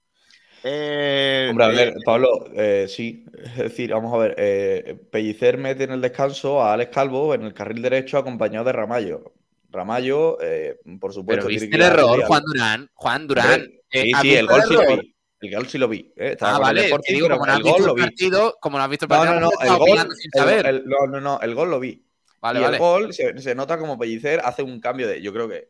[0.63, 3.25] Eh, Hombre, a ver, eh, Pablo, eh, sí.
[3.43, 4.35] Es decir, vamos a ver.
[4.37, 8.73] eh, Pellicer mete en el descanso a Alex Calvo en el carril derecho acompañado de
[8.73, 9.33] Ramallo.
[9.77, 11.45] Ramallo, eh, por supuesto.
[11.47, 12.89] Pero viste el error, Juan Durán.
[12.93, 13.61] Juan Durán.
[13.89, 15.15] Eh, sí, ¿has sí, el gol sí lo vi.
[15.39, 16.13] El gol sí lo vi.
[16.17, 18.89] eh, Ah, el vale, Sporting, digo, como no has visto el partido, como no has
[18.89, 20.65] visto el No, partido, no, no, el gol, opinando sin el- saber.
[20.65, 22.03] el- no, no, no, el gol lo vi.
[22.41, 22.75] Vale, y vale.
[22.77, 25.21] el gol se, se nota como Pellicer hace un cambio de.
[25.21, 25.69] Yo creo que.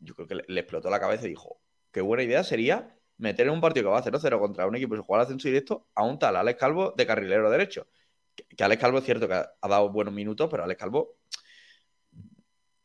[0.00, 1.60] Yo creo que le, le explotó la cabeza y dijo:
[1.92, 4.94] Qué buena idea sería meter en un partido que va a 0-0 contra un equipo
[4.94, 7.88] que juega al ascenso directo a un tal Alex Calvo de carrilero derecho.
[8.36, 11.16] Que, que Alex Calvo es cierto que ha, ha dado buenos minutos, pero Alex Calvo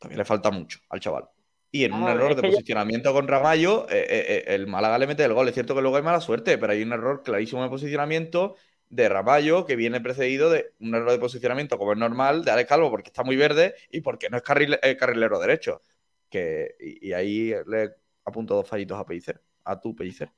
[0.04, 1.24] todavía le falta mucho al chaval.
[1.70, 4.66] Y en un Ah, error es de yo- posicionamiento con Ramallo, eh, eh, eh, el
[4.68, 5.48] Málaga le mete el gol.
[5.48, 8.54] Es cierto que luego hay mala suerte, pero hay un error clarísimo de posicionamiento
[8.88, 12.68] de Ramallo que viene precedido de un error de posicionamiento, como es normal, de Alex
[12.68, 15.82] Calvo, porque está muy verde y porque no es carril- eh, carrilero derecho.
[16.30, 17.90] Que, y, y ahí le
[18.24, 20.30] apunto dos fallitos a Pellicer, a tu Pellicer.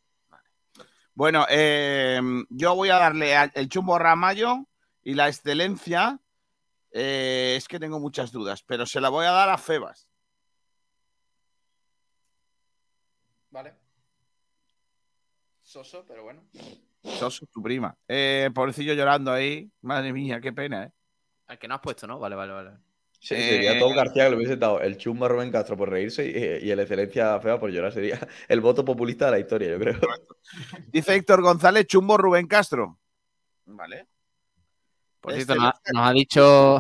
[1.15, 2.21] Bueno, eh,
[2.51, 4.67] yo voy a darle el chumbo a Ramallo
[5.03, 6.19] y la excelencia.
[6.99, 10.09] Eh, es que tengo muchas dudas, pero se la voy a dar a Febas.
[13.51, 13.75] Vale.
[15.63, 16.43] Soso, pero bueno.
[17.03, 17.97] Soso, tu prima.
[18.09, 19.71] Eh, pobrecillo llorando ahí.
[19.83, 20.93] Madre mía, qué pena, ¿eh?
[21.47, 22.19] Al que no has puesto, ¿no?
[22.19, 22.71] Vale, vale, vale.
[23.19, 25.91] Sí, Eh, Sería todo García que le hubiese dado el chumbo a Rubén Castro por
[25.91, 27.93] reírse y, y el excelencia fea por llorar.
[27.93, 28.19] Sería
[28.49, 30.01] el voto populista de la historia, yo creo.
[30.89, 32.99] Dice Héctor González, chumbo Rubén Castro.
[33.67, 34.07] Vale.
[35.27, 36.77] Por cierto, nos, ha- nos ha dicho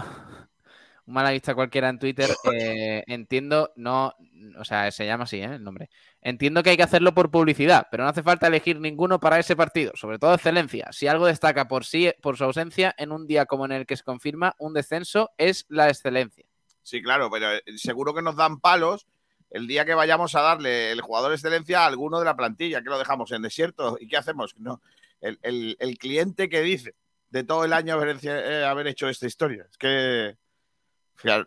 [1.06, 2.30] un malaguista cualquiera en Twitter.
[2.52, 4.14] eh, entiendo, no,
[4.58, 5.44] o sea, se llama así, ¿eh?
[5.54, 5.88] El nombre.
[6.20, 9.54] Entiendo que hay que hacerlo por publicidad, pero no hace falta elegir ninguno para ese
[9.54, 10.88] partido, sobre todo excelencia.
[10.92, 13.96] Si algo destaca por sí, por su ausencia en un día como en el que
[13.96, 16.44] se confirma un descenso, es la excelencia.
[16.82, 19.06] Sí, claro, pero eh, seguro que nos dan palos
[19.50, 22.90] el día que vayamos a darle el jugador excelencia a alguno de la plantilla, que
[22.90, 23.96] lo dejamos en desierto.
[24.00, 24.54] ¿Y qué hacemos?
[24.58, 24.80] No,
[25.20, 26.94] el, el- el cliente que dice
[27.36, 29.66] de todo el año haber, eh, haber hecho esta historia.
[29.70, 30.38] Es que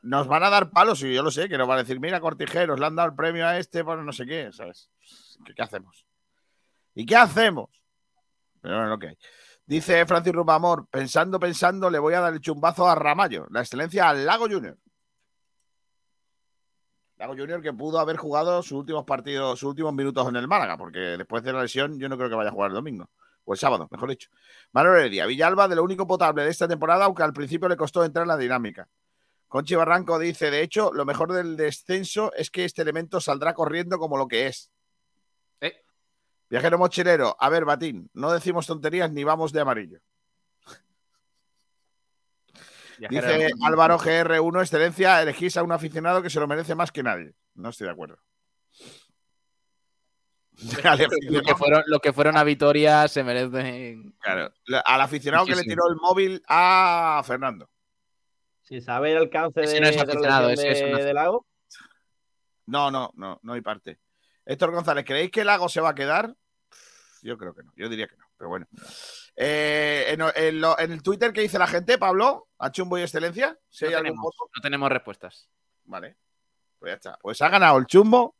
[0.03, 2.19] nos van a dar palos, y yo lo sé, que nos van a decir, mira,
[2.19, 4.91] Cortijeros, le han dado el premio a este por no sé qué, ¿sabes?
[5.43, 6.05] ¿Qué, hacemos?
[6.93, 7.69] ¿Y qué hacemos?
[8.61, 8.99] Pero bueno.
[9.65, 14.09] Dice Francis Rubamor, pensando, pensando, le voy a dar el chumbazo a Ramallo, la excelencia
[14.09, 14.77] al Lago Junior.
[17.17, 20.77] Lago Junior que pudo haber jugado sus últimos partidos, sus últimos minutos en el Málaga,
[20.77, 23.09] porque después de la lesión yo no creo que vaya a jugar el domingo.
[23.49, 24.29] O el sábado, mejor dicho.
[24.73, 28.05] Manuel Heredia, Villalba de lo único potable de esta temporada, aunque al principio le costó
[28.05, 28.87] entrar en la dinámica.
[29.47, 33.97] Conchi Barranco dice, de hecho, lo mejor del descenso es que este elemento saldrá corriendo
[33.97, 34.69] como lo que es.
[35.61, 35.81] Eh.
[36.47, 39.99] Viajero mochilero, a ver, Batín, no decimos tonterías ni vamos de amarillo.
[43.09, 47.33] Dice Álvaro GR1, excelencia, elegís a un aficionado que se lo merece más que nadie.
[47.55, 48.19] No estoy de acuerdo.
[51.29, 54.13] Lo que fueron, lo que fueron a Vitoria se merecen.
[54.19, 54.51] claro,
[54.85, 57.69] al aficionado que le tiró el móvil a Fernando.
[58.61, 61.47] Si sabe el alcance Ese de, no es aficionado, ese es de, un de Lago.
[62.67, 63.99] No, no, no, no hay parte.
[64.45, 66.35] Héctor González, ¿creéis que el Lago se va a quedar?
[67.21, 68.67] Yo creo que no, yo diría que no, pero bueno.
[69.35, 72.47] Eh, en, en lo- en el Twitter, ¿qué dice la gente, Pablo?
[72.59, 73.57] ¿A Chumbo y Excelencia?
[73.69, 74.51] Si hay No algún tenemos, voto.
[74.55, 75.49] no tenemos respuestas.
[75.85, 76.17] Vale.
[76.77, 77.17] Pues ya está.
[77.21, 78.35] Pues ha ganado el Chumbo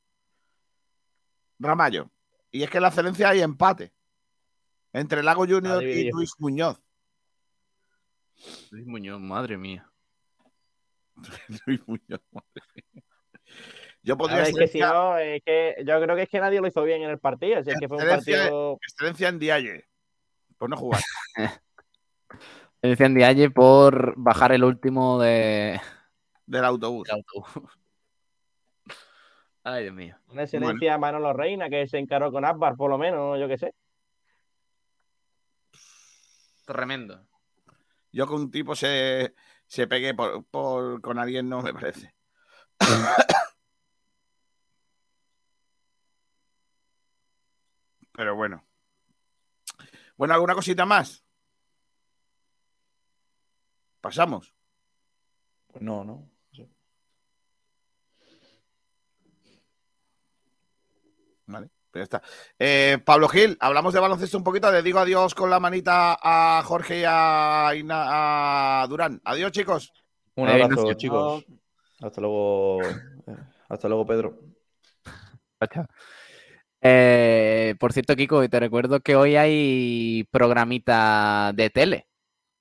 [1.60, 2.10] Ramallo.
[2.52, 3.92] Y es que en la excelencia hay empate
[4.94, 6.10] entre Lago Junior y.
[6.10, 6.82] Luis Muñoz.
[8.72, 9.90] Luis Muñoz, madre mía.
[11.66, 12.64] Luis Muñoz, madre
[12.94, 13.04] mía.
[14.02, 16.40] Yo podría ver, es que si excelencia, no, es que yo creo que es que
[16.40, 17.62] nadie lo hizo bien en el partido.
[17.64, 18.80] Si es que fue un excelencia, partido.
[18.82, 19.86] excelencia en Dialle.
[20.58, 21.02] Pues no jugar.
[22.82, 25.82] Decían Dialle por bajar el último de...
[26.46, 27.08] del autobús.
[27.08, 27.74] del autobús.
[29.64, 30.18] Ay, Dios mío.
[30.30, 33.58] Una excelencia a Manolo Reina que se encaró con Akbar, por lo menos, yo qué
[33.58, 33.74] sé.
[36.66, 37.26] Tremendo.
[38.12, 39.34] Yo con un tipo se,
[39.68, 42.14] se pegué por, por- con alguien, no me parece.
[48.14, 48.66] Pero bueno.
[50.18, 51.24] Bueno, ¿alguna cosita más?
[54.02, 54.54] Pasamos.
[55.68, 56.30] Pues no, no.
[61.52, 62.22] Vale, pues ya está.
[62.60, 64.72] Eh, Pablo Gil, hablamos de baloncesto un poquito.
[64.72, 69.20] Le digo adiós con la manita a Jorge y a, Ina- a Durán.
[69.26, 69.92] Adiós, chicos.
[70.36, 71.44] Un abrazo, chicos.
[72.02, 72.82] Hasta luego.
[72.84, 73.36] eh,
[73.68, 74.40] Hasta luego, Pedro.
[76.82, 82.08] Eh, por cierto, Kiko, te recuerdo que hoy hay programita de tele.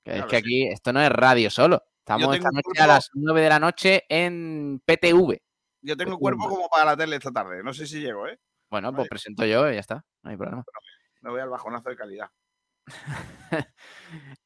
[0.04, 0.36] Que es que sí.
[0.36, 1.82] aquí esto no es radio solo.
[1.98, 5.40] Estamos esta noche cuerpo- a las 9 de la noche en PTV.
[5.82, 7.62] Yo tengo Pues, cuerpo como para la tele esta tarde.
[7.62, 8.38] No sé si llego, ¿eh?
[8.70, 8.96] Bueno, Vale.
[8.96, 10.04] pues presento yo y ya está.
[10.22, 10.64] No hay problema.
[11.20, 12.30] Me voy al bajonazo de calidad.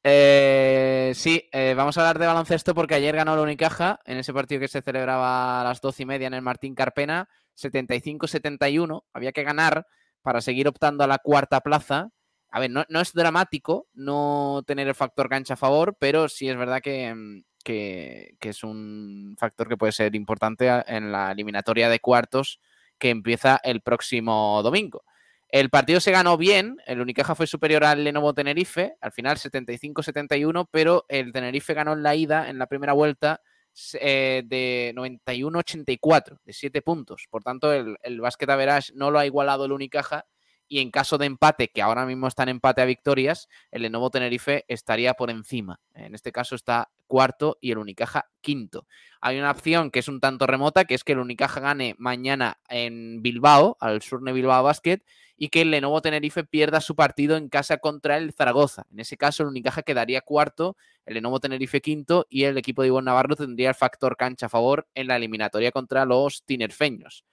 [0.04, 4.32] Eh, sí, eh, vamos a hablar de baloncesto porque ayer ganó la Unicaja en ese
[4.34, 9.04] partido que se celebraba a las doce y media en el Martín Carpena, 75-71.
[9.12, 9.86] Había que ganar
[10.22, 12.10] para seguir optando a la cuarta plaza.
[12.50, 16.48] A ver, no, no es dramático no tener el factor cancha a favor, pero sí
[16.48, 21.30] es verdad que, mm, que- que es un factor que puede ser importante en la
[21.30, 22.58] eliminatoria de cuartos
[23.02, 25.02] que empieza el próximo domingo.
[25.48, 30.68] El partido se ganó bien, el Unicaja fue superior al Lenovo Tenerife, al final 75-71,
[30.70, 33.40] pero el Tenerife ganó en la ida, en la primera vuelta,
[33.94, 37.26] eh, de 91-84, de 7 puntos.
[37.28, 40.24] Por tanto, el, el Basket Average no lo ha igualado el Unicaja
[40.72, 44.08] y en caso de empate, que ahora mismo está en empate a victorias, el Lenovo
[44.08, 45.80] Tenerife estaría por encima.
[45.92, 48.86] En este caso está cuarto y el Unicaja quinto.
[49.20, 52.58] Hay una opción que es un tanto remota, que es que el Unicaja gane mañana
[52.70, 55.00] en Bilbao, al Surne Bilbao Basket,
[55.36, 58.86] y que el Lenovo Tenerife pierda su partido en casa contra el Zaragoza.
[58.90, 62.88] En ese caso, el Unicaja quedaría cuarto, el Lenovo Tenerife quinto y el equipo de
[62.88, 67.26] Ivonne Navarro tendría el factor cancha a favor en la eliminatoria contra los tinerfeños.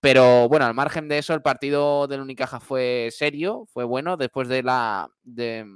[0.00, 4.48] Pero bueno, al margen de eso, el partido del Unicaja fue serio, fue bueno, después
[4.48, 5.66] de la, de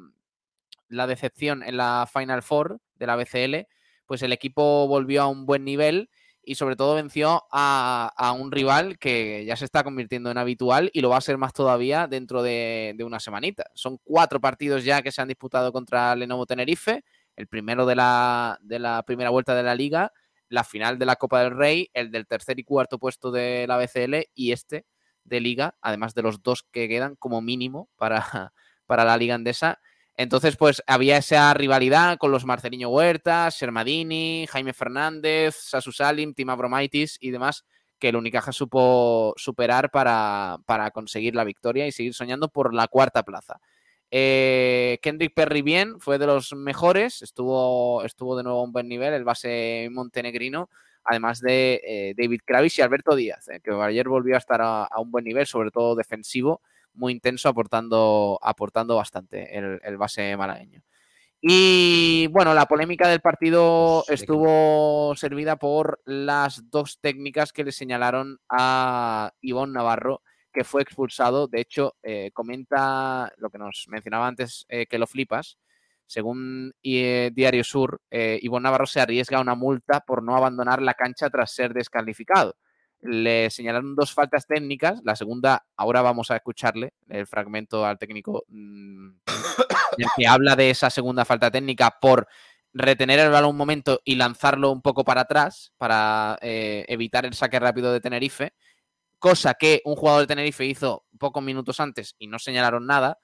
[0.89, 3.67] la decepción en la Final Four de la BCL,
[4.07, 6.11] pues el equipo volvió a un buen nivel
[6.43, 10.91] y sobre todo venció a, a un rival que ya se está convirtiendo en habitual
[10.93, 13.65] y lo va a ser más todavía dentro de, de una semanita.
[13.75, 17.05] Son cuatro partidos ya que se han disputado contra Lenovo Tenerife,
[17.37, 20.13] el primero de la, de la primera vuelta de la liga,
[20.51, 23.79] la final de la Copa del Rey, el del tercer y cuarto puesto de la
[23.79, 24.85] BCL y este
[25.25, 28.53] de liga, además de los dos que quedan como mínimo para,
[28.87, 29.79] para la liga andesa.
[30.17, 36.51] Entonces, pues había esa rivalidad con los Marcelino Huerta, Sermadini, Jaime Fernández, Sasu Salim, Tim
[36.51, 37.65] Abromaitis y demás,
[37.99, 42.89] que el Unicaja supo superar para, para conseguir la victoria y seguir soñando por la
[42.89, 43.61] cuarta plaza.
[44.11, 48.89] Eh, Kendrick Perry bien, fue de los mejores, estuvo, estuvo de nuevo a un buen
[48.89, 50.69] nivel, el base montenegrino,
[51.05, 54.85] además de eh, David Kravis y Alberto Díaz, eh, que ayer volvió a estar a,
[54.85, 56.61] a, un buen nivel, sobre todo defensivo,
[56.95, 60.82] muy intenso, aportando, aportando bastante el, el base malagueño.
[61.43, 68.41] Y bueno, la polémica del partido estuvo servida por las dos técnicas que le señalaron
[68.51, 70.23] a Ivonne Navarro,
[70.53, 71.49] que fue expulsado.
[71.49, 75.59] De hecho, eh, comenta lo que nos mencionaba antes, eh, que lo flipas.
[76.07, 80.95] Según eh, Diario Sur, Ivonne Navarro se arriesga a una multa por no abandonar la
[80.95, 82.57] cancha tras ser descalificado.
[83.01, 85.01] Le señalaron dos faltas técnicas.
[85.05, 89.11] La segunda, ahora vamos a escucharle el fragmento al técnico mmm,
[89.97, 92.27] en el que habla de esa segunda falta técnica por
[92.73, 97.35] retener el balón un momento y lanzarlo un poco para atrás para eh, evitar el
[97.35, 98.53] saque rápido de Tenerife,
[99.21, 103.21] cosa que un jugador de Tenerife hizo pocos minutos antes y no señalaron nada.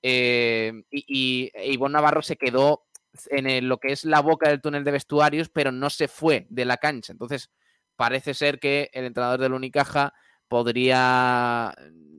[0.00, 2.86] Eh, y, y Ivonne Navarro se quedó
[3.26, 6.64] en lo que es la boca del túnel de vestuarios, pero no se fue de
[6.64, 7.12] la cancha.
[7.12, 7.50] Entonces,
[7.96, 10.14] parece ser que el entrenador del Unicaja
[10.48, 11.74] podría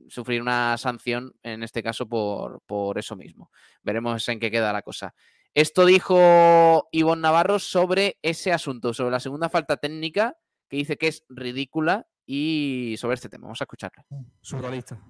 [0.08, 3.50] sufrir una sanción, en este caso por, por, eso mismo.
[3.82, 5.14] Veremos en qué queda la cosa.
[5.54, 10.36] Esto dijo Ivonne Navarro sobre ese asunto, sobre la segunda falta técnica,
[10.68, 13.44] que dice que es ridícula, y sobre este tema.
[13.44, 14.04] Vamos a escucharla.
[14.40, 15.00] Surrealista.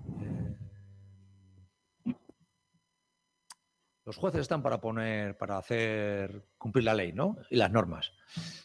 [4.05, 7.37] Los jueces están para poner, para hacer cumplir la ley, ¿no?
[7.51, 8.13] Y las normas.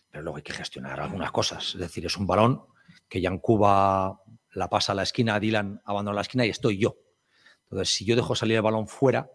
[0.10, 1.76] Pero luego hay que gestionar algunas cosas.
[1.76, 2.65] Es decir, es un balón
[3.07, 4.19] que ya en Cuba
[4.53, 6.98] la pasa a la esquina, Dylan abandona la esquina y estoy yo.
[7.64, 9.30] Entonces, si yo dejo salir el balón fuera,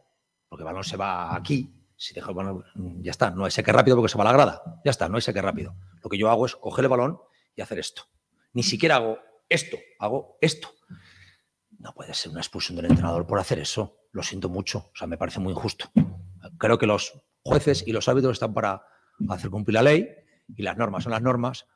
[0.48, 2.64] porque el balón se va aquí, si dejo el balón,
[3.00, 4.80] ya está, no hay seque rápido porque se va a la grada.
[4.84, 5.76] Ya está, no hay seque rápido.
[6.02, 7.20] Lo que yo hago es coger el balón
[7.54, 8.02] y hacer esto.
[8.52, 9.18] Ni siquiera hago
[9.48, 10.68] esto, hago esto.
[11.78, 13.98] No puede ser una expulsión del entrenador por hacer eso.
[14.12, 14.78] Lo siento mucho.
[14.78, 15.90] O sea, me parece muy injusto.
[16.58, 18.82] Creo que los jueces y los árbitros están para
[19.28, 20.08] hacer cumplir la ley
[20.56, 21.66] y las normas son las normas,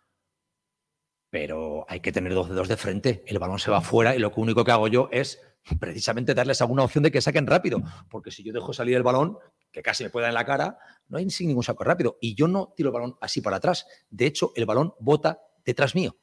[1.31, 3.24] pero hay que tener dos dedos de frente.
[3.27, 5.40] El balón se va fuera y lo único que hago yo es
[5.81, 9.39] precisamente darles alguna opción de que saquen rápido, porque si yo dejo salir el balón,
[9.73, 10.78] que casi me puede dar en la cara,
[11.09, 12.16] no hay sin ningún saco rápido.
[12.20, 13.86] Y yo no tiro el balón así para atrás.
[14.09, 16.16] De hecho, el balón bota detrás mío.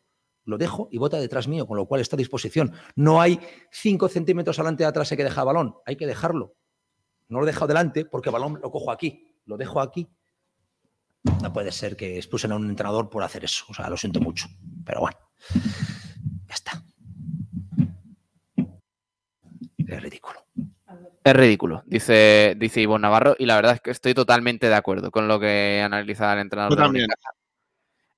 [0.45, 2.74] Lo dejo y bota detrás mío, con lo cual está a disposición.
[2.95, 3.40] No hay
[3.72, 5.76] cinco centímetros adelante de atrás hay que dejar el balón.
[5.86, 6.56] Hay que dejarlo.
[7.30, 9.38] No lo dejo delante porque el balón lo cojo aquí.
[9.45, 10.07] Lo dejo aquí.
[11.41, 13.65] No puede ser que expulsen a un entrenador por hacer eso.
[13.70, 14.48] O sea, lo siento mucho.
[14.86, 15.18] Pero bueno,
[16.48, 16.84] ya está.
[19.78, 20.44] Es ridículo.
[21.24, 25.10] Es ridículo, dice, dice Ivonne Navarro, y la verdad es que estoy totalmente de acuerdo
[25.10, 26.78] con lo que analiza el entrenador.
[26.78, 27.07] Yo también.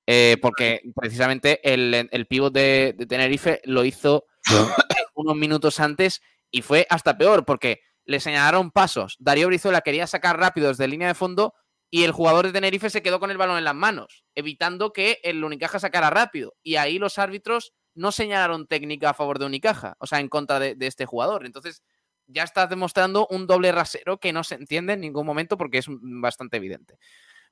[0.06, 4.24] Eh, porque precisamente el, el pívot de, de Tenerife lo hizo
[5.14, 9.16] unos minutos antes y fue hasta peor, porque le señalaron pasos.
[9.18, 11.54] Darío Brizuela quería sacar rápido desde línea de fondo
[11.90, 15.18] y el jugador de Tenerife se quedó con el balón en las manos, evitando que
[15.22, 16.54] el Unicaja sacara rápido.
[16.62, 20.58] Y ahí los árbitros no señalaron técnica a favor de Unicaja, o sea, en contra
[20.60, 21.46] de, de este jugador.
[21.46, 21.82] Entonces,
[22.26, 25.86] ya estás demostrando un doble rasero que no se entiende en ningún momento porque es
[25.88, 26.98] bastante evidente.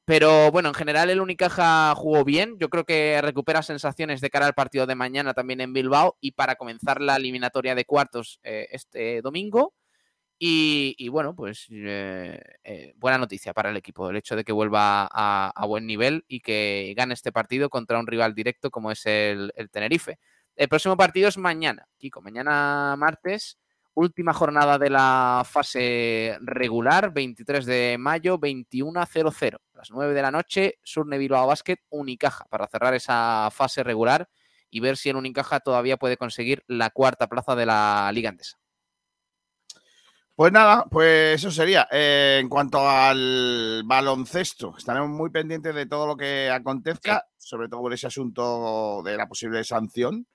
[0.06, 2.58] Pero bueno, en general el Unicaja jugó bien.
[2.58, 6.32] Yo creo que recupera sensaciones de cara al partido de mañana también en Bilbao y
[6.32, 9.74] para comenzar la eliminatoria de cuartos eh, este domingo.
[10.46, 15.08] Y, bueno, pues eh, eh, buena noticia para el equipo, el hecho de que vuelva
[15.10, 19.52] a, buen nivel y que gane este partido contra un rival directo como es el
[19.70, 20.18] Tenerife.
[20.56, 23.58] El próximo partido es mañana, Kiko, mañana martes,
[23.94, 30.30] última jornada de la fase regular, 23 de mayo, 21.00, a las 9 de la
[30.30, 34.28] noche, Surne Bilbao Basket, Unicaja, para cerrar esa fase regular
[34.70, 38.58] y ver si el Unicaja todavía puede conseguir la cuarta plaza de la Liga Andesa.
[40.36, 41.86] Pues nada, pues eso sería.
[41.92, 47.82] Eh, en cuanto al baloncesto, estaremos muy pendientes de todo lo que acontezca, sobre todo
[47.82, 50.26] por ese asunto de la posible sanción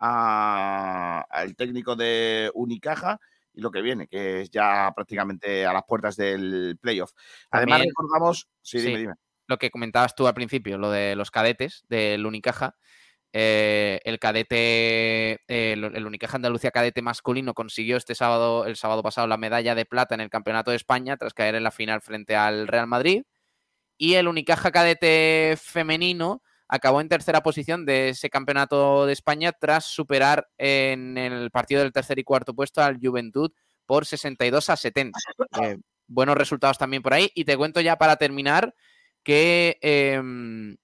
[0.00, 3.18] al técnico de Unicaja
[3.52, 7.12] y lo que viene, que es ya prácticamente a las puertas del playoff.
[7.50, 8.48] Además, También- recordamos.
[8.62, 9.14] Sí, Sí, dime, dime.
[9.46, 12.76] Lo que comentabas tú al principio, lo de los cadetes del Unicaja.
[13.32, 19.04] eh, el cadete, eh, el, el Unicaja Andalucía cadete masculino consiguió este sábado, el sábado
[19.04, 22.00] pasado, la medalla de plata en el Campeonato de España tras caer en la final
[22.00, 23.22] frente al Real Madrid.
[23.96, 29.86] Y el Unicaja cadete femenino acabó en tercera posición de ese Campeonato de España tras
[29.86, 33.50] superar en el partido del tercer y cuarto puesto al Juventud
[33.86, 35.18] por 62 a 70.
[35.62, 37.28] Eh, buenos resultados también por ahí.
[37.34, 38.72] Y te cuento ya para terminar
[39.24, 40.76] que em,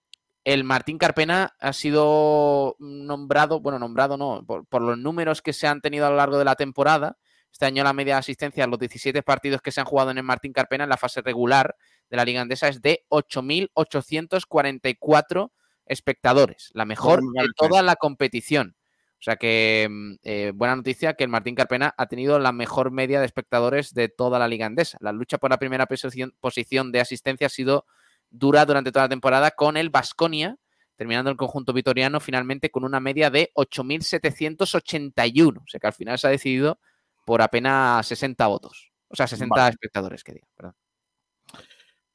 [0.43, 5.81] el Martín Carpena ha sido nombrado, bueno, nombrado no, por, los números que se han
[5.81, 7.17] tenido a lo largo de la temporada.
[7.53, 10.19] Este año la media de asistencia a los 17 partidos que se han jugado en
[10.19, 11.77] el Martín Carpena en la fase regular
[12.11, 15.53] de la Liga Andesa es de 8.844
[15.87, 18.77] espectadores, la mejor me de toda la competición.
[19.19, 22.91] O sea que mm, eh, buena noticia que el Martín Carpena ha tenido la mejor
[22.91, 24.99] media de espectadores de toda la Liga Andesa.
[25.01, 27.87] La lucha por la primera posición, de asistencia ha sido
[28.31, 30.57] dura durante toda la temporada con el Basconia,
[30.97, 35.59] terminando el conjunto vitoriano finalmente con una media de 8.781.
[35.59, 36.79] O sea que al final se ha decidido
[37.25, 38.93] por apenas 60 votos.
[39.09, 39.71] O sea, 60 Vale.
[39.71, 40.75] espectadores, que diga, perdón.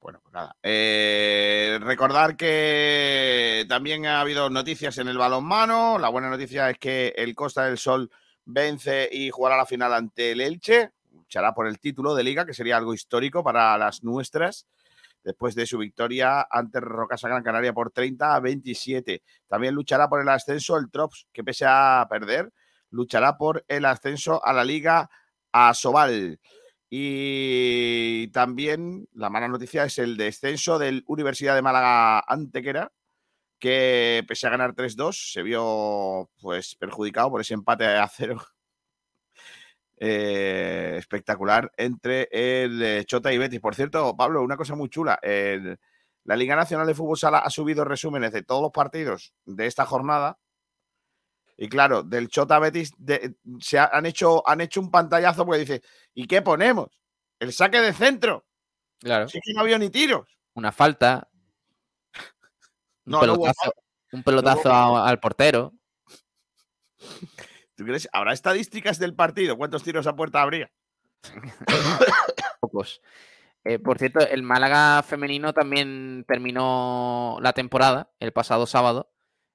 [0.02, 0.56] Bueno, pues nada.
[0.64, 6.00] Eh, recordar que también ha habido noticias en el balonmano.
[6.00, 8.10] La buena noticia es que el Costa del Sol
[8.44, 10.90] vence y jugará la final ante el Elche.
[11.12, 14.66] Luchará por el título de liga, que sería algo histórico para las nuestras,
[15.24, 19.22] después de su victoria ante Rocasa Gran Canaria por 30 a 27.
[19.48, 22.52] También luchará por el ascenso el Trops, que pese a perder,
[22.90, 25.12] luchará por el ascenso a la Liga
[25.52, 26.40] Asobal.
[26.94, 32.92] Y también la mala noticia es el descenso del Universidad de Málaga Antequera,
[33.60, 38.44] que pese a ganar 3-2 se vio pues perjudicado por ese empate a cero
[40.02, 43.62] eh, espectacular entre el eh, Chota y Betis.
[43.62, 45.18] Por cierto, Pablo, una cosa muy chula.
[46.26, 49.86] la Liga Nacional de Fútbol Sala ha subido resúmenes de todos los partidos de esta
[49.86, 50.41] jornada.
[51.64, 55.60] Y claro, del Chota Betis de- se ha- han, hecho, han hecho un pantallazo porque
[55.60, 55.84] dice,
[56.16, 56.88] ¿y qué ponemos?
[57.40, 58.48] El saque de centro.
[59.00, 59.26] Claro.
[59.26, 60.26] Es que no había ni tiros.
[60.56, 61.30] Una falta.
[63.06, 63.82] Un No, no pelotazo, falta.
[64.12, 65.74] un pelotazo a- al portero.
[67.76, 68.10] ¿Tú crees?
[68.12, 69.56] ¿Habrá estadísticas del partido?
[69.56, 70.72] ¿Cuántos tiros a puerta habría?
[72.60, 73.04] Pocos.
[73.64, 79.12] Eh, por cierto, el Málaga femenino también terminó la temporada el pasado sábado.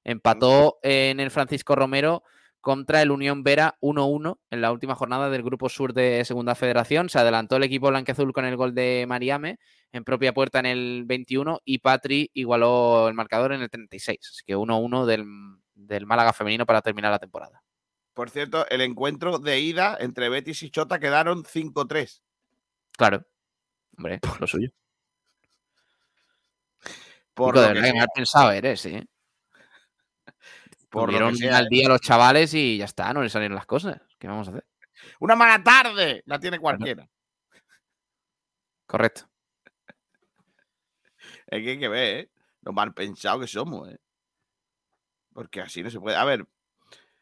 [0.06, 2.22] Empató en el Francisco Romero
[2.60, 7.08] contra el Unión Vera 1-1 en la última jornada del Grupo Sur de Segunda Federación.
[7.08, 9.58] Se adelantó el equipo blanqueazul con el gol de Mariame
[9.90, 14.18] en propia puerta en el 21 y Patri igualó el marcador en el 36.
[14.20, 15.24] Así que 1-1 del,
[15.74, 17.64] del Málaga femenino para terminar la temporada.
[18.14, 22.22] Por cierto, el encuentro de ida entre Betis y Chota quedaron 5-3.
[22.96, 23.26] Claro.
[23.98, 24.70] Hombre, lo suyo.
[27.34, 29.04] Por lo que que mal pensado eres, ¿eh?
[31.00, 33.54] Por lo que Tuvieron sea, al día los chavales y ya está, no les salieron
[33.56, 34.00] las cosas.
[34.18, 34.66] ¿Qué vamos a hacer?
[35.20, 37.08] Una mala tarde la tiene cualquiera.
[38.86, 39.28] Correcto.
[41.48, 42.30] Es que hay que ver, ¿eh?
[42.62, 43.98] Lo mal pensado que somos, ¿eh?
[45.32, 46.16] Porque así no se puede.
[46.16, 46.46] A ver,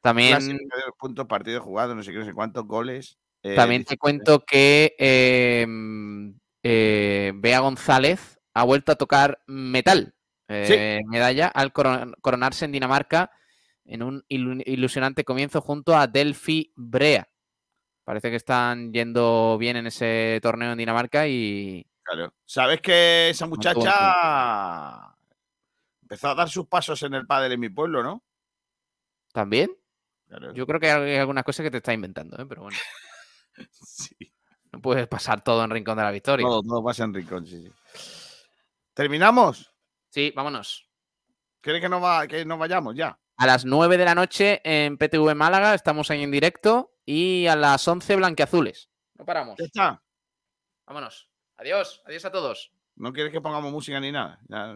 [0.01, 0.63] También, de
[0.99, 3.19] puntos, partidos jugados, no sé qué, no sé cuántos goles.
[3.43, 3.99] eh, también te 17.
[3.99, 5.67] cuento que eh,
[6.63, 10.15] eh, Bea González ha vuelto a tocar metal.
[10.49, 13.31] eh, Medalla al coron- coronarse en Dinamarca
[13.85, 17.29] en un ilu- ilusionante comienzo junto a Delphi Brea.
[18.05, 22.35] Parece que están yendo bien en ese torneo en Dinamarca y Claro.
[22.45, 25.17] ¿Sabes que esa muchacha
[26.03, 28.23] empezó a dar sus pasos en el pádel en mi pueblo, no?
[29.33, 29.71] también.
[30.29, 30.53] Claro.
[30.55, 32.47] Yo creo que hay algunas cosas que te está inventando, ¿eh?
[32.47, 32.77] pero bueno.
[34.73, 36.45] No puedes pasar todo en Rincón de la Victoria.
[36.45, 37.73] Todo, todo pasa en Rincón, sí, sí.
[38.93, 39.73] ¿Terminamos?
[40.09, 40.91] Sí, vámonos.
[41.61, 43.17] ¿Quieres que nos, va, que nos vayamos ya?
[43.37, 46.93] A las 9 de la noche en PTV Málaga, estamos ahí en directo.
[47.07, 48.89] Y a las 11 Blanqueazules.
[49.15, 49.57] No paramos.
[49.59, 50.03] Ya está.
[50.87, 51.29] Vámonos.
[51.57, 52.03] Adiós.
[52.07, 52.73] Adiós a todos.
[52.97, 54.41] ¿No quieres que pongamos música ni nada?
[54.49, 54.75] Ya,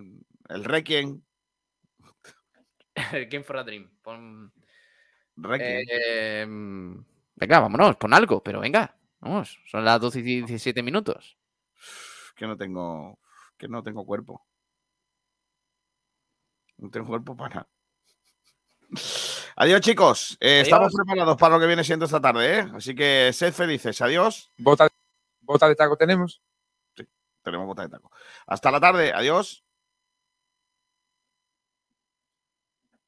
[0.48, 1.22] el Requiem.
[3.30, 3.90] Game for a Dream.
[4.02, 4.52] Pon-
[5.36, 5.85] Requiem.
[5.89, 6.47] Eh,
[7.36, 8.97] venga, vámonos, pon algo, pero venga.
[9.20, 11.39] Vamos, son las 12 y 17 minutos.
[12.36, 13.18] que no tengo
[13.56, 14.44] que no tengo cuerpo.
[16.78, 17.68] No tengo cuerpo para nada.
[19.56, 20.36] Adiós, chicos.
[20.40, 22.69] Eh, Estamos preparados para lo que viene siendo esta tarde, ¿eh?
[22.74, 24.01] Así que sed felices.
[24.01, 24.51] Adiós.
[24.59, 24.89] Bota,
[25.40, 26.40] bota de taco tenemos.
[27.43, 28.10] Tenemos bota de taco.
[28.47, 29.12] Hasta la tarde.
[29.12, 29.65] Adiós.